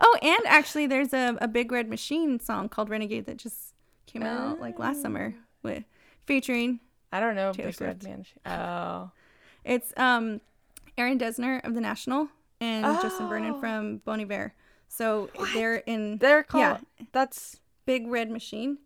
Oh, 0.00 0.18
and 0.22 0.40
actually, 0.46 0.86
there's 0.86 1.12
a, 1.12 1.36
a 1.40 1.48
Big 1.48 1.70
Red 1.70 1.88
Machine 1.88 2.40
song 2.40 2.68
called 2.68 2.90
Renegade 2.90 3.26
that 3.26 3.36
just 3.36 3.74
came 4.06 4.22
out 4.22 4.60
like 4.60 4.78
last 4.78 5.02
summer 5.02 5.34
with 5.62 5.84
featuring 6.24 6.80
I 7.12 7.20
don't 7.20 7.34
know. 7.36 7.52
Taylor 7.52 7.70
Big 7.70 7.80
Red 7.80 8.02
Man. 8.02 8.26
Oh. 8.44 9.10
it's 9.64 9.92
um 9.96 10.40
Aaron 10.98 11.18
Dessner 11.18 11.64
of 11.64 11.74
the 11.74 11.80
National 11.80 12.28
and 12.60 12.84
Justin 13.02 13.28
Vernon 13.28 13.52
Oh. 13.56 13.60
from 13.60 13.98
Bon 13.98 14.20
Iver. 14.20 14.52
So 14.88 15.28
they're 15.54 15.76
in 15.76 16.18
They're 16.18 16.42
called. 16.42 16.78
Yeah. 16.98 17.06
That's. 17.12 17.60
Big 17.84 18.08
Red 18.08 18.30
Machine. 18.32 18.78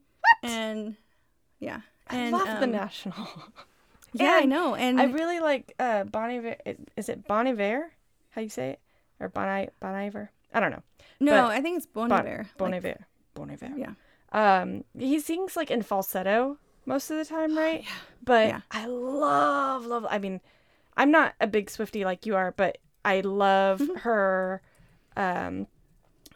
And 0.42 0.96
yeah. 1.58 1.80
I 2.08 2.16
And, 2.16 2.32
love 2.32 2.46
the 2.46 2.64
um, 2.64 2.72
National. 2.72 3.14
Yeah, 4.12 4.38
I 4.42 4.44
know. 4.44 4.74
And 4.74 5.00
I 5.00 5.04
really 5.04 5.40
like 5.40 5.74
uh, 5.78 6.04
Bon 6.04 6.30
Iver. 6.30 6.56
Is 6.96 7.08
it 7.08 7.26
Bon 7.28 7.46
Iver? 7.46 7.90
How 8.30 8.40
you 8.40 8.48
say 8.48 8.70
it? 8.70 8.80
Or 9.20 9.28
Bon, 9.28 9.46
I- 9.48 9.68
bon 9.80 9.94
Iver? 9.94 10.30
I 10.52 10.60
don't 10.60 10.70
know. 10.70 10.82
no, 11.20 11.32
but- 11.46 11.52
I 11.52 11.60
think 11.60 11.76
it's 11.76 11.86
Bon 11.86 12.08
Bon, 12.08 12.20
Iver. 12.20 12.46
bon 12.58 12.70
Like, 12.70 12.78
Iver. 12.84 13.06
Bon 13.34 13.50
Iver. 13.50 13.70
yeah. 13.76 13.92
Um, 14.32 14.84
he 14.98 15.18
sings 15.20 15.56
like 15.56 15.70
in 15.70 15.82
falsetto 15.82 16.58
most 16.86 17.10
of 17.10 17.16
the 17.18 17.24
time, 17.24 17.56
right? 17.56 17.82
yeah. 17.82 17.88
But 18.24 18.48
Yeah. 18.48 18.60
I 18.70 18.86
love, 18.86 19.86
love. 19.86 20.06
I 20.08 20.18
mean, 20.18 20.40
I'm 20.96 21.10
not 21.10 21.34
a 21.40 21.46
big 21.46 21.66
Swiftie 21.68 22.04
like 22.04 22.26
you 22.26 22.34
are, 22.36 22.52
but 22.56 22.78
I 23.04 23.20
love 23.20 23.78
Mm-hmm. 23.80 23.98
her. 23.98 24.62
Um, 25.16 25.66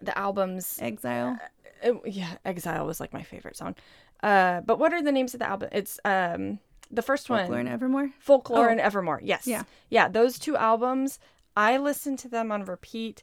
the 0.01 0.17
albums. 0.19 0.79
Exile. 0.83 1.39
uh, 1.85 1.93
yeah, 2.05 2.37
Exile 2.45 2.85
was 2.87 3.01
like 3.01 3.13
my 3.13 3.23
favorite 3.23 3.57
song. 3.57 3.75
Uh, 4.23 4.61
but 4.63 4.79
what 4.79 4.93
are 4.93 5.03
the 5.03 5.13
names 5.13 5.35
of 5.35 5.41
the 5.41 5.49
album? 5.49 5.69
It's 5.73 5.99
um 6.05 6.59
the 6.91 7.03
first 7.03 7.27
Folklore 7.27 7.39
one, 7.43 7.47
Folklore 7.47 7.61
and 7.61 7.69
Evermore. 7.69 8.11
Folklore 8.19 8.69
Oh. 8.69 8.73
and 8.73 8.81
Evermore. 8.81 9.21
Yes. 9.23 9.47
Yeah. 9.47 9.65
Yeah. 9.91 10.09
Those 10.09 10.39
two 10.39 10.57
albums, 10.57 11.19
I 11.57 11.77
listened 11.79 12.19
to 12.21 12.29
them 12.29 12.51
on 12.53 12.65
repeat. 12.65 13.23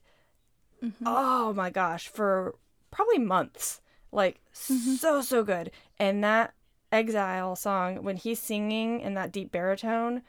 Mm-hmm. 0.84 1.04
Oh 1.08 1.54
my 1.54 1.70
gosh, 1.70 2.08
for 2.08 2.56
probably 2.90 3.20
months. 3.20 3.82
Like 4.12 4.42
Mm-hmm. 4.54 4.96
so 4.96 5.22
so 5.22 5.44
good. 5.44 5.72
And 6.00 6.24
that 6.24 6.54
Exile 6.92 7.56
song 7.56 8.04
when 8.04 8.18
he's 8.18 8.40
singing 8.40 9.00
in 9.00 9.14
that 9.14 9.32
deep 9.32 9.50
baritone, 9.52 10.24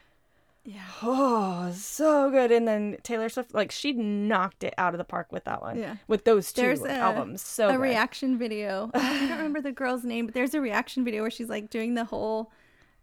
Yeah. 0.64 0.84
oh, 1.02 1.72
so 1.74 2.30
good. 2.30 2.52
And 2.52 2.68
then 2.68 2.98
Taylor 3.02 3.28
Swift, 3.28 3.52
like 3.52 3.72
she 3.72 3.92
knocked 3.92 4.62
it 4.62 4.72
out 4.78 4.94
of 4.94 4.98
the 4.98 5.04
park 5.04 5.32
with 5.32 5.42
that 5.44 5.60
one. 5.60 5.78
Yeah. 5.80 5.96
With 6.06 6.24
those 6.24 6.52
two 6.52 6.62
There's 6.62 6.82
a- 6.82 6.92
albums. 6.92 7.42
So 7.42 7.68
a 7.68 7.72
good. 7.72 7.80
reaction 7.80 8.38
video. 8.38 8.90
I 8.94 9.18
don't 9.18 9.30
remember 9.30 9.60
the 9.60 9.72
girl's 9.72 10.04
name, 10.04 10.26
but 10.26 10.34
there's 10.34 10.54
a 10.54 10.60
reaction 10.60 11.04
video 11.04 11.22
where 11.22 11.30
she's 11.32 11.48
like 11.48 11.68
doing 11.70 11.94
the 11.94 12.04
whole 12.04 12.52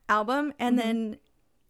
album 0.09 0.53
and 0.59 0.77
Mm-hmm. 0.77 0.87
then 0.87 1.17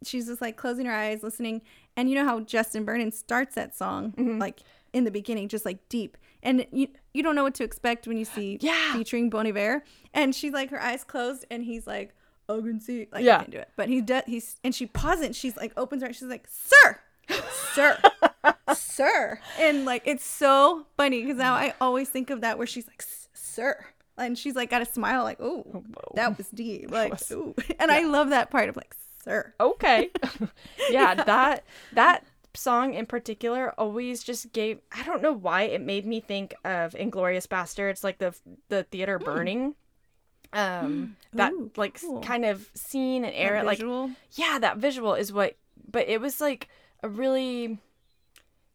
she's 0.03 0.27
just 0.27 0.41
like 0.41 0.55
closing 0.57 0.85
her 0.85 0.93
eyes, 0.93 1.21
listening. 1.23 1.61
And 1.97 2.09
you 2.09 2.15
know 2.15 2.23
how 2.25 2.39
Justin 2.39 2.85
Vernon 2.85 3.11
starts 3.11 3.55
that 3.55 3.75
song 3.75 4.13
Mm-hmm. 4.17 4.39
like 4.39 4.61
in 4.93 5.03
the 5.03 5.11
beginning, 5.11 5.47
just 5.49 5.65
like 5.65 5.87
deep. 5.89 6.17
And 6.41 6.65
you 6.71 6.87
you 7.13 7.21
don't 7.21 7.35
know 7.35 7.43
what 7.43 7.53
to 7.55 7.63
expect 7.63 8.07
when 8.07 8.17
you 8.17 8.25
see 8.25 8.57
Yeah. 8.61 8.93
featuring 8.93 9.29
Bon 9.29 9.45
Iver. 9.45 9.83
And 10.13 10.33
she's 10.33 10.53
like 10.53 10.69
her 10.71 10.81
eyes 10.81 11.03
closed 11.03 11.45
and 11.51 11.63
he's 11.63 11.85
like, 11.85 12.15
I 12.47 12.53
can 12.53 12.79
see 12.79 13.07
like 13.11 13.23
Yeah. 13.23 13.35
I 13.35 13.39
can't 13.39 13.51
do 13.51 13.57
it. 13.59 13.69
But 13.75 13.89
he 13.89 14.01
does 14.01 14.23
he's 14.25 14.55
and 14.63 14.73
she 14.73 14.85
pauses 14.87 15.25
and 15.25 15.35
she's 15.35 15.55
like 15.57 15.73
opens 15.77 16.01
her 16.01 16.07
eyes, 16.09 16.15
she's 16.15 16.27
like, 16.29 16.47
Sir, 16.49 16.99
sir, 17.75 17.99
sir. 18.73 19.39
And 19.59 19.85
like 19.85 20.03
it's 20.05 20.25
so 20.25 20.85
funny 20.97 21.21
because 21.21 21.37
now 21.37 21.53
I 21.53 21.73
always 21.81 22.09
think 22.09 22.29
of 22.29 22.41
that 22.41 22.57
where 22.57 22.67
she's 22.67 22.87
like, 22.87 23.03
sir. 23.33 23.85
And 24.19 24.37
she's 24.37 24.55
like 24.55 24.69
got 24.69 24.81
a 24.81 24.85
smile 24.85 25.23
like, 25.23 25.39
oh, 25.39 25.83
that 26.15 26.37
was 26.37 26.49
deep. 26.49 26.91
Like, 26.91 27.11
was- 27.13 27.31
ooh. 27.31 27.55
And 27.79 27.89
I 27.91 28.03
love 28.03 28.29
that 28.29 28.51
part 28.51 28.69
of 28.69 28.75
like, 28.75 28.93
sir. 29.23 29.53
okay 29.59 30.09
yeah, 30.91 31.15
that 31.15 31.63
that 31.93 32.25
song 32.55 32.93
in 32.95 33.05
particular 33.05 33.73
always 33.77 34.23
just 34.23 34.51
gave 34.53 34.79
i 34.91 35.03
don't 35.03 35.21
know 35.21 35.31
why 35.31 35.61
it 35.63 35.79
made 35.81 36.03
me 36.05 36.19
think 36.19 36.53
of 36.65 36.93
Inglourious 36.93 37.47
Basterds 37.47 38.03
like 38.03 38.17
the 38.17 38.33
the 38.69 38.83
theater 38.83 39.19
burning 39.19 39.75
um 40.51 41.15
that 41.33 41.53
Ooh, 41.53 41.71
like 41.77 42.01
cool. 42.01 42.21
kind 42.21 42.43
of 42.45 42.67
scene 42.73 43.23
and 43.23 43.35
era 43.35 43.63
like 43.63 43.79
yeah 44.33 44.57
that 44.59 44.77
visual 44.77 45.13
is 45.13 45.31
what 45.31 45.57
but 45.89 46.09
it 46.09 46.19
was 46.19 46.41
like 46.41 46.67
a 47.03 47.07
really 47.07 47.77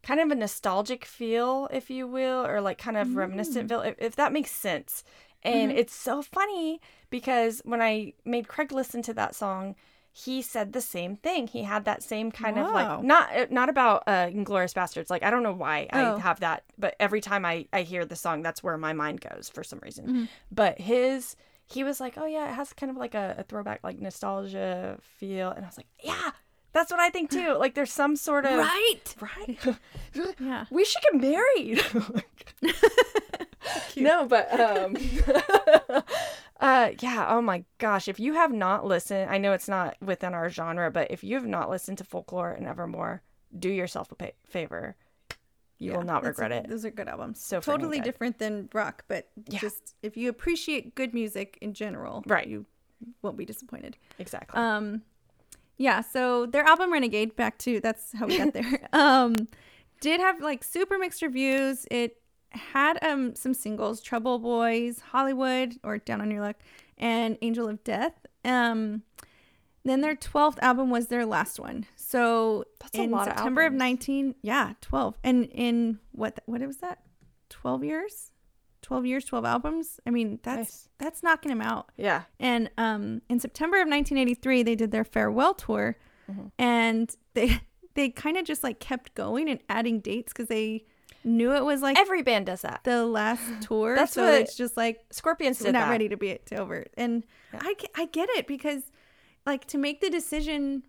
kind 0.03 0.21
of 0.21 0.31
a 0.31 0.35
nostalgic 0.35 1.03
feel 1.03 1.67
if 1.71 1.89
you 1.89 2.07
will 2.07 2.45
or 2.45 2.61
like 2.61 2.77
kind 2.77 2.95
of 2.95 3.09
Mm. 3.09 3.15
reminiscent 3.17 3.67
feel 3.69 3.81
if, 3.81 3.95
if 3.99 4.15
that 4.15 4.31
makes 4.31 4.51
sense 4.51 5.03
and 5.45 5.69
Mm-hmm. 5.71 5.77
it's 5.79 5.95
so 5.95 6.21
funny 6.21 6.81
because 7.09 7.61
when 7.65 7.81
i 7.81 8.13
made 8.25 8.47
craig 8.47 8.71
listen 8.71 9.01
to 9.03 9.13
that 9.13 9.35
song 9.35 9.75
he 10.11 10.41
said 10.41 10.71
the 10.73 10.81
same 10.81 11.15
thing 11.17 11.45
he 11.47 11.63
had 11.63 11.83
that 11.85 12.01
same 12.01 12.31
kind 12.31 12.57
of 12.57 12.71
like 12.73 13.03
not 13.03 13.35
uh, 13.35 13.45
not 13.49 13.67
about 13.69 14.03
uh 14.07 14.27
Inglourious 14.27 14.73
Basterds 14.73 15.09
like 15.09 15.23
i 15.23 15.29
don't 15.29 15.43
know 15.43 15.53
why 15.53 15.87
Oh. 15.93 16.15
i 16.15 16.19
have 16.19 16.39
that 16.39 16.63
but 16.77 16.95
every 16.99 17.21
time 17.21 17.45
i 17.45 17.67
i 17.73 17.81
hear 17.83 18.05
the 18.05 18.15
song 18.15 18.41
that's 18.41 18.63
where 18.63 18.77
my 18.77 18.93
mind 18.93 19.21
goes 19.21 19.49
for 19.53 19.63
some 19.63 19.79
reason 19.83 20.05
Mm-hmm. 20.07 20.23
but 20.51 20.79
his 20.79 21.35
he 21.67 21.83
was 21.83 21.99
like 21.99 22.17
oh 22.17 22.25
yeah 22.25 22.49
it 22.49 22.55
has 22.55 22.71
kind 22.73 22.89
of 22.91 22.97
like 22.97 23.13
a, 23.15 23.35
a 23.39 23.43
throwback 23.43 23.81
like 23.83 23.99
nostalgia 23.99 24.97
feel 25.01 25.49
and 25.51 25.65
i 25.65 25.67
was 25.67 25.77
like 25.77 25.87
yeah 26.03 26.31
that's 26.73 26.91
what 26.91 26.99
i 27.01 27.09
think 27.09 27.29
too 27.29 27.55
like 27.59 27.73
there's 27.75 27.91
some 27.91 28.15
sort 28.15 28.45
of 28.45 28.57
Right. 28.57 29.15
right 29.21 29.59
Yeah. 30.39 30.65
we 30.71 30.85
should 30.85 31.01
get 31.03 31.21
married 31.21 31.81
no 33.97 34.25
but 34.27 34.51
um 34.59 34.95
uh 36.59 36.89
yeah 37.01 37.27
oh 37.29 37.41
my 37.41 37.63
gosh 37.77 38.07
if 38.07 38.19
you 38.19 38.33
have 38.33 38.51
not 38.53 38.85
listened 38.85 39.29
i 39.29 39.37
know 39.37 39.51
it's 39.53 39.67
not 39.67 39.95
within 40.01 40.33
our 40.33 40.49
genre 40.49 40.89
but 40.89 41.09
if 41.11 41.23
you 41.23 41.35
have 41.35 41.45
not 41.45 41.69
listened 41.69 41.97
to 41.97 42.03
folklore 42.03 42.51
and 42.51 42.65
evermore 42.67 43.21
do 43.57 43.69
yourself 43.69 44.11
a 44.11 44.15
pa- 44.15 44.27
favor 44.45 44.95
you 45.77 45.91
will 45.91 46.03
not 46.03 46.23
a- 46.23 46.27
regret 46.27 46.51
it 46.53 46.69
Those 46.69 46.85
are 46.85 46.89
good 46.89 47.09
albums. 47.09 47.43
So 47.43 47.59
totally 47.59 47.99
different 47.99 48.39
than 48.39 48.69
rock, 48.73 49.03
but 49.09 49.27
Yeah. 49.49 49.59
just 49.59 49.93
if 50.01 50.15
you 50.15 50.29
appreciate 50.29 50.95
good 50.95 51.13
music 51.13 51.57
in 51.61 51.73
general, 51.73 52.23
Right. 52.27 52.47
you 52.47 52.65
won't 53.21 53.35
be 53.35 53.43
disappointed. 53.43 53.97
exactly 54.17 54.57
Um, 54.57 55.01
yeah. 55.75 55.99
So 55.99 56.45
their 56.45 56.63
album 56.63 56.93
Renegade, 56.93 57.35
back 57.35 57.57
to 57.59 57.81
that's 57.81 58.13
how 58.13 58.25
we 58.25 58.37
got 58.37 58.53
there. 58.53 58.87
um, 58.93 59.35
did 59.99 60.21
have 60.21 60.39
like 60.41 60.63
super 60.63 60.97
mixed 60.97 61.21
reviews. 61.21 61.85
It 61.91 62.21
had 62.55 62.97
um 63.03 63.35
some 63.35 63.53
singles, 63.53 64.01
Trouble 64.01 64.39
Boys, 64.39 64.99
Hollywood, 65.11 65.75
or 65.83 65.97
Down 65.97 66.21
on 66.21 66.31
Your 66.31 66.41
Luck, 66.41 66.55
and 66.97 67.37
Angel 67.41 67.67
of 67.67 67.83
Death. 67.83 68.13
Um, 68.43 69.03
then 69.83 70.01
their 70.01 70.15
twelfth 70.15 70.57
album 70.63 70.89
was 70.89 71.07
their 71.07 71.25
last 71.25 71.59
one. 71.59 71.85
So 71.95 72.65
That's 72.79 72.97
a 72.97 73.03
in 73.03 73.11
lot 73.11 73.27
of 73.27 73.35
September 73.37 73.61
of 73.61 73.65
albums. 73.67 73.79
nineteen, 73.79 74.35
yeah, 74.41 74.73
twelve, 74.81 75.17
and 75.23 75.45
in 75.51 75.99
what 76.11 76.39
what 76.45 76.61
was 76.61 76.77
that? 76.77 76.99
Twelve 77.49 77.83
years. 77.83 78.31
12 78.81 79.07
years 79.07 79.25
12 79.25 79.45
albums 79.45 79.99
i 80.05 80.11
mean 80.11 80.37
that's 80.43 80.57
Nice. 80.59 80.89
that's 80.99 81.23
knocking 81.23 81.49
them 81.49 81.59
out 81.59 81.89
yeah 81.97 82.21
and 82.39 82.69
um, 82.77 83.19
in 83.29 83.39
September 83.39 83.77
of 83.77 83.87
1983, 83.87 84.61
they 84.61 84.75
did 84.75 84.91
their 84.91 85.03
farewell 85.03 85.55
tour, 85.55 85.97
Mm-hmm. 86.31 86.47
and 86.59 87.15
they 87.33 87.59
they 87.95 88.09
kind 88.09 88.37
of 88.37 88.45
just 88.45 88.63
like 88.63 88.79
kept 88.79 89.15
going 89.15 89.49
and 89.49 89.59
adding 89.69 90.01
dates 90.01 90.31
because 90.33 90.49
they 90.49 90.85
knew 91.25 91.53
it 91.55 91.65
was 91.65 91.81
like 91.81 91.97
every 91.97 92.21
band 92.21 92.45
does 92.45 92.61
that 92.61 92.81
the 92.85 93.05
last 93.05 93.41
tour. 93.61 93.95
That's 93.95 94.13
so 94.13 94.23
what- 94.23 94.35
it's 94.35 94.55
just 94.55 94.77
like 94.77 95.01
scorpions 95.11 95.59
did 95.59 95.73
not 95.73 95.85
that 95.85 95.89
ready 95.89 96.07
to 96.09 96.15
be 96.17 96.37
to 96.45 96.55
over. 96.57 96.85
And 96.95 97.23
I 97.53 97.75
I 97.95 98.05
get 98.05 98.29
it 98.29 98.47
because 98.47 98.83
like 99.45 99.65
to 99.67 99.77
make 99.77 99.99
the 100.01 100.09
decision 100.09 100.83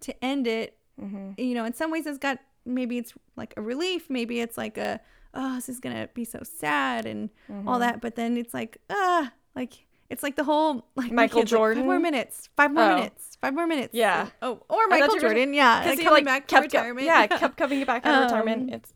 to 0.00 0.24
end 0.24 0.46
it, 0.46 0.76
Mm-hmm. 1.00 1.40
you 1.40 1.54
know, 1.54 1.64
in 1.64 1.72
some 1.72 1.90
ways 1.90 2.04
it's 2.06 2.18
got 2.18 2.38
maybe 2.66 2.98
it's 2.98 3.14
like 3.34 3.54
a 3.56 3.62
relief, 3.62 4.10
maybe 4.10 4.40
it's 4.40 4.58
like 4.58 4.76
a 4.78 5.00
oh 5.34 5.54
this 5.54 5.68
is 5.68 5.80
gonna 5.80 6.08
be 6.14 6.24
so 6.24 6.40
sad 6.42 7.06
and 7.06 7.30
Mm-hmm. 7.50 7.66
all 7.68 7.78
that, 7.78 8.00
but 8.00 8.16
then 8.16 8.36
it's 8.36 8.52
like 8.54 8.76
ah 8.90 9.32
like 9.56 9.86
it's 10.10 10.22
like 10.22 10.36
the 10.36 10.44
whole 10.44 10.84
like 10.96 11.10
Michael 11.12 11.40
kids, 11.40 11.52
like, 11.52 11.58
Jordan? 11.58 11.82
five 11.82 11.86
more 11.86 11.98
minutes, 12.00 12.48
five 12.56 12.72
more 12.72 12.82
Oh. 12.84 12.96
minutes, 12.96 13.38
five 13.40 13.54
more 13.54 13.66
minutes. 13.66 13.94
Yeah. 13.94 14.26
Oh, 14.42 14.60
or 14.68 14.88
Michael 14.88 15.08
gonna- 15.08 15.20
Jordan, 15.20 15.54
yeah, 15.54 15.78
because 15.78 15.90
like, 15.92 15.98
he 16.00 16.04
coming 16.04 16.16
like 16.16 16.24
back 16.26 16.48
kept 16.48 16.64
from 16.64 16.68
go- 16.70 16.78
retirement. 16.80 17.06
yeah 17.06 17.26
kept 17.42 17.56
coming 17.56 17.84
back 17.84 18.04
out 18.04 18.22
of 18.24 18.30
retirement 18.30 18.62
Um, 18.70 18.74
it's 18.74 18.92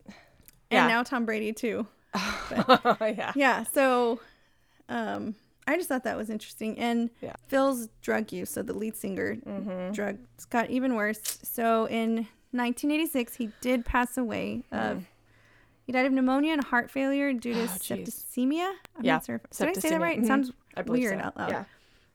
and 0.71 0.77
yeah. 0.77 0.87
now 0.87 1.03
Tom 1.03 1.25
Brady 1.25 1.53
too. 1.53 1.87
yeah. 2.51 3.33
yeah 3.35 3.63
so 3.73 4.19
um 4.87 5.35
i 5.67 5.75
just 5.75 5.89
thought 5.89 6.03
that 6.05 6.15
was 6.15 6.29
interesting. 6.29 6.77
And 6.79 7.09
Yeah. 7.21 7.33
phil's 7.47 7.89
drug 8.01 8.31
use 8.31 8.49
so 8.51 8.61
the 8.63 8.73
lead 8.73 8.95
singer 8.95 9.35
drugs 9.93 10.45
got 10.49 10.69
even 10.69 10.95
worse. 10.95 11.39
So 11.43 11.85
in 11.87 12.27
1986 12.51 13.35
he 13.35 13.49
did 13.61 13.83
pass 13.85 14.17
away 14.17 14.63
of 14.71 15.03
he 15.85 15.91
died 15.91 16.05
of 16.05 16.13
pneumonia 16.13 16.53
and 16.53 16.63
heart 16.63 16.89
failure 16.89 17.33
due 17.33 17.53
to 17.53 17.63
Oh, 17.63 17.67
septicemia. 17.67 18.71
I'm 18.97 19.03
Yeah, 19.03 19.13
not 19.15 19.25
sure 19.25 19.35
if, 19.35 19.49
did 19.57 19.69
i 19.69 19.73
say 19.73 19.89
that 19.89 20.01
right? 20.01 20.17
Mhm. 20.19 20.23
it 20.23 20.27
sounds 20.27 20.51
weird 20.87 21.19
so. 21.19 21.25
out 21.25 21.37
loud. 21.37 21.49
Yeah. 21.51 21.63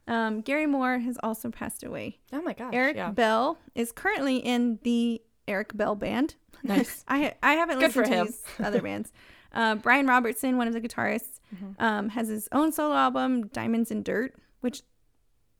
Um, 0.09 0.41
gary 0.41 0.67
moore 0.67 0.99
has 0.99 1.19
also 1.23 1.51
passed 1.51 1.83
away. 1.85 2.19
Oh 2.33 2.41
my 2.43 2.53
gosh 2.55 2.73
eric 2.73 2.97
yeah. 2.97 3.11
Bell 3.11 3.59
is 3.75 3.93
currently 3.93 4.37
in 4.39 4.79
the 4.83 5.21
eric 5.51 5.77
bell 5.77 5.95
band 5.95 6.35
Nice. 6.63 7.05
I 7.09 7.35
I 7.43 7.55
haven't 7.55 7.79
Good 7.81 7.97
listened 7.97 8.07
to 8.07 8.25
these 8.25 8.43
other 8.65 8.81
bands. 8.83 9.13
Uh, 9.53 9.75
Brian 9.75 10.07
Robertson, 10.07 10.57
one 10.59 10.69
of 10.69 10.75
the 10.75 10.81
guitarists, 10.81 11.41
Mm-hmm. 11.53 11.83
um, 11.85 12.09
has 12.11 12.29
his 12.29 12.49
own 12.53 12.71
solo 12.71 12.95
album, 12.95 13.49
Diamonds 13.49 13.91
and 13.91 14.05
Dirt, 14.05 14.33
which 14.61 14.83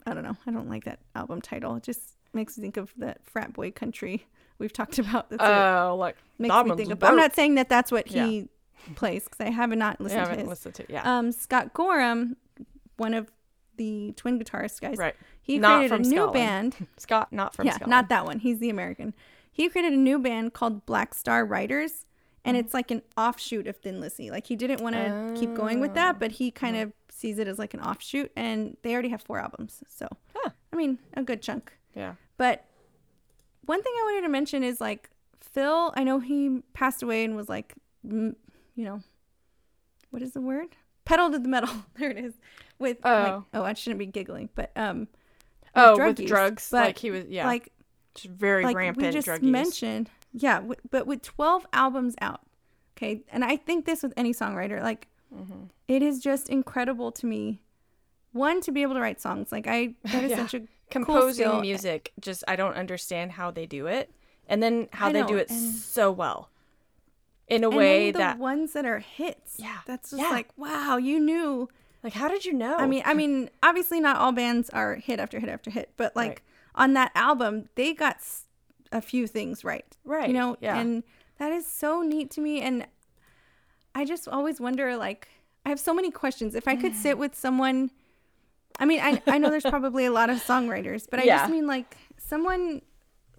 I 0.07 0.15
don't 0.15 0.23
know. 0.23 0.37
I 0.47 0.53
don't 0.53 0.69
like 0.71 0.85
that 0.85 1.01
album 1.17 1.41
title. 1.43 1.75
It 1.75 1.83
just 1.83 2.01
makes 2.33 2.57
me 2.57 2.63
think 2.63 2.77
of 2.77 2.93
that 2.99 3.19
frat 3.25 3.53
boy 3.53 3.73
country 3.73 4.27
we've 4.61 4.73
talked 4.73 5.01
about. 5.01 5.29
That's 5.31 5.43
oh 5.43 5.97
like 5.99 6.15
makes 6.39 6.55
me 6.65 6.77
think 6.77 6.93
of. 6.93 7.03
I'm 7.03 7.17
not 7.17 7.35
saying 7.35 7.57
that 7.57 7.69
that's 7.69 7.91
what 7.91 8.09
Yeah. 8.13 8.27
he 8.27 8.49
plays 8.95 9.25
because 9.25 9.41
I 9.45 9.51
have 9.51 9.71
not 9.71 9.97
I 9.99 10.05
listened 10.05 10.19
to 10.21 10.29
haven't 10.29 10.39
his. 10.41 10.49
listened 10.49 10.75
to 10.77 10.85
yeah 10.89 11.19
Um, 11.19 11.33
Scott 11.33 11.75
Gorham, 11.75 12.37
one 12.97 13.13
of 13.13 13.29
the 13.77 14.13
twin 14.17 14.39
guitarist 14.39 14.81
guys, 14.81 14.99
right 14.99 15.17
he 15.43 15.59
Not 15.59 15.79
created 15.79 15.99
a 15.99 16.03
new 16.05 16.11
Scotland. 16.17 16.33
band 16.35 16.87
Scott 16.97 17.33
not 17.33 17.57
from 17.57 17.67
yeah, 17.67 17.73
Scotland 17.73 17.91
not 17.91 18.09
that 18.11 18.25
one. 18.25 18.39
He's 18.39 18.61
the 18.61 18.71
American. 18.71 19.15
He 19.53 19.69
created 19.69 19.93
a 19.93 19.97
new 19.97 20.19
band 20.19 20.53
called 20.53 20.87
Black 20.87 21.15
Star 21.15 21.45
Riders, 21.45 22.07
and 22.45 22.57
it's 22.57 22.73
like 22.73 22.91
an 22.91 23.03
offshoot 23.17 23.67
of 23.67 23.77
Thin 23.77 24.01
Lizzy. 24.01 24.31
Like 24.31 24.47
he 24.47 24.57
didn't 24.57 24.81
want 24.81 24.95
to 24.97 25.35
keep 25.39 25.55
going 25.55 25.81
with 25.81 25.95
that, 25.95 26.19
but 26.19 26.33
he 26.33 26.51
kind 26.51 26.77
of 26.77 26.93
sees 27.11 27.39
it 27.39 27.47
as 27.49 27.59
like 27.59 27.75
an 27.75 27.81
offshoot, 27.81 28.31
and 28.37 28.77
they 28.83 28.93
already 28.93 29.09
have 29.11 29.23
four 29.23 29.39
albums. 29.39 29.83
So, 29.89 30.09
Huh. 30.35 30.51
I 30.73 30.77
mean, 30.77 30.99
a 31.15 31.23
good 31.23 31.43
chunk. 31.43 31.73
yeah 31.95 32.15
But 32.39 32.65
one 33.67 33.83
thing 33.83 33.93
I 33.95 34.03
wanted 34.05 34.23
to 34.23 34.29
mention 34.33 34.63
is 34.65 34.81
like 34.81 35.11
Phil. 35.41 35.93
I 35.97 36.05
know 36.05 36.21
he 36.21 36.63
passed 36.73 37.03
away 37.03 37.25
and 37.25 37.37
was 37.37 37.49
like, 37.49 37.75
you 38.03 38.35
know, 38.77 39.03
what 40.11 40.23
is 40.23 40.33
the 40.33 40.41
word? 40.41 40.77
Pedal 41.05 41.31
to 41.33 41.39
the 41.39 41.49
metal. 41.49 41.71
there 41.99 42.11
it 42.11 42.19
is. 42.19 42.35
With 42.79 42.99
Oh. 43.05 43.11
like, 43.13 43.43
oh, 43.61 43.65
I 43.65 43.75
shouldn't 43.75 43.99
be 43.99 44.07
giggling, 44.07 44.49
but 44.55 44.71
um, 44.77 45.09
oh 45.75 45.97
drug 45.97 46.09
with 46.13 46.21
use, 46.21 46.31
drugs 46.31 46.69
but, 46.71 46.85
like 46.87 46.99
he 46.99 47.11
was 47.11 47.27
yeah 47.29 47.47
like 47.47 47.71
very 48.25 48.65
like 48.65 48.77
rampant 48.77 49.07
we 49.07 49.13
just 49.13 49.25
drug 49.27 49.43
use 49.43 49.51
mentioned 49.51 50.11
yeah 50.33 50.57
w- 50.57 50.75
but 50.91 51.07
with 51.07 51.23
12 51.23 51.67
albums 51.73 52.15
out 52.21 52.41
okay 52.97 53.23
and 53.33 53.45
i 53.45 53.57
think 53.57 53.85
this 53.87 54.03
with 54.03 54.13
any 54.17 54.33
songwriter 54.33 54.83
like 54.83 55.07
Mm-hmm. 55.33 55.67
it 55.87 56.03
is 56.03 56.19
just 56.19 56.49
incredible 56.49 57.13
to 57.13 57.25
me 57.25 57.63
one 58.33 58.61
to 58.63 58.73
be 58.73 58.83
able 58.83 58.95
to 58.95 59.01
write 59.01 59.21
songs 59.21 59.53
like 59.53 59.69
i 59.69 59.95
that 60.05 60.25
is 60.25 60.31
Yeah. 60.33 60.37
such 60.39 60.55
a 60.55 60.59
cool 60.61 60.69
composing 60.91 61.47
skill. 61.47 61.61
music 61.61 62.13
just 62.19 62.43
i 62.49 62.57
don't 62.57 62.75
understand 62.75 63.31
how 63.33 63.53
they 63.53 63.65
do 63.65 63.87
it 63.87 64.11
and 64.49 64.61
then 64.61 64.89
how 64.93 65.07
I 65.07 65.13
they 65.13 65.21
know, 65.21 65.29
do 65.29 65.37
it 65.37 65.49
and- 65.51 65.75
so 65.75 66.11
well 66.11 66.51
in 67.47 67.63
a 67.63 67.69
and 67.69 67.77
way 67.77 68.11
the 68.11 68.19
that 68.19 68.39
ones 68.39 68.73
that 68.73 68.85
are 68.85 68.99
hits 68.99 69.55
Yeah, 69.59 69.79
that's 69.87 70.11
just 70.11 70.21
yeah. 70.23 70.31
like 70.31 70.49
wow 70.57 70.97
you 70.97 71.21
knew 71.21 71.69
like 72.03 72.13
how 72.13 72.27
did 72.27 72.45
you 72.45 72.53
know 72.53 72.77
i 72.77 72.87
mean 72.89 73.03
i 73.07 73.15
mean 73.15 73.51
obviously 73.63 74.01
not 74.01 74.17
all 74.17 74.33
bands 74.33 74.69
are 74.71 74.97
hit 74.97 75.21
after 75.21 75.39
hit 75.39 75.49
after 75.49 75.71
hit 75.71 75.93
but 75.97 76.15
like 76.17 76.29
Right. 76.29 76.41
On 76.75 76.93
that 76.95 77.11
album 77.15 77.69
they 77.75 77.93
got 77.95 78.17
a 78.93 79.01
few 79.01 79.27
things 79.27 79.65
right 79.65 79.97
Right, 80.05 80.29
you 80.29 80.35
know 80.35 80.57
yeah. 80.61 80.79
and 80.79 81.03
that 81.39 81.53
is 81.53 81.67
so 81.67 82.03
neat 82.03 82.31
to 82.33 82.41
me 82.41 82.61
and 82.61 82.87
i 83.95 84.05
just 84.05 84.29
always 84.29 84.61
wonder 84.61 84.97
like 84.97 85.29
i 85.65 85.69
have 85.69 85.81
so 85.81 85.93
many 85.95 86.11
questions 86.11 86.55
if 86.55 86.67
i 86.69 86.77
could 86.77 86.95
sit 86.95 87.19
with 87.25 87.35
someone 87.35 87.91
i 88.79 88.85
mean 88.85 89.01
i, 89.01 89.21
I 89.27 89.39
know 89.39 89.51
there's 89.51 89.63
probably 89.65 90.07
a 90.07 90.13
lot 90.13 90.31
of 90.31 90.39
songwriters 90.43 91.07
but 91.11 91.21
i 91.21 91.25
Yeah. 91.25 91.39
just 91.41 91.51
mean 91.51 91.67
like 91.67 91.97
someone 92.19 92.83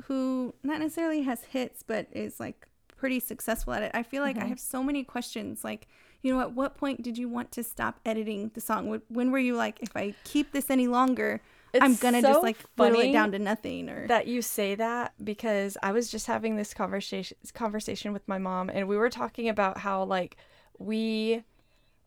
who 0.05 0.53
not 0.63 0.79
necessarily 0.79 1.21
has 1.23 1.43
hits 1.43 1.83
but 1.83 2.07
is 2.11 2.39
like 2.39 2.67
pretty 2.97 3.19
successful 3.19 3.73
at 3.73 3.83
it 3.83 3.91
i 3.93 4.03
feel 4.03 4.21
like 4.23 4.35
Mm-hmm. 4.35 4.45
i 4.45 4.49
have 4.49 4.59
so 4.59 4.83
many 4.83 5.03
questions 5.03 5.63
like 5.63 5.87
you 6.21 6.33
know 6.33 6.39
at 6.41 6.53
what 6.53 6.77
point 6.77 7.01
did 7.01 7.17
you 7.17 7.27
want 7.27 7.51
to 7.53 7.63
stop 7.63 7.99
editing 8.05 8.51
the 8.53 8.61
song 8.61 9.01
when 9.09 9.31
were 9.31 9.39
you 9.39 9.55
like 9.55 9.79
if 9.81 9.95
i 9.95 10.13
keep 10.23 10.51
this 10.51 10.69
any 10.69 10.87
longer 10.87 11.41
i'm 11.79 11.95
gonna 11.95 12.21
so 12.21 12.27
just 12.27 12.43
like 12.43 12.57
whittle 12.75 12.97
funny 12.97 13.09
it 13.09 13.13
down 13.13 13.31
to 13.31 13.39
nothing 13.39 13.89
or 13.89 14.07
that 14.07 14.27
you 14.27 14.41
say 14.41 14.75
that 14.75 15.13
because 15.23 15.77
I 15.81 15.91
was 15.91 16.09
just 16.09 16.27
having 16.27 16.55
this 16.55 16.73
conversation 16.73 17.37
conversation 17.53 18.13
with 18.13 18.27
my 18.27 18.37
mom 18.37 18.69
and 18.69 18.87
we 18.87 18.97
were 18.97 19.09
talking 19.09 19.47
about 19.47 19.77
how 19.77 20.03
like 20.03 20.37
we 20.77 21.43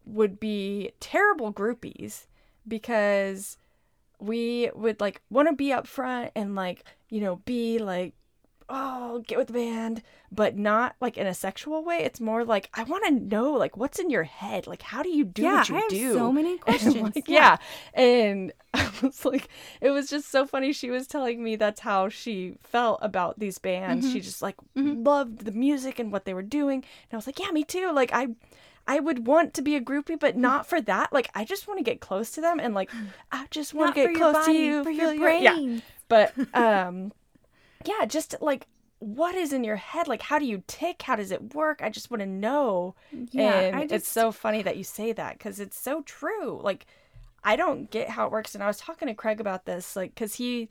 would 0.04 0.38
be 0.38 0.92
terrible 1.00 1.52
groupies 1.52 2.26
because 2.66 3.56
we 4.18 4.70
would 4.74 5.00
like 5.00 5.22
want 5.30 5.48
to 5.48 5.54
be 5.54 5.72
up 5.72 5.86
front 5.86 6.32
and 6.34 6.54
like 6.54 6.84
you 7.08 7.20
know 7.20 7.36
be 7.44 7.78
like 7.78 8.14
oh, 8.68 9.22
get 9.26 9.38
with 9.38 9.48
the 9.48 9.52
band, 9.52 10.02
but 10.32 10.56
not 10.56 10.96
like 11.00 11.16
in 11.18 11.26
a 11.26 11.34
sexual 11.34 11.84
way. 11.84 11.98
It's 11.98 12.20
more 12.20 12.44
like 12.44 12.70
I 12.74 12.82
want 12.84 13.04
to 13.04 13.10
know 13.12 13.52
like 13.52 13.76
what's 13.76 13.98
in 13.98 14.10
your 14.10 14.24
head. 14.24 14.66
Like 14.66 14.82
how 14.82 15.02
do 15.02 15.08
you 15.10 15.24
do 15.24 15.42
Yeah, 15.42 15.56
what 15.58 15.68
you 15.68 15.76
I 15.76 15.80
have 15.80 15.90
do? 15.90 16.12
so 16.14 16.32
many 16.32 16.50
And, 16.52 16.60
questions. 16.60 16.96
like, 17.16 17.28
yeah. 17.28 17.56
And 17.92 18.52
I 18.74 18.90
was 19.02 19.24
like, 19.24 19.48
it 19.80 19.90
was 19.90 20.08
just 20.08 20.30
so 20.30 20.46
funny. 20.46 20.72
She 20.72 20.90
was 20.90 21.06
telling 21.06 21.42
me 21.44 21.56
that's 21.56 21.80
how 21.80 22.08
she 22.08 22.54
felt 22.62 22.98
about 23.02 23.38
these 23.38 23.58
bands. 23.58 24.06
Mm-hmm. 24.06 24.14
She 24.14 24.20
just 24.20 24.42
like 24.42 24.56
loved 24.74 25.44
the 25.44 25.52
music 25.52 25.98
and 25.98 26.10
what 26.10 26.24
they 26.24 26.34
were 26.34 26.42
doing. 26.42 26.78
And 26.78 27.12
I 27.12 27.16
was 27.16 27.26
like, 27.26 27.38
yeah, 27.38 27.50
me 27.50 27.64
too. 27.64 27.92
Like 27.92 28.10
I 28.12 28.28
I 28.86 29.00
would 29.00 29.26
want 29.26 29.54
to 29.54 29.62
be 29.62 29.76
a 29.76 29.80
groupie, 29.80 30.18
but 30.20 30.36
not 30.36 30.66
for 30.70 30.80
that. 30.80 31.12
Like 31.12 31.30
I 31.34 31.44
just 31.44 31.68
want 31.68 31.78
to 31.78 31.84
get 31.84 32.00
close 32.00 32.30
to 32.32 32.40
them 32.40 32.58
and 32.60 32.74
like 32.74 32.90
I 33.32 33.46
just 33.50 33.74
want 33.74 33.96
Not 33.96 34.02
to 34.02 34.08
get 34.08 34.16
close 34.16 34.34
body, 34.34 34.52
to 34.54 34.58
you. 34.58 34.82
for 34.84 34.90
your 34.90 35.12
you. 35.14 35.38
Yeah. 35.40 35.80
But 36.08 36.32
um 36.54 37.12
yeah, 37.84 38.06
just 38.06 38.34
like 38.40 38.66
what 38.98 39.34
is 39.34 39.52
in 39.52 39.64
your 39.64 39.76
head? 39.76 40.08
Like 40.08 40.22
how 40.22 40.38
do 40.38 40.46
you 40.46 40.62
tick? 40.66 41.02
How 41.02 41.16
does 41.16 41.30
it 41.30 41.54
work? 41.54 41.80
I 41.82 41.90
just 41.90 42.10
want 42.10 42.20
to 42.20 42.26
know. 42.26 42.94
Yeah, 43.30 43.60
and 43.60 43.76
I 43.76 43.94
it's 43.94 44.08
so 44.08 44.32
funny 44.32 44.62
that 44.62 44.76
you 44.76 44.84
say 44.84 45.12
that 45.12 45.38
cuz 45.38 45.60
it's 45.60 45.78
so 45.78 46.02
true. 46.02 46.60
Like 46.62 46.86
I 47.42 47.56
don't 47.56 47.90
get 47.90 48.10
how 48.10 48.26
it 48.26 48.32
works 48.32 48.54
and 48.54 48.64
I 48.64 48.66
was 48.66 48.78
talking 48.78 49.08
to 49.08 49.14
Craig 49.14 49.40
about 49.40 49.66
this 49.66 49.96
like 49.96 50.14
cuz 50.14 50.36
he 50.36 50.68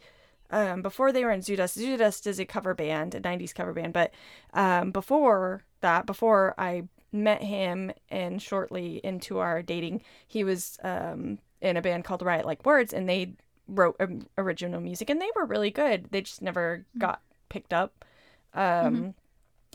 um, 0.49 0.83
before 0.83 1.11
they 1.11 1.25
were 1.25 1.31
in 1.31 1.39
Zoodust, 1.39 1.79
Zoodust 1.79 2.27
is 2.27 2.39
a 2.39 2.45
cover 2.45 2.75
band, 2.75 3.15
a 3.15 3.19
90s 3.19 3.55
cover 3.55 3.73
band. 3.73 3.91
But 3.91 4.13
um, 4.53 4.91
before 4.91 5.63
that, 5.81 6.05
before 6.05 6.53
I 6.59 6.83
met 7.11 7.41
him 7.41 7.91
and 8.09 8.39
shortly 8.39 9.01
into 9.03 9.39
our 9.39 9.63
dating, 9.63 10.03
he 10.27 10.43
was 10.43 10.77
um, 10.83 11.39
in 11.61 11.75
a 11.75 11.81
band 11.81 12.03
called 12.03 12.21
Riot 12.21 12.45
Like 12.45 12.65
Words 12.65 12.93
and 12.93 13.09
they 13.09 13.33
wrote 13.67 13.95
um, 13.99 14.27
original 14.37 14.79
music 14.81 15.09
and 15.09 15.21
they 15.21 15.29
were 15.35 15.45
really 15.45 15.71
good. 15.71 16.07
They 16.11 16.21
just 16.21 16.41
never 16.41 16.85
got 16.97 17.21
picked 17.49 17.73
up. 17.73 18.05
Um, 18.53 19.15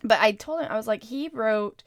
But 0.04 0.20
I 0.20 0.32
told 0.32 0.60
him, 0.60 0.70
I 0.70 0.76
was 0.76 0.86
like, 0.86 1.02
he 1.04 1.28
wrote 1.28 1.82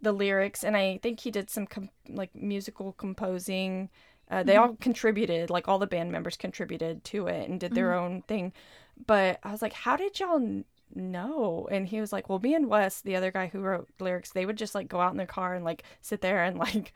the 0.00 0.12
lyrics 0.12 0.64
and 0.64 0.76
I 0.76 0.98
think 1.02 1.20
he 1.20 1.30
did 1.30 1.48
some 1.50 1.66
com- 1.66 1.90
like 2.08 2.34
musical 2.34 2.92
composing. 2.92 3.88
Uh, 4.30 4.42
they 4.42 4.56
all 4.56 4.76
contributed, 4.80 5.50
like 5.50 5.68
all 5.68 5.78
the 5.78 5.86
band 5.86 6.10
members 6.10 6.36
contributed 6.36 7.04
to 7.04 7.28
it 7.28 7.48
and 7.48 7.60
did 7.60 7.74
their 7.74 7.92
own 7.94 8.22
thing. 8.22 8.52
But 9.06 9.38
I 9.44 9.52
was 9.52 9.62
like, 9.62 9.74
how 9.74 9.96
did 9.96 10.18
y'all 10.18 10.36
n- 10.36 10.64
know? 10.94 11.68
And 11.70 11.86
he 11.86 12.00
was 12.00 12.12
like, 12.12 12.28
well, 12.28 12.38
me 12.40 12.54
and 12.54 12.68
Wes, 12.68 13.00
the 13.00 13.14
other 13.16 13.30
guy 13.30 13.46
who 13.48 13.60
wrote 13.60 13.88
lyrics, 14.00 14.32
they 14.32 14.46
would 14.46 14.58
just 14.58 14.74
like 14.74 14.88
go 14.88 15.00
out 15.00 15.12
in 15.12 15.18
their 15.18 15.26
car 15.26 15.54
and 15.54 15.64
like 15.64 15.84
sit 16.00 16.20
there 16.20 16.42
and 16.42 16.58
like 16.58 16.92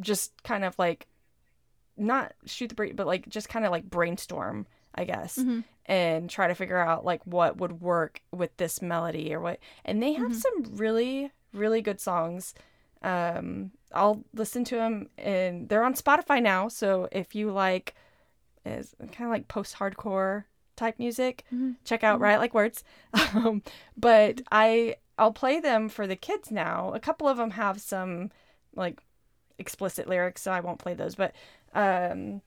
just 0.00 0.42
kind 0.44 0.64
of 0.64 0.78
like 0.78 1.06
not 1.98 2.32
shoot 2.46 2.68
the 2.68 2.74
breeze, 2.74 2.94
but 2.96 3.06
like 3.06 3.28
just 3.28 3.48
kind 3.48 3.64
of 3.64 3.70
like 3.70 3.88
brainstorm, 3.90 4.66
I 4.94 5.04
guess, 5.04 5.38
and 5.86 6.28
try 6.30 6.48
to 6.48 6.54
figure 6.54 6.78
out 6.78 7.04
like 7.04 7.26
what 7.26 7.56
would 7.58 7.80
work 7.80 8.22
with 8.32 8.56
this 8.56 8.80
melody 8.82 9.34
or 9.34 9.40
what. 9.40 9.58
And 9.84 10.02
they 10.02 10.12
have 10.12 10.32
some 10.34 10.76
really, 10.76 11.30
really 11.52 11.80
good 11.82 12.00
songs. 12.00 12.54
Um, 13.02 13.70
I'll 13.92 14.24
listen 14.34 14.64
to 14.64 14.76
them, 14.76 15.08
and 15.16 15.68
they're 15.68 15.84
on 15.84 15.94
Spotify 15.94 16.42
now. 16.42 16.68
So 16.68 17.08
if 17.12 17.34
you 17.34 17.50
like, 17.52 17.94
is 18.64 18.94
kind 19.00 19.24
of 19.24 19.30
like 19.30 19.48
post 19.48 19.76
hardcore 19.76 20.44
type 20.76 20.98
music, 20.98 21.44
check 21.84 22.04
out 22.04 22.20
Riot 22.20 22.40
Like 22.40 22.54
Words. 22.54 22.84
Um, 23.34 23.62
but 23.96 24.40
I 24.50 24.96
I'll 25.18 25.32
play 25.32 25.60
them 25.60 25.88
for 25.88 26.06
the 26.06 26.16
kids 26.16 26.50
now. 26.50 26.92
A 26.94 27.00
couple 27.00 27.28
of 27.28 27.36
them 27.36 27.50
have 27.52 27.80
some 27.80 28.30
like 28.74 29.00
explicit 29.58 30.08
lyrics, 30.08 30.42
so 30.42 30.52
I 30.52 30.60
won't 30.60 30.78
play 30.78 30.94
those. 30.94 31.14
But 31.14 31.34
um, 31.74 32.42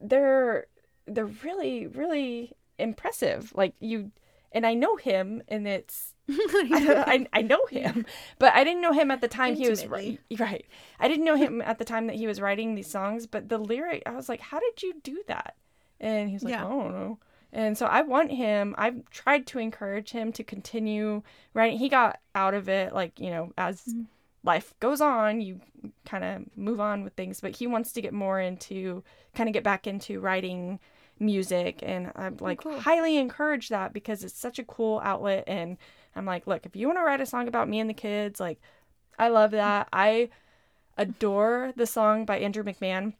they're 0.00 0.66
they're 1.06 1.26
really 1.26 1.86
really 1.86 2.52
impressive. 2.78 3.52
Like 3.54 3.74
you, 3.80 4.10
and 4.52 4.66
I 4.66 4.74
know 4.74 4.96
him, 4.96 5.42
and 5.48 5.66
it's 5.66 6.14
I, 6.30 7.04
I, 7.32 7.38
I 7.38 7.42
know 7.42 7.64
him, 7.70 8.04
but 8.38 8.52
I 8.54 8.64
didn't 8.64 8.82
know 8.82 8.92
him 8.92 9.10
at 9.10 9.20
the 9.20 9.28
time 9.28 9.54
he 9.54 9.68
was 9.68 9.86
right. 9.86 10.20
Right, 10.38 10.66
I 11.00 11.08
didn't 11.08 11.24
know 11.24 11.36
him 11.36 11.62
at 11.62 11.78
the 11.78 11.84
time 11.84 12.06
that 12.06 12.16
he 12.16 12.26
was 12.26 12.40
writing 12.40 12.74
these 12.74 12.90
songs. 12.90 13.26
But 13.26 13.48
the 13.48 13.58
lyric, 13.58 14.02
I 14.06 14.10
was 14.10 14.28
like, 14.28 14.40
"How 14.40 14.60
did 14.60 14.82
you 14.82 14.94
do 15.02 15.22
that?" 15.26 15.56
And 16.00 16.30
he's 16.30 16.42
like, 16.42 16.52
Yeah. 16.52 16.66
"I 16.66 16.68
don't 16.68 16.92
know." 16.92 17.18
And 17.50 17.78
so 17.78 17.86
I 17.86 18.02
want 18.02 18.30
him. 18.30 18.74
I've 18.76 19.08
tried 19.10 19.46
to 19.48 19.58
encourage 19.58 20.10
him 20.10 20.32
to 20.32 20.44
continue 20.44 21.22
writing. 21.54 21.78
He 21.78 21.88
got 21.88 22.20
out 22.34 22.52
of 22.52 22.68
it, 22.68 22.92
like 22.92 23.18
you 23.18 23.30
know, 23.30 23.52
as 23.56 23.94
life 24.44 24.74
goes 24.80 25.00
on, 25.00 25.40
you 25.40 25.60
kind 26.04 26.24
of 26.24 26.56
move 26.56 26.80
on 26.80 27.04
with 27.04 27.14
things. 27.14 27.40
But 27.40 27.56
he 27.56 27.66
wants 27.66 27.92
to 27.92 28.02
get 28.02 28.12
more 28.12 28.40
into, 28.40 29.02
kind 29.34 29.48
of 29.48 29.52
get 29.52 29.64
back 29.64 29.86
into 29.86 30.20
writing 30.20 30.78
music, 31.20 31.80
and 31.82 32.12
I'm 32.14 32.36
like 32.40 32.62
cool. 32.62 32.78
highly 32.80 33.16
encourage 33.16 33.68
that 33.68 33.92
because 33.92 34.22
it's 34.22 34.38
such 34.38 34.58
a 34.58 34.64
cool 34.64 35.00
outlet. 35.02 35.44
And 35.46 35.76
I'm 36.14 36.26
like, 36.26 36.46
look, 36.46 36.66
if 36.66 36.76
you 36.76 36.86
want 36.86 36.98
to 36.98 37.04
write 37.04 37.20
a 37.20 37.26
song 37.26 37.48
about 37.48 37.68
me 37.68 37.80
and 37.80 37.90
the 37.90 37.94
kids, 37.94 38.40
like, 38.40 38.60
I 39.18 39.28
love 39.28 39.50
that. 39.52 39.88
I 39.92 40.30
adore 40.96 41.72
the 41.76 41.86
song 41.86 42.24
by 42.24 42.38
Andrew 42.38 42.62
McMahon. 42.62 43.14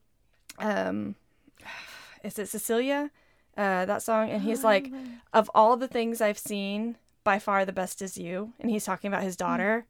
Um, 0.59 1.17
is 2.25 2.39
it 2.39 2.49
Cecilia? 2.49 3.11
Uh, 3.57 3.85
that 3.87 4.03
song, 4.03 4.31
and 4.31 4.41
he's 4.41 4.63
like, 4.63 4.89
of 5.33 5.51
all 5.53 5.77
the 5.77 5.89
things 5.89 6.21
I've 6.21 6.39
seen, 6.39 6.97
by 7.25 7.41
far 7.41 7.65
the 7.65 7.73
best 7.73 8.01
is 8.01 8.17
you. 8.17 8.53
And 8.61 8.71
he's 8.71 8.85
talking 8.85 9.09
about 9.09 9.25
his 9.25 9.37
daughter 9.37 9.85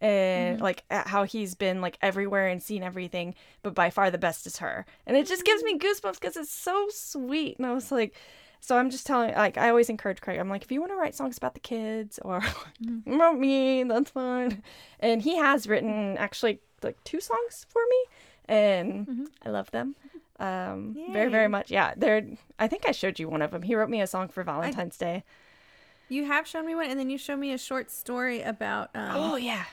and 0.00 0.60
like 0.60 0.84
at 0.90 1.06
how 1.06 1.24
he's 1.24 1.54
been 1.54 1.80
like 1.80 1.98
everywhere 2.02 2.48
and 2.48 2.62
seen 2.62 2.82
everything, 2.82 3.34
but 3.62 3.74
by 3.74 3.90
far 3.90 4.10
the 4.10 4.18
best 4.18 4.46
is 4.46 4.58
her. 4.58 4.84
And 5.06 5.16
it 5.16 5.26
just 5.26 5.44
gives 5.44 5.62
me 5.62 5.78
mm-hmm. 5.78 5.86
goosebumps 5.86 6.20
because 6.20 6.36
it's 6.36 6.50
so 6.50 6.88
sweet. 6.90 7.58
And 7.58 7.66
I 7.66 7.72
was 7.72 7.90
like, 7.90 8.14
so 8.60 8.76
I'm 8.76 8.90
just 8.90 9.06
telling, 9.06 9.34
like, 9.34 9.58
I 9.58 9.68
always 9.68 9.88
encourage 9.88 10.20
Craig. 10.20 10.38
I'm 10.38 10.48
like, 10.48 10.64
if 10.64 10.72
you 10.72 10.80
want 10.80 10.92
to 10.92 10.96
write 10.96 11.14
songs 11.14 11.36
about 11.36 11.54
the 11.54 11.60
kids 11.60 12.18
or 12.22 12.40
mm-hmm. 12.40 13.12
about 13.14 13.38
me, 13.38 13.84
that's 13.84 14.10
fine. 14.10 14.62
And 15.00 15.22
he 15.22 15.36
has 15.36 15.68
written 15.68 16.16
actually 16.18 16.60
like 16.82 17.02
two 17.04 17.20
songs 17.20 17.66
for 17.68 17.82
me, 17.88 18.04
and 18.48 19.28
I 19.44 19.50
love 19.50 19.70
them. 19.70 19.94
Um, 20.38 20.96
very, 21.12 21.30
very 21.30 21.48
much. 21.48 21.70
Yeah, 21.70 21.94
they're. 21.96 22.26
I 22.58 22.68
think 22.68 22.88
I 22.88 22.92
showed 22.92 23.18
you 23.18 23.28
one 23.28 23.40
of 23.40 23.50
them. 23.50 23.62
He 23.62 23.74
wrote 23.74 23.88
me 23.88 24.00
a 24.00 24.06
song 24.06 24.28
for 24.28 24.42
Valentine's 24.42 24.96
Day. 24.98 25.24
You 26.08 26.26
have 26.26 26.46
shown 26.46 26.66
me 26.66 26.74
one, 26.74 26.90
and 26.90 26.98
then 26.98 27.10
you 27.10 27.18
showed 27.18 27.38
me 27.38 27.52
a 27.52 27.58
short 27.58 27.90
story 27.90 28.42
about 28.42 28.90
um, 28.94 29.10
Oh 29.14 29.36
yeah. 29.36 29.64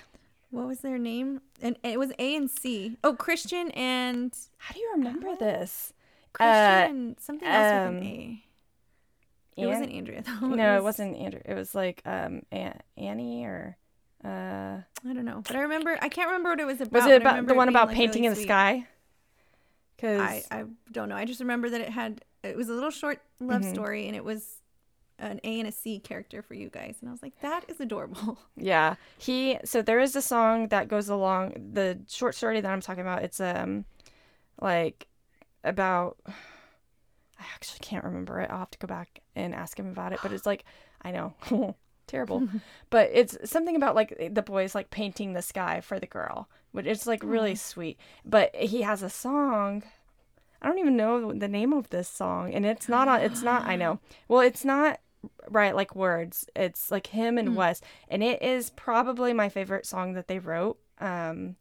What 0.54 0.68
was 0.68 0.80
their 0.80 0.98
name? 0.98 1.42
And 1.62 1.78
it 1.84 1.98
was 2.00 2.12
A 2.20 2.36
and 2.36 2.50
C. 2.50 2.98
Oh, 3.04 3.14
Christian 3.16 3.72
and 3.72 4.34
How 4.58 4.74
do 4.74 4.80
you 4.80 4.92
remember 4.96 5.36
this? 5.36 5.94
Christian 6.32 6.54
Uh, 6.56 6.88
and 6.90 7.20
something 7.20 7.48
else 7.48 7.72
with 7.72 7.88
um, 7.90 7.96
an 7.98 8.04
A. 8.04 8.44
It 9.56 9.62
An- 9.64 9.70
wasn't 9.70 9.92
Andrea 9.92 10.24
though. 10.24 10.48
No, 10.48 10.72
it 10.74 10.76
was- 10.78 10.84
wasn't 10.84 11.18
Andrea. 11.18 11.44
It 11.46 11.54
was 11.56 11.76
like 11.76 12.02
um 12.06 12.42
An- 12.52 12.80
Annie 12.98 13.46
or 13.46 13.78
uh 14.24 14.28
I 15.08 15.14
don't 15.14 15.26
know, 15.26 15.42
but 15.46 15.56
I 15.56 15.62
remember. 15.62 15.98
I 16.02 16.10
can't 16.10 16.28
remember 16.28 16.50
what 16.50 16.60
it 16.60 16.66
was 16.66 16.82
about. 16.82 17.04
was 17.04 17.06
it 17.12 17.22
about 17.22 17.46
the 17.46 17.54
one 17.54 17.68
about 17.70 17.88
like, 17.90 17.98
painting 17.98 18.22
really 18.24 18.28
in 18.28 18.32
the 18.32 18.36
sweet. 18.38 18.48
sky? 18.48 18.88
Cuz 20.00 20.20
I, 20.20 20.44
I 20.52 20.64
don't 20.92 21.10
know. 21.10 21.16
I 21.16 21.26
just 21.26 21.40
remember 21.40 21.70
that 21.70 21.82
it 21.82 21.90
had 21.90 22.24
it 22.44 22.56
was 22.58 22.70
a 22.70 22.74
little 22.74 22.90
short 22.92 23.22
love 23.40 23.62
Mm-hmm. 23.62 23.74
story 23.74 24.08
and 24.08 24.16
it 24.16 24.24
was 24.24 24.60
an 25.20 25.40
A 25.44 25.60
and 25.60 25.68
a 25.68 25.72
C 25.72 26.00
character 26.00 26.42
for 26.42 26.54
you 26.54 26.70
guys. 26.70 26.98
And 27.00 27.10
I 27.10 27.12
was 27.12 27.22
like, 27.22 27.40
that 27.42 27.66
is 27.68 27.80
adorable. 27.80 28.40
Yeah. 28.58 28.96
He 29.18 29.60
so 29.66 29.82
there 29.82 30.00
is 30.00 30.16
a 30.16 30.22
song 30.22 30.68
that 30.70 30.88
goes 30.88 31.10
along 31.10 31.72
the 31.74 32.00
short 32.08 32.36
story 32.36 32.62
that 32.62 32.72
I'm 32.72 32.82
talking 32.82 33.02
about. 33.02 33.24
It's 33.24 33.40
um 33.40 33.86
like 34.62 35.08
about 35.64 36.18
I 36.28 37.46
actually 37.56 37.80
can't 37.82 38.04
remember 38.06 38.40
it. 38.40 38.50
I'll 38.50 38.60
have 38.60 38.72
to 38.72 38.78
go 38.78 38.88
back 38.88 39.20
and 39.36 39.54
ask 39.54 39.78
him 39.78 39.88
about 39.88 40.14
it, 40.14 40.20
but 40.22 40.32
it's 40.32 40.46
like 40.46 40.64
I 41.02 41.12
know. 41.12 41.34
Terrible. 42.08 42.48
but 42.90 43.10
it's 43.14 43.38
something 43.50 43.76
about 43.76 43.96
like 43.96 44.30
the 44.32 44.42
boys 44.42 44.76
like 44.76 44.90
painting 44.92 45.34
the 45.34 45.42
sky 45.42 45.82
for 45.82 46.00
the 46.00 46.08
girl, 46.08 46.50
which 46.72 46.86
is 46.86 47.08
like 47.08 47.24
really 47.24 47.56
sweet. 47.56 47.98
But 48.26 48.56
he 48.56 48.82
has 48.82 49.04
a 49.04 49.10
song 49.10 49.84
I 50.64 50.68
don't 50.68 50.80
even 50.80 50.96
know 50.96 51.34
the 51.34 51.48
name 51.48 51.74
of 51.74 51.90
this 51.90 52.08
song, 52.08 52.54
and 52.54 52.66
it's 52.66 52.88
not 52.88 53.08
on. 53.08 53.22
It's 53.22 53.42
not. 53.42 53.66
I 53.66 53.76
know. 53.84 54.00
Well, 54.28 54.40
it's 54.40 54.64
not 54.64 55.00
Riot 55.50 55.76
Like 55.76 55.96
Words. 55.96 56.48
It's 56.56 56.90
like 56.90 57.08
him 57.08 57.38
and 57.38 57.56
Wes, 57.56 57.82
and 58.08 58.24
it 58.24 58.42
is 58.42 58.70
probably 58.72 59.34
my 59.34 59.50
favorite 59.50 59.86
song 59.86 60.14
that 60.14 60.28
they 60.28 60.40
wrote. 60.40 60.78
Um, 61.00 61.58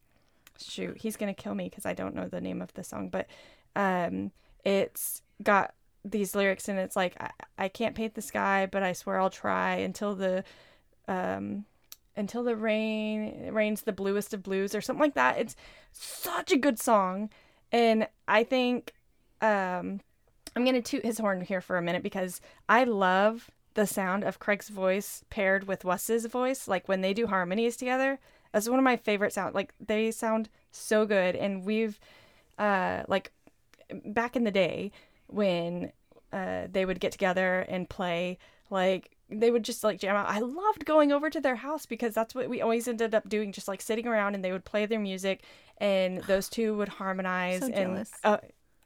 shoot, 0.61 0.99
he's 0.99 1.17
gonna 1.17 1.35
kill 1.35 1.55
me 1.55 1.69
because 1.69 1.87
I 1.87 1.95
don't 1.95 2.15
know 2.15 2.29
the 2.29 2.41
name 2.41 2.63
of 2.63 2.73
the 2.75 2.85
song, 2.85 3.09
but 3.09 3.27
um, 3.75 4.31
it's 4.65 5.23
got 5.43 5.75
these 6.05 6.35
lyrics, 6.35 6.69
and 6.69 6.79
it's 6.79 6.97
like 6.97 7.21
I, 7.21 7.31
I 7.59 7.69
can't 7.69 7.97
paint 7.97 8.15
the 8.15 8.23
sky, 8.23 8.69
but 8.71 8.83
I 8.83 8.93
swear 8.93 9.21
I'll 9.21 9.31
try 9.31 9.77
until 9.77 10.15
the 10.15 10.45
um 11.09 11.65
until 12.17 12.45
the 12.45 12.55
rain 12.55 13.51
rains 13.53 13.83
the 13.83 13.93
bluest 13.93 14.35
of 14.35 14.43
blues 14.43 14.75
or 14.75 14.81
something 14.81 15.01
like 15.01 15.15
that. 15.15 15.39
It's 15.39 15.57
such 15.93 16.53
a 16.53 16.59
good 16.59 16.79
song. 16.79 17.31
And 17.73 18.07
I 18.29 18.45
think 18.45 18.93
um, 19.41 20.01
I'm 20.55 20.65
going 20.65 20.75
to 20.75 20.83
toot 20.83 21.05
his 21.05 21.19
horn 21.19 21.41
here 21.41 21.61
for 21.61 21.79
a 21.79 21.83
minute 21.83 22.03
because 22.03 22.41
I 22.69 22.85
love 22.85 23.51
the 23.75 23.87
sound 23.87 24.23
of 24.25 24.39
Craig's 24.39 24.69
voice 24.69 25.25
paired 25.31 25.67
with 25.67 25.85
Wes's 25.85 26.27
voice. 26.27 26.69
Like 26.69 26.89
when 26.89 27.01
they 27.01 27.15
do 27.15 27.27
harmonies 27.27 27.77
together, 27.77 28.19
that's 28.53 28.69
one 28.69 28.79
of 28.79 28.85
my 28.85 28.97
favorite 28.97 29.33
sound. 29.33 29.55
Like 29.55 29.73
they 29.81 30.11
sound 30.11 30.51
so 30.71 31.07
good. 31.07 31.35
And 31.35 31.65
we've, 31.65 31.99
uh, 32.59 33.05
like 33.09 33.33
back 34.05 34.37
in 34.37 34.45
the 34.45 34.51
day 34.51 34.93
when 35.29 35.93
uh, 36.33 36.67
they 36.71 36.85
would 36.85 37.01
get 37.01 37.13
together 37.13 37.61
and 37.69 37.89
play, 37.89 38.39
like 38.69 39.17
they 39.41 39.51
would 39.51 39.65
just 39.65 39.83
like 39.85 39.99
jam 40.01 40.17
out. 40.17 40.29
I 40.29 40.39
loved 40.41 40.85
going 40.85 41.13
over 41.13 41.31
to 41.31 41.41
their 41.41 41.57
house 41.57 41.87
because 41.87 42.15
that's 42.15 42.35
what 42.35 42.49
we 42.49 42.61
always 42.61 42.87
ended 42.89 43.15
up 43.15 43.29
doing, 43.29 43.53
just 43.53 43.69
like 43.69 43.83
sitting 43.83 44.07
around 44.07 44.35
and 44.35 44.45
they 44.45 44.53
would 44.53 44.65
play 44.65 44.87
their 44.87 45.01
music 45.01 45.43
and 45.79 46.19
those 46.27 46.49
two 46.49 46.75
would 46.77 46.89
harmonize. 46.89 47.61
So 47.61 47.73
and 47.73 48.07
uh, 48.25 48.39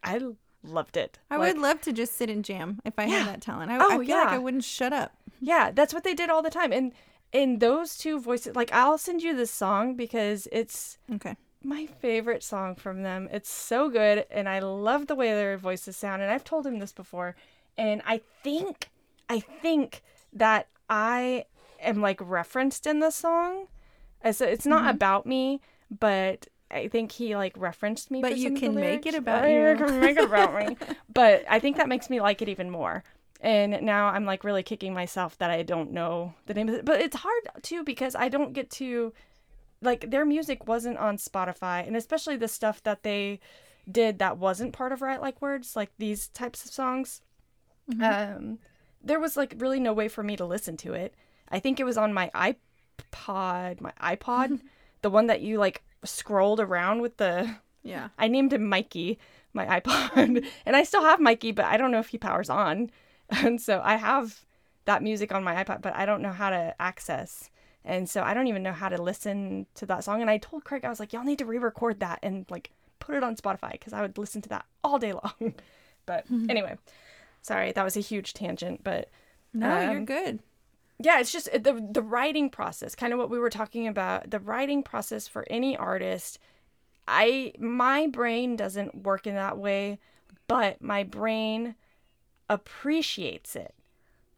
I 0.03 0.19
loved 0.63 0.97
it. 0.97 1.19
I 1.29 1.37
Like, 1.37 1.53
would 1.55 1.61
love 1.61 1.81
to 1.81 1.93
just 1.93 2.15
sit 2.17 2.29
and 2.29 2.43
jam 2.43 2.79
if 2.85 2.93
I 2.97 3.05
Yeah. 3.05 3.19
had 3.19 3.27
that 3.27 3.41
talent. 3.41 3.71
I, 3.71 3.77
Oh, 3.79 4.01
I 4.01 4.05
feel 4.05 4.17
like 4.17 4.33
I 4.33 4.37
wouldn't 4.37 4.63
shut 4.63 4.93
up. 4.93 5.13
Yeah, 5.39 5.69
that's 5.71 5.93
what 5.93 6.03
they 6.03 6.15
did 6.15 6.29
all 6.31 6.41
the 6.41 6.49
time. 6.49 6.73
And 6.73 6.93
and 7.31 7.59
those 7.59 7.95
two 7.97 8.19
voices, 8.19 8.55
like 8.55 8.71
I'll 8.73 8.97
send 8.97 9.21
you 9.21 9.35
this 9.35 9.51
song 9.51 9.95
because 9.95 10.47
it's 10.51 10.97
Okay. 11.13 11.35
my 11.63 11.85
favorite 11.85 12.41
song 12.41 12.73
from 12.75 13.03
them. 13.03 13.29
It's 13.31 13.51
so 13.51 13.89
good, 13.89 14.25
and 14.31 14.49
I 14.49 14.59
love 14.59 15.05
the 15.05 15.13
way 15.15 15.29
their 15.33 15.55
voices 15.57 15.95
sound. 15.95 16.21
And 16.23 16.31
I've 16.31 16.43
told 16.43 16.65
him 16.65 16.79
this 16.79 16.91
before, 16.93 17.35
and 17.77 18.01
I 18.05 18.21
think, 18.43 18.89
I 19.29 19.39
think 19.41 20.01
that 20.33 20.67
I 20.89 21.45
am 21.81 22.01
like 22.01 22.19
referenced 22.21 22.85
in 22.87 22.99
the 22.99 23.11
song. 23.11 23.67
Uh, 24.23 24.31
So 24.31 24.45
it's 24.45 24.65
not 24.65 24.89
about 24.93 25.25
me, 25.25 25.61
but 25.91 26.47
I 26.69 26.87
think 26.87 27.11
he 27.13 27.35
like 27.35 27.53
referenced 27.57 28.11
me. 28.11 28.21
But 28.21 28.31
for 28.31 28.37
you 28.37 28.43
some 28.49 28.55
of 28.55 28.61
the 28.61 28.67
can 28.67 28.75
make 28.75 29.05
it 29.05 29.15
about 29.15 29.43
I 29.45 29.69
you. 29.71 29.75
can 29.77 29.99
make 29.99 30.17
it 30.17 30.25
about 30.25 30.53
me. 30.67 30.77
But 31.13 31.45
I 31.49 31.59
think 31.59 31.77
that 31.77 31.87
makes 31.87 32.09
me 32.09 32.19
like 32.21 32.41
it 32.41 32.49
even 32.49 32.69
more. 32.69 33.03
And 33.39 33.81
now 33.83 34.07
I'm 34.07 34.25
like 34.25 34.43
really 34.43 34.63
kicking 34.63 34.93
myself 34.93 35.37
that 35.37 35.51
I 35.51 35.61
don't 35.63 35.91
know 35.91 36.33
the 36.47 36.53
name 36.55 36.69
of 36.69 36.75
it. 36.75 36.85
But 36.85 37.01
it's 37.01 37.17
hard 37.17 37.43
too 37.61 37.83
because 37.83 38.15
I 38.15 38.29
don't 38.29 38.53
get 38.53 38.69
to 38.71 39.13
like 39.81 40.09
their 40.09 40.25
music 40.25 40.67
wasn't 40.67 40.97
on 40.97 41.17
Spotify 41.17 41.85
and 41.85 41.95
especially 41.95 42.35
the 42.35 42.47
stuff 42.47 42.81
that 42.83 43.03
they 43.03 43.39
did 43.89 44.17
that 44.19 44.37
wasn't 44.39 44.73
part 44.73 44.91
of 44.91 45.01
Riot 45.03 45.21
Like 45.21 45.39
Words, 45.41 45.75
like 45.75 45.91
these 45.99 46.27
types 46.29 46.65
of 46.65 46.71
songs. 46.71 47.21
Um 48.01 48.59
there 49.03 49.19
was 49.19 49.37
like 49.37 49.55
really 49.57 49.79
no 49.79 49.93
way 49.93 50.07
for 50.07 50.23
me 50.23 50.35
to 50.37 50.45
listen 50.45 50.77
to 50.77 50.93
it. 50.93 51.15
I 51.49 51.59
think 51.59 51.79
it 51.79 51.85
was 51.85 51.97
on 51.97 52.13
my 52.13 52.29
iPod, 52.35 53.81
my 53.81 53.93
iPod, 54.01 54.59
the 55.01 55.09
one 55.09 55.27
that 55.27 55.41
you 55.41 55.57
like 55.57 55.83
scrolled 56.03 56.59
around 56.59 57.01
with 57.01 57.17
the 57.17 57.55
Yeah. 57.83 58.09
I 58.17 58.27
named 58.27 58.53
him 58.53 58.67
Mikey, 58.67 59.19
my 59.53 59.65
iPod, 59.79 60.45
and 60.65 60.75
I 60.75 60.83
still 60.83 61.03
have 61.03 61.19
Mikey, 61.19 61.51
but 61.51 61.65
I 61.65 61.77
don't 61.77 61.91
know 61.91 61.99
if 61.99 62.09
he 62.09 62.17
powers 62.17 62.49
on. 62.49 62.91
And 63.29 63.59
so 63.59 63.81
I 63.83 63.97
have 63.97 64.45
that 64.85 65.03
music 65.03 65.33
on 65.33 65.43
my 65.43 65.61
iPod, 65.61 65.81
but 65.81 65.93
I 65.93 66.05
don't 66.05 66.21
know 66.21 66.31
how 66.31 66.49
to 66.49 66.73
access. 66.79 67.49
And 67.83 68.09
so 68.09 68.23
I 68.23 68.33
don't 68.33 68.47
even 68.47 68.63
know 68.63 68.71
how 68.71 68.87
to 68.87 69.01
listen 69.01 69.65
to 69.75 69.85
that 69.85 70.05
song. 70.05 70.21
And 70.21 70.29
I 70.29 70.37
told 70.37 70.63
Craig, 70.63 70.85
I 70.85 70.89
was 70.89 71.01
like, 71.01 71.11
y'all 71.11 71.25
need 71.25 71.39
to 71.39 71.45
re 71.45 71.57
record 71.57 71.99
that 71.99 72.19
and 72.23 72.45
like 72.49 72.71
put 72.99 73.15
it 73.15 73.23
on 73.23 73.35
Spotify 73.35 73.73
because 73.73 73.91
I 73.91 74.01
would 74.01 74.17
listen 74.17 74.41
to 74.43 74.49
that 74.49 74.65
all 74.81 74.97
day 74.97 75.11
long. 75.11 75.55
but 76.05 76.25
anyway, 76.47 76.77
sorry, 77.47 77.71
that 77.71 77.83
was 77.83 77.97
a 77.97 78.01
huge 78.11 78.33
tangent. 78.33 78.83
But 78.83 79.09
No, 79.53 79.79
you're 79.81 79.97
Um, 79.99 80.05
good. 80.05 80.39
yeah 80.99 81.19
it's 81.21 81.31
just 81.31 81.47
the 81.51 81.73
the 81.97 82.01
writing 82.01 82.49
process 82.49 82.95
kind 82.95 83.13
of 83.13 83.19
what 83.19 83.29
we 83.29 83.39
were 83.39 83.49
talking 83.59 83.87
about 83.87 84.29
the 84.31 84.39
writing 84.39 84.81
process 84.83 85.27
for 85.27 85.43
any 85.57 85.77
artist 85.77 86.39
i 87.07 87.53
my 87.59 88.07
brain 88.07 88.55
doesn't 88.55 89.03
work 89.03 89.27
in 89.27 89.35
that 89.35 89.57
way 89.57 89.99
but 90.47 90.81
my 90.81 91.03
brain 91.03 91.75
appreciates 92.49 93.55
it 93.55 93.73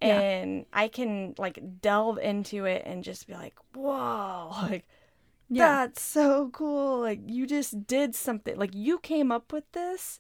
Yeah. 0.02 0.20
and 0.20 0.66
i 0.74 0.88
can 0.88 1.34
like 1.38 1.60
delve 1.82 2.18
into 2.20 2.66
it 2.66 2.84
and 2.86 3.04
just 3.04 3.28
be 3.28 3.34
like 3.34 3.56
whoa 3.74 4.50
like 4.70 4.86
Yeah. 5.50 5.86
that's 5.86 6.02
so 6.02 6.50
cool 6.52 7.00
like 7.02 7.22
you 7.28 7.48
just 7.48 7.88
did 7.88 8.16
something 8.16 8.56
like 8.58 8.74
you 8.74 9.00
came 9.00 9.32
up 9.32 9.52
with 9.54 9.70
this 9.72 10.20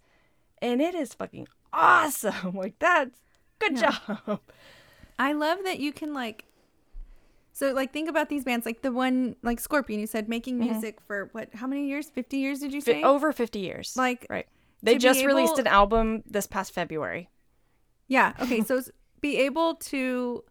and 0.61 0.81
it 0.81 0.95
is 0.95 1.13
fucking 1.13 1.47
awesome 1.73 2.51
like 2.55 2.77
that's 2.79 3.17
good 3.59 3.79
Yeah. 3.79 3.97
job 4.07 4.39
I 5.17 5.33
love 5.33 5.59
that 5.65 5.79
you 5.79 5.91
can 5.91 6.13
like 6.13 6.45
so 7.51 7.73
like 7.73 7.91
think 7.91 8.09
about 8.09 8.29
these 8.29 8.43
bands 8.45 8.65
like 8.65 8.81
the 8.81 8.91
one 8.91 9.35
like 9.43 9.59
Scorpion 9.59 9.99
you 9.99 10.07
said 10.07 10.29
making 10.29 10.59
mm-hmm. 10.59 10.71
music 10.71 10.99
for 11.01 11.29
what 11.33 11.49
how 11.53 11.67
many 11.67 11.87
years 11.87 12.09
50 12.09 12.37
years 12.37 12.59
did 12.59 12.73
you 12.73 12.81
say 12.81 13.03
over 13.03 13.31
50 13.31 13.59
years 13.59 13.95
like 13.97 14.25
Right. 14.29 14.47
They 14.81 14.97
just 14.97 15.25
released 15.25 15.59
an 15.59 15.67
album 15.67 16.23
this 16.25 16.47
past 16.47 16.71
February. 16.73 17.29
yeah 18.07 18.33
okay 18.41 18.61
so 18.61 18.81
be 19.19 19.37
able 19.37 19.75
to 19.75 20.43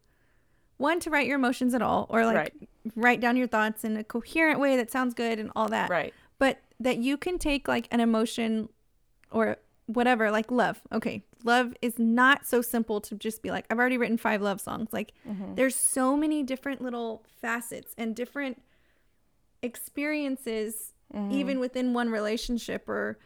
one 0.77 1.01
to 1.01 1.11
write 1.11 1.27
your 1.27 1.37
emotions 1.37 1.73
at 1.75 1.81
all 1.83 2.07
or 2.11 2.25
like 2.27 2.37
Right. 2.37 2.53
write 2.95 3.21
down 3.21 3.37
your 3.37 3.47
thoughts 3.49 3.85
in 3.85 3.97
a 3.97 4.05
coherent 4.05 4.61
way 4.61 4.77
that 4.77 4.91
sounds 4.91 5.15
good 5.15 5.39
and 5.39 5.51
all 5.57 5.69
that 5.69 5.89
Right. 5.91 6.13
but 6.39 6.59
that 6.79 6.99
you 6.99 7.17
can 7.17 7.39
take 7.39 7.67
like 7.67 7.89
an 7.91 8.01
emotion 8.01 8.69
or 9.31 9.57
whatever 9.89 10.31
like 10.31 10.51
love. 10.51 10.81
Okay 10.93 11.25
love 11.45 11.73
is 11.81 11.99
not 11.99 12.47
so 12.47 12.61
simple 12.61 13.01
to 13.01 13.15
just 13.15 13.43
be 13.43 13.51
like 13.51 13.65
i've 13.71 13.79
already 13.79 13.97
written 13.97 14.17
five 14.17 14.43
love 14.43 14.61
songs. 14.61 14.89
Like 14.93 15.13
mm-hmm. 15.29 15.55
there's 15.55 15.75
so 15.75 16.17
many 16.17 16.43
different 16.43 16.81
little 16.81 17.25
facets 17.41 17.95
and 17.97 18.15
different 18.15 18.63
experiences 19.63 20.93
mm-hmm. 21.13 21.33
even 21.33 21.59
within 21.59 21.95
one 21.95 22.11
relationship 22.11 22.89
or 22.89 23.19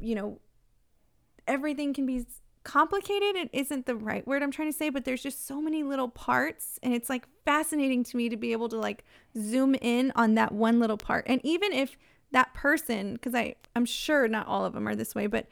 you 0.00 0.14
know 0.14 0.40
everything 1.46 1.92
can 1.92 2.06
be 2.06 2.24
complicated. 2.64 3.36
It 3.36 3.50
isn't 3.52 3.86
the 3.86 3.96
right 3.96 4.26
word 4.26 4.42
i'm 4.42 4.50
trying 4.50 4.70
to 4.70 4.76
say 4.76 4.88
but 4.88 5.04
there's 5.04 5.22
just 5.22 5.46
so 5.46 5.60
many 5.60 5.82
little 5.82 6.08
parts 6.08 6.78
and 6.82 6.94
it's 6.94 7.10
like 7.10 7.26
fascinating 7.44 8.02
to 8.04 8.16
me 8.16 8.28
to 8.30 8.36
be 8.36 8.52
able 8.52 8.68
to 8.70 8.78
like 8.78 9.04
zoom 9.36 9.74
in 9.74 10.12
on 10.16 10.34
that 10.34 10.52
one 10.52 10.80
little 10.80 10.96
part. 10.96 11.26
And 11.28 11.40
even 11.44 11.72
if 11.72 11.98
that 12.32 12.54
person 12.54 13.12
because 13.12 13.34
i 13.34 13.54
i'm 13.76 13.84
sure 13.84 14.26
not 14.26 14.46
all 14.46 14.64
of 14.64 14.72
them 14.72 14.88
are 14.88 14.94
this 14.94 15.14
way 15.14 15.26
but 15.26 15.46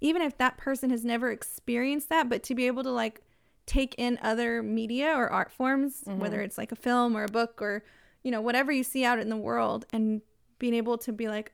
even 0.00 0.22
if 0.22 0.36
that 0.38 0.56
person 0.56 0.90
has 0.90 1.04
never 1.04 1.30
experienced 1.30 2.08
that 2.08 2.28
but 2.28 2.42
to 2.42 2.54
be 2.54 2.66
able 2.66 2.82
to 2.82 2.90
like 2.90 3.22
take 3.66 3.94
in 3.96 4.18
other 4.22 4.62
media 4.62 5.12
or 5.14 5.28
art 5.30 5.50
forms 5.50 6.02
mm-hmm. 6.06 6.18
whether 6.20 6.40
it's 6.40 6.58
like 6.58 6.72
a 6.72 6.76
film 6.76 7.16
or 7.16 7.24
a 7.24 7.28
book 7.28 7.60
or 7.62 7.82
you 8.22 8.30
know 8.30 8.40
whatever 8.40 8.72
you 8.72 8.82
see 8.82 9.04
out 9.04 9.18
in 9.18 9.28
the 9.28 9.36
world 9.36 9.86
and 9.92 10.20
being 10.58 10.74
able 10.74 10.98
to 10.98 11.12
be 11.12 11.28
like 11.28 11.52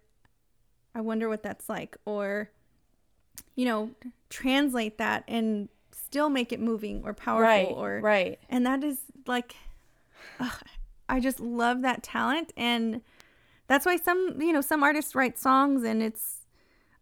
i 0.94 1.00
wonder 1.00 1.28
what 1.28 1.42
that's 1.42 1.68
like 1.68 1.96
or 2.04 2.50
you 3.54 3.64
know 3.64 3.90
translate 4.28 4.98
that 4.98 5.24
and 5.28 5.68
still 5.92 6.30
make 6.30 6.52
it 6.52 6.60
moving 6.60 7.02
or 7.04 7.14
powerful 7.14 7.44
Right. 7.44 7.68
or 7.68 8.00
right. 8.00 8.38
and 8.48 8.66
that 8.66 8.82
is 8.82 8.98
like 9.26 9.54
ugh, 10.40 10.60
i 11.08 11.20
just 11.20 11.38
love 11.40 11.82
that 11.82 12.02
talent 12.02 12.52
and 12.56 13.02
that's 13.68 13.86
why 13.86 13.96
some 13.96 14.36
you 14.40 14.52
know 14.52 14.60
some 14.60 14.82
artists 14.82 15.14
write 15.14 15.38
songs 15.38 15.84
and 15.84 16.02
it's 16.02 16.39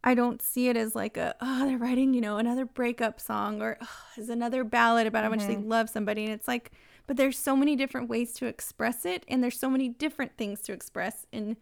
i 0.08 0.14
don't 0.14 0.40
see 0.40 0.68
it 0.68 0.76
as 0.76 0.94
like 0.94 1.16
a 1.18 1.34
oh 1.40 1.66
they're 1.66 1.76
writing 1.76 2.14
you 2.14 2.20
know 2.20 2.38
another 2.38 2.64
breakup 2.64 3.20
song 3.20 3.60
or 3.60 3.76
oh, 3.80 3.88
is 4.16 4.30
another 4.30 4.64
ballad 4.64 5.06
about 5.06 5.22
how 5.22 5.30
much 5.30 5.46
they 5.46 5.54
mm-hmm. 5.54 5.68
love 5.68 5.90
somebody 5.90 6.24
and 6.24 6.32
it's 6.32 6.48
like 6.48 6.72
but 7.06 7.16
there's 7.16 7.38
so 7.38 7.54
many 7.54 7.76
different 7.76 8.08
ways 8.08 8.32
to 8.32 8.46
express 8.46 9.04
it 9.04 9.24
and 9.28 9.42
there's 9.42 9.58
so 9.58 9.68
many 9.68 9.88
different 9.88 10.36
things 10.38 10.62
to 10.62 10.72
express 10.72 11.26
in 11.30 11.56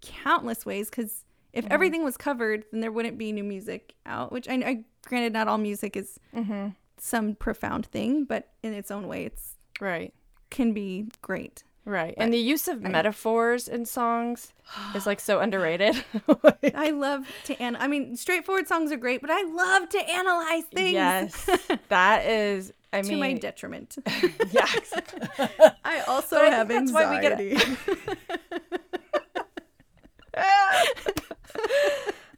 countless 0.00 0.64
ways 0.64 0.88
because 0.88 1.24
if 1.52 1.64
mm-hmm. 1.64 1.72
everything 1.74 2.04
was 2.04 2.16
covered 2.16 2.64
then 2.70 2.80
there 2.80 2.92
wouldn't 2.92 3.18
be 3.18 3.32
new 3.32 3.44
music 3.44 3.94
out 4.06 4.30
which 4.30 4.48
i, 4.48 4.54
I 4.54 4.84
granted 5.06 5.32
not 5.32 5.48
all 5.48 5.58
music 5.58 5.96
is 5.96 6.20
mm-hmm. 6.34 6.68
some 6.96 7.34
profound 7.34 7.86
thing 7.86 8.24
but 8.24 8.50
in 8.62 8.72
its 8.72 8.90
own 8.90 9.08
way 9.08 9.24
it's 9.24 9.56
Right. 9.80 10.14
can 10.50 10.72
be 10.72 11.08
great 11.22 11.64
Right. 11.90 12.14
And 12.16 12.32
the 12.32 12.38
use 12.38 12.68
of 12.68 12.82
metaphors 12.82 13.66
in 13.66 13.84
songs 13.84 14.52
is 14.94 15.06
like 15.06 15.18
so 15.18 15.40
underrated. 15.40 16.04
Like, 16.42 16.72
i 16.76 16.90
love 16.90 17.26
to 17.46 17.60
an 17.60 17.74
i 17.76 17.88
mean 17.88 18.16
straightforward 18.16 18.68
songs 18.68 18.92
are 18.92 18.96
great 18.96 19.20
but 19.20 19.30
i 19.30 19.42
love 19.42 19.88
to 19.88 19.98
analyze 20.08 20.62
things 20.72 20.92
yes. 20.92 21.50
That 21.88 22.26
is 22.26 22.72
I 22.92 23.02
to 23.02 23.08
mean 23.08 23.16
to 23.18 23.20
my 23.20 23.32
detriment 23.34 23.96
yeah. 24.52 24.66
i 25.84 26.00
also 26.06 26.36
But 26.36 26.52
I 26.52 26.56
have 26.56 26.68
think 26.68 26.80
that's 26.80 26.92
why 26.92 27.10
we 27.10 27.20
get- 27.20 27.40
anxiety 27.40 27.76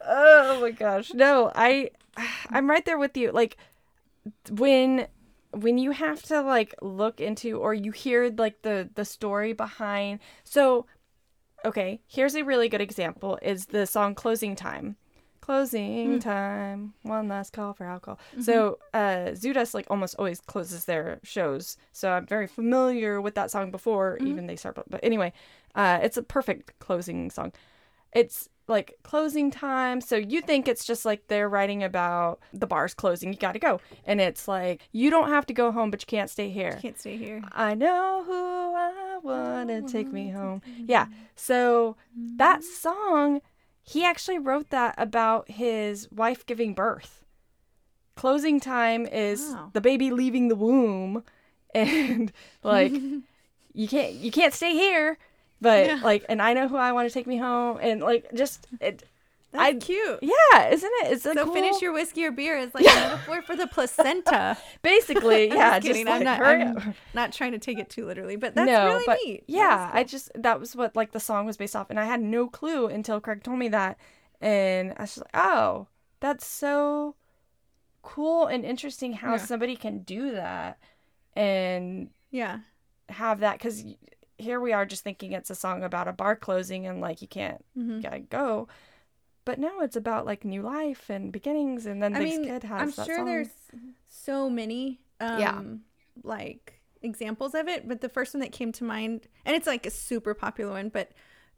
oh 0.07 0.59
my 0.61 0.71
gosh. 0.71 1.13
No, 1.15 1.51
I 1.55 1.91
I'm 2.51 2.69
right 2.69 2.85
there 2.85 2.99
with 2.99 3.17
you. 3.17 3.33
Like 3.33 3.57
when 4.51 5.07
when 5.53 5.79
you 5.79 5.91
have 5.93 6.23
to 6.23 6.41
like 6.41 6.75
look 6.83 7.21
into 7.21 7.59
or 7.59 7.75
you 7.75 7.93
hear 7.93 8.31
like 8.37 8.63
the 8.63 8.89
the 8.95 9.05
story 9.05 9.53
behind 9.53 10.19
so 10.45 10.87
okay 11.65 12.01
here's 12.07 12.35
a 12.35 12.43
really 12.43 12.69
good 12.69 12.81
example 12.81 13.39
is 13.43 13.67
the 13.67 13.87
song 13.87 14.15
closing 14.15 14.57
time. 14.57 14.97
Closing 15.41 16.21
time 16.21 16.95
one 17.03 17.27
last 17.27 17.53
call 17.53 17.73
for 17.75 17.85
alcohol. 17.85 18.19
So 18.41 18.79
uh 18.95 19.33
Zoodust 19.35 19.75
like 19.75 19.87
almost 19.91 20.15
always 20.19 20.41
closes 20.41 20.85
their 20.85 21.19
shows. 21.25 21.77
So 21.93 22.13
i'm 22.13 22.27
very 22.27 22.47
familiar 22.47 23.21
with 23.21 23.35
that 23.35 23.51
song 23.51 23.71
before 23.71 24.19
even 24.25 24.47
they 24.47 24.57
start 24.57 24.77
but 24.89 25.01
anyway 25.03 25.33
uh 25.75 25.99
it's 26.03 26.17
a 26.17 26.23
perfect 26.23 26.79
closing 26.79 27.29
song. 27.31 27.53
It's 28.15 28.49
like 28.69 28.95
closing 29.03 29.51
time. 29.51 30.01
So 30.01 30.17
you 30.17 30.41
think 30.41 30.69
it's 30.69 30.85
just 30.85 31.05
like 31.05 31.27
they're 31.29 31.49
writing 31.49 31.83
about 31.83 32.41
the 32.53 32.67
bar's 32.67 32.95
closing, 32.95 33.33
you 33.33 33.39
gotta 33.39 33.59
go. 33.59 33.81
And 34.05 34.21
it's 34.21 34.47
like, 34.49 34.83
you 34.93 35.11
don't 35.11 35.29
have 35.29 35.47
to 35.47 35.53
go 35.55 35.73
home, 35.73 35.91
but 35.91 36.03
you 36.03 36.07
can't 36.07 36.31
stay 36.31 36.49
here. 36.51 36.79
can't 36.81 36.99
stay 36.99 37.17
here 37.17 37.43
I 37.53 37.75
know 37.75 38.23
who 38.27 38.75
I 38.75 39.19
want 39.23 39.69
to 39.69 39.83
take 39.83 40.13
me 40.13 40.31
home. 40.31 40.63
Yeah. 40.87 41.07
So 41.37 41.97
that 42.37 42.63
song, 42.63 43.41
he 43.83 44.05
actually 44.05 44.39
wrote 44.39 44.71
that 44.71 44.95
about 44.97 45.51
his 45.51 46.11
wife 46.13 46.47
giving 46.47 46.73
birth. 46.75 47.25
Closing 48.15 48.61
time 48.61 49.07
is 49.07 49.41
Wow. 49.53 49.71
the 49.73 49.81
baby 49.81 50.11
leaving 50.11 50.49
the 50.49 50.55
womb 50.57 51.25
and 51.75 52.31
like 52.63 52.93
you 53.75 53.89
can't 53.89 54.13
you 54.13 54.31
can't 54.31 54.53
stay 54.55 54.75
here 54.75 55.17
but 55.63 55.87
Yeah. 55.87 56.01
like 56.03 56.25
and 56.29 56.43
i 56.43 56.53
know 56.53 56.69
who 56.69 56.77
i 56.77 56.93
want 56.93 57.09
to 57.09 57.15
take 57.15 57.27
me 57.27 57.39
home 57.39 57.79
and 57.81 58.01
like 58.03 58.29
just 58.35 58.67
it 58.81 59.05
That's 59.53 59.63
I- 59.65 59.75
cute. 59.75 60.19
yeah 60.23 60.69
isn't 60.71 60.93
it 61.01 61.13
it's 61.13 61.23
So 61.23 61.35
cool, 61.35 61.55
finish 61.55 61.81
your 61.81 61.93
whiskey 61.93 62.25
or 62.25 62.31
beer 62.33 62.57
is 62.59 62.75
like 62.75 62.85
a 62.85 62.95
metaphor 62.95 63.43
for 63.43 63.55
the 63.57 63.67
placenta. 63.67 64.57
basically 64.83 65.49
yeah 65.61 65.79
just 65.79 65.87
kidding. 65.87 66.07
just 66.07 66.21
I'm 66.21 66.25
like, 66.25 66.75
not. 66.75 66.85
I'm 66.87 66.95
not 67.15 67.33
trying 67.33 67.53
to 67.53 67.59
take 67.59 67.79
it 67.79 67.89
too 67.89 68.05
literally, 68.07 68.37
but 68.37 68.55
that's 68.55 68.67
no 68.67 68.87
really 68.87 69.05
but 69.07 69.19
neat. 69.25 69.45
yeah 69.47 69.77
That's 69.93 69.97
i 69.97 70.05
just 70.05 70.31
that 70.35 70.59
was 70.61 70.75
what 70.77 70.97
like 70.97 71.13
the 71.13 71.21
song 71.21 71.47
was 71.47 71.57
based 71.57 71.77
off 71.77 71.89
and 71.91 71.99
i 72.01 72.05
had 72.05 72.21
no 72.21 72.47
clue 72.49 72.87
until 72.87 73.21
craig 73.21 73.43
told 73.45 73.59
me 73.59 73.69
that 73.69 73.99
and 74.41 74.93
i 74.99 75.03
was 75.03 75.15
just 75.15 75.19
like 75.33 75.37
oh 75.47 75.87
that's 76.21 76.47
so 76.47 77.15
cool 78.03 78.47
and 78.47 78.65
interesting 78.65 79.13
how 79.13 79.33
Yeah. 79.33 79.37
somebody 79.39 79.77
can 79.77 79.99
do 80.03 80.33
that 80.33 80.79
and 81.37 82.11
yeah. 82.31 82.61
have 83.09 83.41
that 83.41 83.59
because 83.59 83.85
here 84.39 84.61
we 84.61 84.73
are 84.73 84.87
just 84.87 85.05
thinking 85.05 85.33
it's 85.33 85.51
a 85.51 85.55
song 85.55 85.83
about 85.85 86.09
a 86.09 86.13
bar 86.13 86.37
closing 86.37 86.87
and 86.87 87.01
like 87.01 87.23
you 87.23 87.29
can't 87.29 87.65
Mhm. 87.77 88.03
gotta 88.03 88.21
go 88.21 88.69
but 89.45 89.59
now 89.59 89.81
it's 89.81 89.97
about 89.97 90.25
like 90.27 90.45
new 90.45 90.63
life 90.63 91.11
and 91.11 91.33
beginnings 91.33 91.87
and 91.87 92.03
then 92.03 92.15
I 92.15 92.21
this 92.21 92.31
mean, 92.31 92.45
kid 92.47 92.63
has 92.65 92.81
I'm 92.81 92.91
that 92.93 93.07
sure 93.07 93.17
song. 93.17 93.27
there's 93.27 93.49
so 94.09 94.49
many 94.51 95.01
um 95.21 95.39
Yeah. 95.39 95.61
like 96.23 96.81
examples 97.03 97.55
of 97.55 97.67
it, 97.69 97.89
but 97.89 98.01
the 98.01 98.09
first 98.09 98.35
one 98.35 98.41
that 98.41 98.53
came 98.53 98.71
to 98.73 98.85
mind 98.85 99.27
and 99.45 99.57
it's 99.57 99.67
like 99.67 99.87
a 99.87 99.91
super 99.91 100.35
popular 100.35 100.73
one, 100.73 100.89
but 100.89 101.11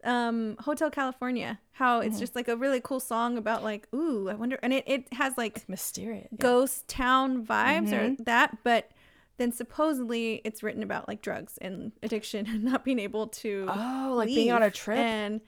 um 0.03 0.55
Hotel 0.59 0.89
California, 0.91 1.59
how 1.73 1.99
Mm-hmm. 1.99 2.07
it's 2.07 2.19
just 2.19 2.35
like 2.35 2.47
a 2.47 2.55
really 2.55 2.81
cool 2.81 2.99
song 2.99 3.37
about 3.37 3.63
like, 3.63 3.87
ooh, 3.93 4.29
I 4.29 4.33
wonder 4.35 4.57
and 4.63 4.73
it, 4.73 4.83
it 4.87 5.13
has 5.13 5.37
like 5.37 5.67
mysterious 5.69 6.27
yeah. 6.31 6.37
ghost 6.37 6.87
town 6.87 7.45
vibes 7.45 7.91
Mhm. 7.91 8.19
or 8.19 8.23
that, 8.23 8.57
but 8.63 8.89
then 9.37 9.51
supposedly 9.51 10.41
it's 10.45 10.63
written 10.63 10.81
about 10.83 11.07
like 11.07 11.21
drugs 11.21 11.57
and 11.59 11.91
addiction 12.03 12.45
and 12.47 12.63
not 12.63 12.83
being 12.85 12.99
able 12.99 13.27
to 13.27 13.65
oh 13.69 14.13
like 14.15 14.27
being 14.27 14.51
on 14.51 14.63
a 14.63 14.71
trip 14.71 14.97
And 14.97 15.41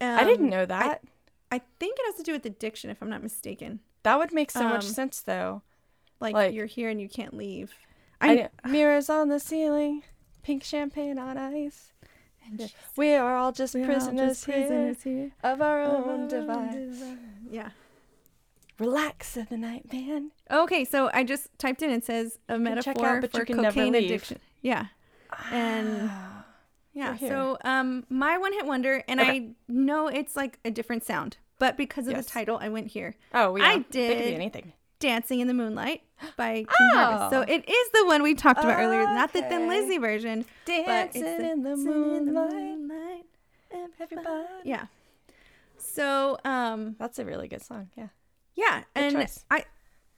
i 0.00 0.24
didn't 0.24 0.46
um, 0.46 0.50
know 0.50 0.66
that 0.66 1.02
I 1.52 1.60
think 1.78 1.96
it 2.00 2.06
has 2.06 2.14
to 2.16 2.22
do 2.24 2.32
with 2.32 2.44
addiction 2.46 2.90
if 2.90 3.00
I'm 3.00 3.08
not 3.10 3.22
mistaken. 3.22 3.78
that 4.02 4.18
would 4.18 4.32
make 4.32 4.50
so 4.50 4.64
much 4.64 4.84
um, 4.86 4.90
sense 4.90 5.20
though 5.20 5.62
Like, 6.20 6.34
Like- 6.34 6.54
you're 6.54 6.66
here 6.66 6.88
and 6.88 7.00
you 7.00 7.08
can't 7.08 7.34
leave. 7.34 7.72
I, 8.20 8.34
know. 8.34 8.48
mirrors 8.66 9.08
on 9.10 9.28
the 9.28 9.38
ceiling 9.38 10.02
pink 10.42 10.64
champagne 10.64 11.18
on 11.18 11.36
ice 11.38 11.92
And 12.46 12.72
we 12.96 13.12
are 13.14 13.36
all 13.36 13.52
just 13.52 13.74
we're 13.74 13.82
all 13.82 13.86
prisoners, 13.86 14.30
just 14.30 14.44
prisoners 14.44 15.02
here 15.02 15.14
here. 15.14 15.30
of 15.42 15.60
our 15.62 15.82
of 15.82 16.06
own 16.06 16.22
our 16.22 16.28
device 16.28 16.74
device. 16.74 17.16
Yeah. 17.50 17.70
Relax 18.78 19.28
said 19.28 19.48
the 19.50 19.56
night 19.56 19.92
man 19.92 20.30
Okay, 20.50 20.84
so 20.84 21.10
I 21.14 21.24
just 21.24 21.48
typed 21.58 21.82
in 21.82 21.90
it 21.90 22.04
says 22.04 22.38
a 22.48 22.58
metaphor 22.58 23.06
out, 23.06 23.20
but 23.20 23.30
for 23.32 23.38
you 23.40 23.44
can 23.46 23.56
never 23.58 23.74
cocaine 23.74 23.94
addiction. 23.94 24.38
Yeah. 24.62 24.86
And 25.50 26.10
Ah. 26.12 26.44
yeah, 26.92 27.16
so 27.16 27.56
um 27.64 28.04
my 28.08 28.38
one 28.38 28.52
hit 28.52 28.66
wonder 28.66 29.02
and 29.08 29.20
Okay. 29.20 29.30
I 29.30 29.48
know 29.68 30.08
it's 30.08 30.36
like 30.36 30.58
a 30.64 30.70
different 30.70 31.04
sound, 31.04 31.36
but 31.58 31.76
because 31.76 32.06
of 32.08 32.14
Yes. 32.14 32.26
the 32.26 32.30
title 32.32 32.58
I 32.60 32.68
went 32.68 32.88
here. 32.88 33.14
oh 33.32 33.56
yeah 33.56 33.64
I 33.64 33.72
It 33.74 33.76
could 33.84 33.90
be 33.92 33.98
did. 34.00 34.34
anything 34.34 34.72
Dancing 35.00 35.40
in 35.40 35.48
the 35.48 35.54
Moonlight 35.54 36.02
by 36.36 36.54
King 36.54 36.66
Harvest. 36.94 37.30
So 37.30 37.40
Oh. 37.40 37.42
it 37.52 37.68
is 37.68 37.90
the 37.92 38.06
one 38.06 38.22
we 38.22 38.34
talked 38.34 38.60
about 38.60 38.78
earlier, 38.78 39.02
not 39.04 39.32
the 39.34 39.42
Thin 39.42 39.68
Lizzy 39.68 39.98
version. 39.98 40.46
dancing 40.64 41.22
in 41.24 41.62
the 41.62 41.76
moonlight 41.76 42.52
moonlight, 42.78 43.26
everybody 44.00 44.46
Yeah. 44.64 44.86
So 45.78 46.38
um 46.44 46.96
That's 46.98 47.18
a 47.18 47.24
really 47.24 47.48
good 47.48 47.62
song. 47.62 47.90
Yeah. 47.96 48.08
Yeah, 48.54 48.82
Good 48.94 49.04
and 49.04 49.16
choice. 49.16 49.44
I 49.50 49.64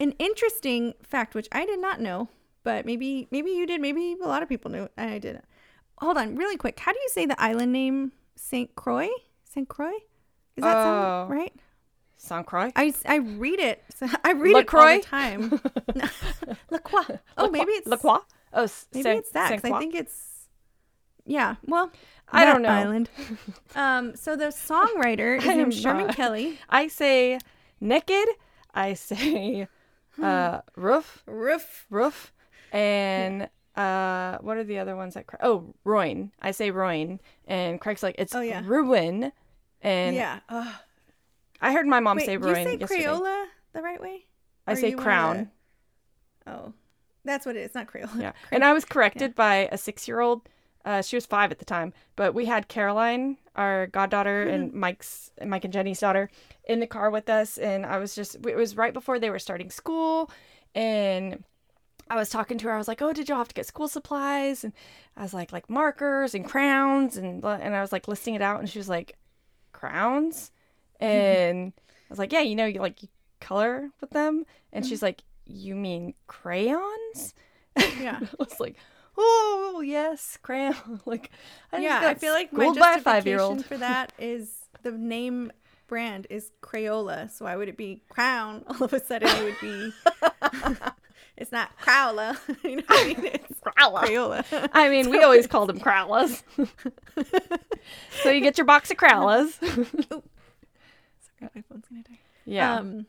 an 0.01 0.12
interesting 0.18 0.95
fact 1.03 1.34
which 1.34 1.49
I 1.53 1.64
did 1.64 1.80
not 1.80 2.01
know, 2.01 2.28
but 2.64 2.84
maybe 2.87 3.28
maybe 3.30 3.51
you 3.51 3.66
did, 3.66 3.80
maybe 3.80 4.16
a 4.22 4.26
lot 4.26 4.43
of 4.43 4.49
people 4.49 4.70
knew. 4.70 4.89
I 4.99 5.18
didn't. 5.18 5.45
Hold 5.99 6.18
on, 6.18 6.37
really 6.37 6.57
quick. 6.59 6.78
How 6.78 6.93
do 6.93 6.99
you 6.99 7.09
say 7.09 7.24
the 7.26 7.41
island 7.41 7.72
name 7.72 8.12
Saint 8.34 8.74
Croix? 8.74 9.09
Saint 9.45 9.68
Croix? 9.68 9.97
Is 10.57 10.62
that 10.62 10.76
Oh. 10.76 11.26
right? 11.30 11.53
Saint 12.18 12.45
Croix. 12.47 12.70
I, 12.76 12.93
I 13.07 13.16
read 13.16 13.61
it. 13.61 13.82
I 14.24 14.32
read 14.32 14.55
LaCroix? 14.55 14.97
it 14.97 15.07
all 15.12 15.41
the 15.41 15.53
time. 15.95 16.51
La 16.70 16.78
Croix. 16.78 17.18
Oh, 17.39 17.51
maybe 17.51 17.72
it's 17.72 17.87
La 17.87 17.97
Croix. 17.97 18.18
Oh, 18.53 18.68
maybe 18.93 19.03
Saint- 19.03 19.18
it's 19.20 19.30
that. 19.32 19.53
I 19.53 19.59
think 19.78 19.95
it's 19.95 20.49
yeah. 21.24 21.57
Well, 21.66 21.91
I 22.30 22.45
don't 22.45 22.62
know. 22.62 22.68
Island. 22.68 23.09
Um. 23.74 24.14
So 24.16 24.37
the 24.37 24.47
songwriter 24.47 25.39
is 25.39 25.47
named 25.47 25.74
Sherman. 25.74 26.12
Kelly. 26.12 26.59
I 26.68 26.89
say 26.89 27.39
naked. 27.81 28.29
I 28.74 28.95
say 28.95 29.68
Hmm. 30.16 30.24
uh, 30.24 30.61
roof, 30.77 31.22
Roof. 31.27 31.87
roof, 31.91 32.33
and 32.72 33.49
uh, 33.77 34.39
what 34.39 34.57
are 34.57 34.64
the 34.64 34.79
other 34.79 34.97
ones 34.97 35.12
that? 35.14 35.27
Cra- 35.27 35.39
oh, 35.43 35.74
ruin. 35.85 36.33
I 36.41 36.53
say 36.53 36.70
ruin, 36.70 37.20
and 37.47 37.79
Craig's 37.81 38.03
like 38.03 38.14
it's 38.18 38.35
Oh, 38.35 38.41
yeah. 38.41 38.62
ruin, 38.64 39.33
and 39.83 40.16
yeah. 40.16 40.41
Ugh. 40.49 40.74
I 41.61 41.72
heard 41.72 41.87
my 41.87 42.01
mom 42.01 42.16
Wait, 42.16 42.27
say 42.27 42.37
do 42.37 42.47
you 42.49 42.53
ruin 42.55 42.64
say 42.66 42.77
yesterday. 42.77 43.05
Crayola 43.05 43.45
the 43.72 43.83
right 43.83 44.01
way? 44.01 44.24
I 44.66 44.72
Or 44.72 44.77
say 44.77 44.91
you 44.91 44.97
wanna- 44.97 45.05
crown. 45.05 45.51
Oh, 46.47 46.72
that's 47.24 47.45
what 47.45 47.57
it 47.57 47.61
is. 47.61 47.74
Not 47.74 47.87
Crayola. 47.89 48.20
Yeah. 48.20 48.33
And 48.51 48.64
I 48.64 48.72
was 48.72 48.85
corrected 48.85 49.35
by 49.35 49.68
a 49.72 49.77
six 49.79 50.07
year 50.09 50.20
old. 50.20 50.49
Uh, 50.87 51.03
she 51.03 51.16
was 51.16 51.26
five 51.26 51.51
at 51.51 51.59
the 51.59 51.64
time, 51.64 51.93
but 52.14 52.32
we 52.32 52.45
had 52.45 52.68
Caroline, 52.68 53.39
our 53.57 53.89
goddaughter, 53.89 54.45
and 54.45 54.70
mm-hmm. 54.70 54.78
Mike's 54.78 55.32
Mike 55.45 55.64
and 55.64 55.72
Jenny's 55.72 55.99
daughter, 55.99 56.30
in 56.64 56.78
the 56.78 56.87
car 56.87 57.11
with 57.11 57.28
us. 57.28 57.59
And 57.59 57.84
I 57.84 57.99
was 57.99 58.14
just, 58.14 58.37
it 58.47 58.57
was 58.57 58.76
right 58.76 58.95
before 58.95 59.18
they 59.18 59.28
were 59.28 59.41
starting 59.41 59.68
school, 59.68 60.30
and 60.76 61.43
I 62.09 62.14
was 62.14 62.30
talking 62.30 62.57
to 62.59 62.66
her. 62.66 62.72
I 62.72 62.78
was 62.78 62.87
like, 62.87 63.03
"Oh, 63.03 63.12
did 63.12 63.28
y'all 63.28 63.39
have 63.39 63.49
to 63.49 63.55
get 63.55 63.66
school 63.66 63.89
supplies?" 63.89 64.62
And 64.62 64.72
I 65.16 65.22
was 65.22 65.34
like, 65.34 65.53
"Like 65.53 65.68
markers 65.68 66.34
and 66.34 66.45
crowns," 66.45 67.16
and 67.16 67.45
and 67.45 67.74
I 67.74 67.80
was 67.80 67.91
like 67.91 68.07
listing 68.07 68.37
it 68.37 68.43
out, 68.43 68.61
and 68.61 68.70
she 68.70 68.78
was 68.78 68.89
like, 68.89 69.16
"Crowns," 69.72 70.53
mm-hmm. 71.01 71.05
and 71.05 71.72
I 71.76 72.11
was 72.11 72.20
like, 72.20 72.32
"Yeah, 72.32 72.43
you 72.43 72.55
know, 72.55 72.66
you 72.66 72.78
like 72.80 73.03
you 73.03 73.09
color 73.41 73.91
with 74.01 74.11
them," 74.11 74.47
and 74.72 74.87
she's 74.87 74.99
mm-hmm. 74.99 75.07
like, 75.07 75.22
"You 75.47 75.74
mean 75.74 76.14
crayons?" 76.28 77.34
Yeah. 78.01 78.20
I 78.22 78.28
was 78.39 78.59
like, 78.59 78.76
oh 79.17 79.83
yes, 79.85 80.39
crayon. 80.43 81.01
like, 81.07 81.31
I 81.73 81.77
just 81.77 81.85
yeah, 81.85 82.09
I 82.09 82.14
feel 82.14 82.33
like 82.33 82.53
my 82.53 82.64
schooled 82.64 82.79
by 82.79 82.99
five-year-old. 82.99 83.59
justification 83.59 83.79
for 83.79 83.79
that 83.79 84.12
is 84.19 84.51
the 84.83 84.93
name 84.93 85.53
brand 85.87 86.27
is 86.31 86.51
Crayola. 86.62 87.31
So 87.31 87.45
why 87.45 87.57
would 87.57 87.69
it 87.69 87.77
be 87.77 88.03
Crown? 88.09 88.64
All 88.69 88.83
of 88.83 88.93
a 88.93 89.05
sudden, 89.05 89.29
it 89.29 89.45
would 89.45 89.61
be. 89.61 89.93
it's 91.37 91.53
not 91.53 91.71
Crowla. 91.79 92.37
you 92.64 92.77
know 92.77 92.83
what 92.87 93.01
I 93.01 93.05
mean? 93.07 93.31
It's 93.35 93.61
Crayola. 93.61 94.69
I 94.73 94.89
mean, 94.89 95.11
we 95.11 95.23
always 95.23 95.47
called 95.47 95.69
them 95.69 95.79
Crowlas. 95.79 96.43
so 98.23 98.31
you 98.31 98.41
get 98.41 98.59
your 98.59 98.64
box 98.64 98.91
of 98.91 98.97
Crowlas. 98.97 99.53
Sorry, 99.61 101.51
my 101.55 101.62
phone's 101.69 101.87
gonna 101.89 102.03
die. 102.03 102.19
yeah. 102.45 102.77
Um, 102.77 103.07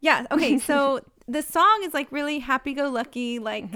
yeah. 0.00 0.26
Okay. 0.30 0.58
So 0.58 1.00
the 1.28 1.42
song 1.42 1.82
is 1.84 1.94
like 1.94 2.10
really 2.10 2.38
happy-go-lucky, 2.38 3.38
like 3.38 3.66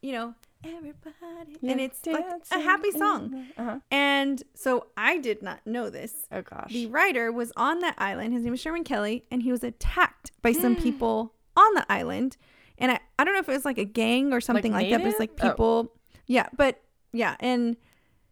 you 0.00 0.12
know, 0.12 0.34
everybody, 0.64 1.56
Yeah, 1.60 1.72
and 1.72 1.80
it's 1.80 2.04
like 2.06 2.24
a 2.50 2.60
happy 2.60 2.90
song. 2.90 3.46
uh-huh. 3.56 3.78
And 3.90 4.42
so 4.54 4.86
I 4.96 5.18
did 5.18 5.42
not 5.42 5.66
know 5.66 5.90
this. 5.90 6.26
Oh 6.32 6.42
gosh. 6.42 6.72
The 6.72 6.86
writer 6.86 7.30
was 7.32 7.52
on 7.56 7.80
that 7.80 7.94
island. 7.98 8.32
His 8.32 8.44
name 8.44 8.54
is 8.54 8.60
Sherman 8.60 8.84
Kelly, 8.84 9.24
and 9.30 9.42
he 9.42 9.50
was 9.50 9.62
attacked 9.64 10.32
by 10.42 10.52
some 10.52 10.76
people 10.76 11.34
on 11.56 11.74
the 11.74 11.90
island. 11.90 12.36
And 12.78 12.92
I, 12.92 13.00
I 13.18 13.24
don't 13.24 13.34
know 13.34 13.40
if 13.40 13.48
it 13.48 13.52
was 13.52 13.64
like 13.64 13.78
a 13.78 13.84
gang 13.84 14.32
or 14.32 14.40
something 14.40 14.72
like, 14.72 14.90
that, 14.90 15.00
but 15.00 15.08
it's 15.08 15.18
like? 15.20 15.32
Oh. 15.40 15.48
people. 15.48 15.92
Yeah, 16.26 16.46
but 16.56 16.80
yeah, 17.12 17.36
and 17.40 17.76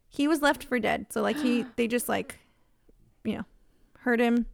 he 0.09 0.29
was 0.29 0.43
left 0.43 0.65
for 0.65 0.79
dead. 0.79 1.07
So 1.11 1.23
like 1.23 1.37
he, 1.37 1.65
they 1.77 1.89
just 1.89 2.09
like, 2.09 2.39
you 3.25 3.37
know, 3.39 3.45
hurt 4.01 4.21
him. 4.21 4.47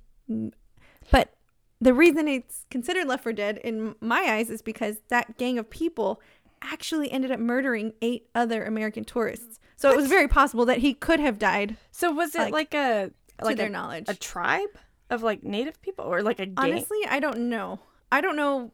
But 1.11 1.35
the 1.81 1.93
reason 1.93 2.29
it's 2.29 2.65
considered 2.71 3.07
left 3.09 3.25
for 3.25 3.33
dead 3.33 3.59
in 3.59 3.97
my 4.01 4.21
eyes 4.21 4.51
is 4.51 4.63
because 4.63 4.97
that 5.09 5.37
gang 5.37 5.59
of 5.59 5.69
people 5.69 6.21
actually 6.63 7.11
ended 7.11 7.31
up 7.31 7.41
murdering 7.41 7.93
eight 8.03 8.29
other 8.35 8.65
American 8.65 9.05
tourists. 9.05 9.59
So 9.77 9.91
it 9.91 9.97
was 9.97 10.09
very 10.09 10.29
possible 10.29 10.65
that 10.67 10.79
he 10.79 10.95
could 10.95 11.19
have 11.19 11.39
died 11.39 11.77
so 11.91 12.13
was 12.13 12.35
it 12.35 12.39
like, 12.39 12.53
like, 12.53 12.75
a 12.75 13.11
to 13.39 13.45
like 13.45 13.57
their 13.57 13.67
a, 13.67 13.71
knowledge. 13.71 14.05
a 14.09 14.15
tribe 14.15 14.69
of 15.11 15.23
like 15.23 15.43
native 15.43 15.81
people 15.83 16.05
or 16.05 16.23
like 16.23 16.39
a 16.39 16.47
gang? 16.47 16.73
Honestly, 16.73 16.99
I 17.09 17.19
don't 17.21 17.49
know. 17.49 17.81
I 18.11 18.21
don't 18.21 18.37
know. 18.37 18.73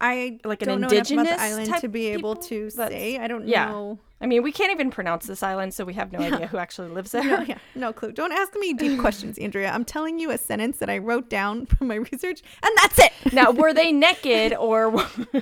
I 0.00 0.38
Like 0.44 0.62
an 0.62 0.68
know 0.68 0.74
about 0.76 0.92
indigenous 0.92 1.28
the 1.28 1.40
island 1.40 1.68
type 1.68 1.80
to 1.82 1.88
be 1.88 2.06
able 2.08 2.36
to 2.36 2.70
That's- 2.70 2.90
say. 2.90 3.18
I 3.18 3.28
don't 3.28 3.46
yeah. 3.46 3.66
know. 3.66 3.98
I 4.22 4.26
mean, 4.26 4.42
we 4.42 4.52
can't 4.52 4.70
even 4.70 4.90
pronounce 4.90 5.26
this 5.26 5.42
island, 5.42 5.72
so 5.74 5.84
we 5.84 5.94
have 5.94 6.12
no 6.12 6.18
idea 6.20 6.46
who 6.46 6.56
actually 6.58 6.88
lives 6.88 7.12
there. 7.12 7.22
No, 7.24 7.40
yeah, 7.42 7.58
no 7.74 7.92
clue. 7.92 8.12
Don't 8.12 8.32
ask 8.32 8.54
me 8.54 8.72
deep 8.74 8.98
questions, 9.00 9.38
Andrea. 9.38 9.70
I'm 9.70 9.84
telling 9.84 10.18
you 10.18 10.30
a 10.30 10.38
sentence 10.38 10.78
that 10.78 10.88
I 10.90 10.98
wrote 10.98 11.28
down 11.28 11.66
from 11.76 11.88
my 11.88 11.96
research, 11.96 12.42
and 12.62 12.72
that's 12.76 12.98
it. 12.98 13.12
now, 13.32 13.50
were 13.50 13.72
they 13.74 13.92
naked 13.92 14.54
or? 14.54 14.92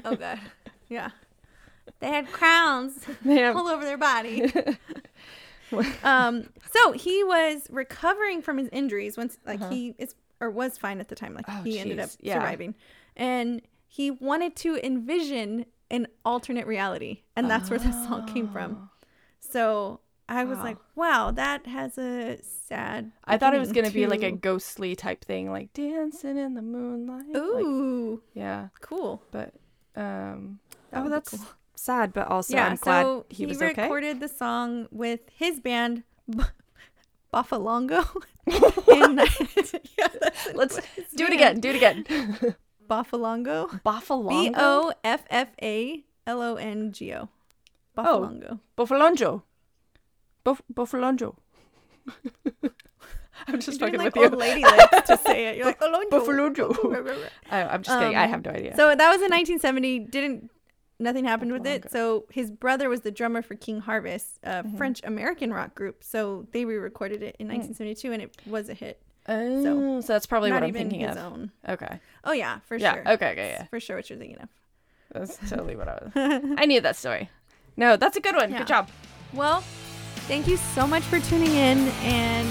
oh 0.04 0.16
god, 0.16 0.40
yeah. 0.88 1.10
They 2.00 2.08
had 2.08 2.30
crowns 2.32 3.04
have- 3.24 3.56
all 3.56 3.68
over 3.68 3.84
their 3.84 3.98
body. 3.98 4.52
um. 6.02 6.48
So 6.72 6.92
he 6.92 7.24
was 7.24 7.66
recovering 7.70 8.42
from 8.42 8.58
his 8.58 8.68
injuries 8.72 9.16
once, 9.16 9.38
like 9.46 9.66
he 9.70 9.94
is 9.98 10.14
or 10.40 10.50
was 10.50 10.78
fine 10.78 11.00
at 11.00 11.08
the 11.08 11.14
time. 11.14 11.34
Like 11.34 11.46
Oh, 11.48 11.62
he 11.62 11.78
ended 11.78 11.98
up. 11.98 12.10
Yeah. 12.20 12.34
surviving, 12.34 12.74
and 13.16 13.62
he 13.86 14.10
wanted 14.10 14.54
to 14.56 14.76
envision 14.84 15.66
an 15.90 16.06
alternate 16.24 16.66
reality, 16.66 17.22
and 17.36 17.50
that's 17.50 17.70
where 17.70 17.78
this 17.78 17.96
all 18.10 18.22
came 18.22 18.48
from. 18.48 18.90
So 19.40 20.00
I 20.28 20.44
was 20.44 20.58
Wow. 20.58 20.64
like, 20.64 20.76
wow, 20.94 21.30
that 21.30 21.66
has 21.66 21.96
a 21.96 22.38
sad. 22.42 23.12
I 23.24 23.38
thought 23.38 23.54
it 23.54 23.58
was 23.58 23.72
gonna 23.72 23.90
be 23.90 24.06
like 24.06 24.22
a 24.22 24.30
ghostly 24.30 24.94
type 24.94 25.24
thing, 25.24 25.50
like 25.50 25.72
dancing 25.72 26.36
in 26.36 26.52
the 26.54 26.60
moonlight. 26.62 27.26
like- 27.28 27.36
Ooh, 27.64 28.22
yeah, 28.34 28.68
cool. 28.80 29.22
but 29.30 29.54
um, 29.96 30.60
That 30.90 31.06
oh, 31.06 31.08
that's 31.08 31.30
cool. 31.30 31.40
Sad, 31.78 32.12
but 32.12 32.26
also 32.26 32.54
yeah, 32.54 32.66
I'm 32.66 32.76
glad 32.76 33.02
so 33.02 33.26
he, 33.30 33.46
was 33.46 33.62
okay. 33.62 33.72
He 33.74 33.80
recorded 33.82 34.18
the 34.20 34.26
song 34.28 34.88
with 34.90 35.20
his 35.32 35.60
band, 35.60 36.02
B- 36.28 36.42
Boffalongo. 37.32 38.04
in, 38.46 39.18
yeah, 39.98 40.08
Let's 40.54 40.80
do 41.14 41.24
it 41.26 41.32
again. 41.32 41.60
Do 41.60 41.68
it 41.70 41.76
again. 41.76 42.04
Boffalongo. 42.90 43.70
B 43.70 43.78
Boffalongo. 43.86 44.54
O 44.56 44.92
F 45.04 45.22
F 45.30 45.48
A 45.62 46.04
L 46.26 46.42
O 46.42 46.56
N 46.56 46.90
G 46.92 47.14
O. 47.14 47.28
Boffalongo. 47.96 48.58
Boffalongo. 48.76 49.42
Buff- 50.44 50.62
Boffalongo. 50.74 51.36
I'm 53.46 53.60
just 53.60 53.78
You're 53.80 53.88
fucking 53.88 54.00
like 54.00 54.16
with 54.16 54.24
you. 54.24 54.30
old 54.30 54.38
lady 54.38 54.64
lips 54.64 55.06
to 55.06 55.16
say 55.18 55.46
it. 55.48 55.56
You're 55.58 55.66
like 55.66 55.80
Alonso. 55.80 56.10
Boffalongo. 56.10 57.28
I, 57.50 57.62
I'm 57.62 57.82
just 57.82 57.96
kidding. 57.98 58.16
I 58.16 58.24
Um, 58.24 58.30
have 58.30 58.44
no 58.44 58.50
idea. 58.50 58.74
So 58.74 58.88
that 58.88 59.08
was 59.10 59.22
in 59.22 59.30
1970. 59.30 60.00
Didn't 60.00 60.50
nothing 60.98 61.24
happened 61.24 61.52
with 61.52 61.66
it. 61.66 61.90
So 61.90 62.24
his 62.30 62.50
brother 62.50 62.88
was 62.88 63.00
the 63.02 63.10
drummer 63.10 63.42
for 63.42 63.54
King 63.54 63.80
Harvest, 63.80 64.38
a 64.42 64.62
Mm-hmm. 64.62 64.76
French 64.76 65.00
American 65.04 65.52
rock 65.52 65.74
group. 65.74 66.02
So 66.04 66.46
they 66.52 66.64
re-recorded 66.64 67.22
it 67.22 67.36
in 67.38 67.46
Mm. 67.46 67.58
1972, 67.58 68.12
and 68.12 68.22
it 68.22 68.36
was 68.46 68.68
a 68.68 68.74
hit. 68.74 69.00
oh, 69.28 70.00
so, 70.00 70.06
that's 70.12 70.26
probably 70.26 70.50
what 70.52 70.62
I'm 70.62 70.72
thinking 70.72 71.00
his 71.00 71.16
of. 71.16 71.22
own. 71.32 71.50
Okay. 71.68 72.00
Oh 72.24 72.32
yeah, 72.32 72.60
for 72.66 72.76
Yeah. 72.76 72.94
sure. 72.94 73.08
Okay. 73.12 73.30
Okay. 73.32 73.50
Yeah. 73.50 73.64
For 73.66 73.78
sure, 73.80 73.96
what 73.96 74.08
you're 74.08 74.18
thinking 74.18 74.38
of. 74.40 74.48
That's 75.12 75.36
totally 75.50 75.76
what 75.76 75.88
I 75.88 75.98
was. 76.02 76.12
I 76.58 76.64
knew 76.66 76.80
that 76.80 76.96
story. 76.96 77.28
No, 77.76 77.96
that's 77.96 78.16
a 78.16 78.20
good 78.20 78.34
one. 78.36 78.50
Yeah. 78.50 78.58
Good 78.58 78.66
job. 78.68 78.88
Well, 79.34 79.60
thank 80.26 80.46
you 80.48 80.56
so 80.56 80.86
much 80.86 81.02
for 81.04 81.20
tuning 81.20 81.50
in, 81.52 81.88
and 82.02 82.48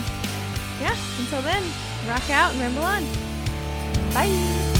yeah, 0.80 0.95
until 1.20 1.41
then, 1.41 1.64
rock 2.08 2.30
out 2.30 2.52
and 2.54 2.62
ramble 2.62 2.84
on. 2.84 3.04
Bye. 4.14 4.74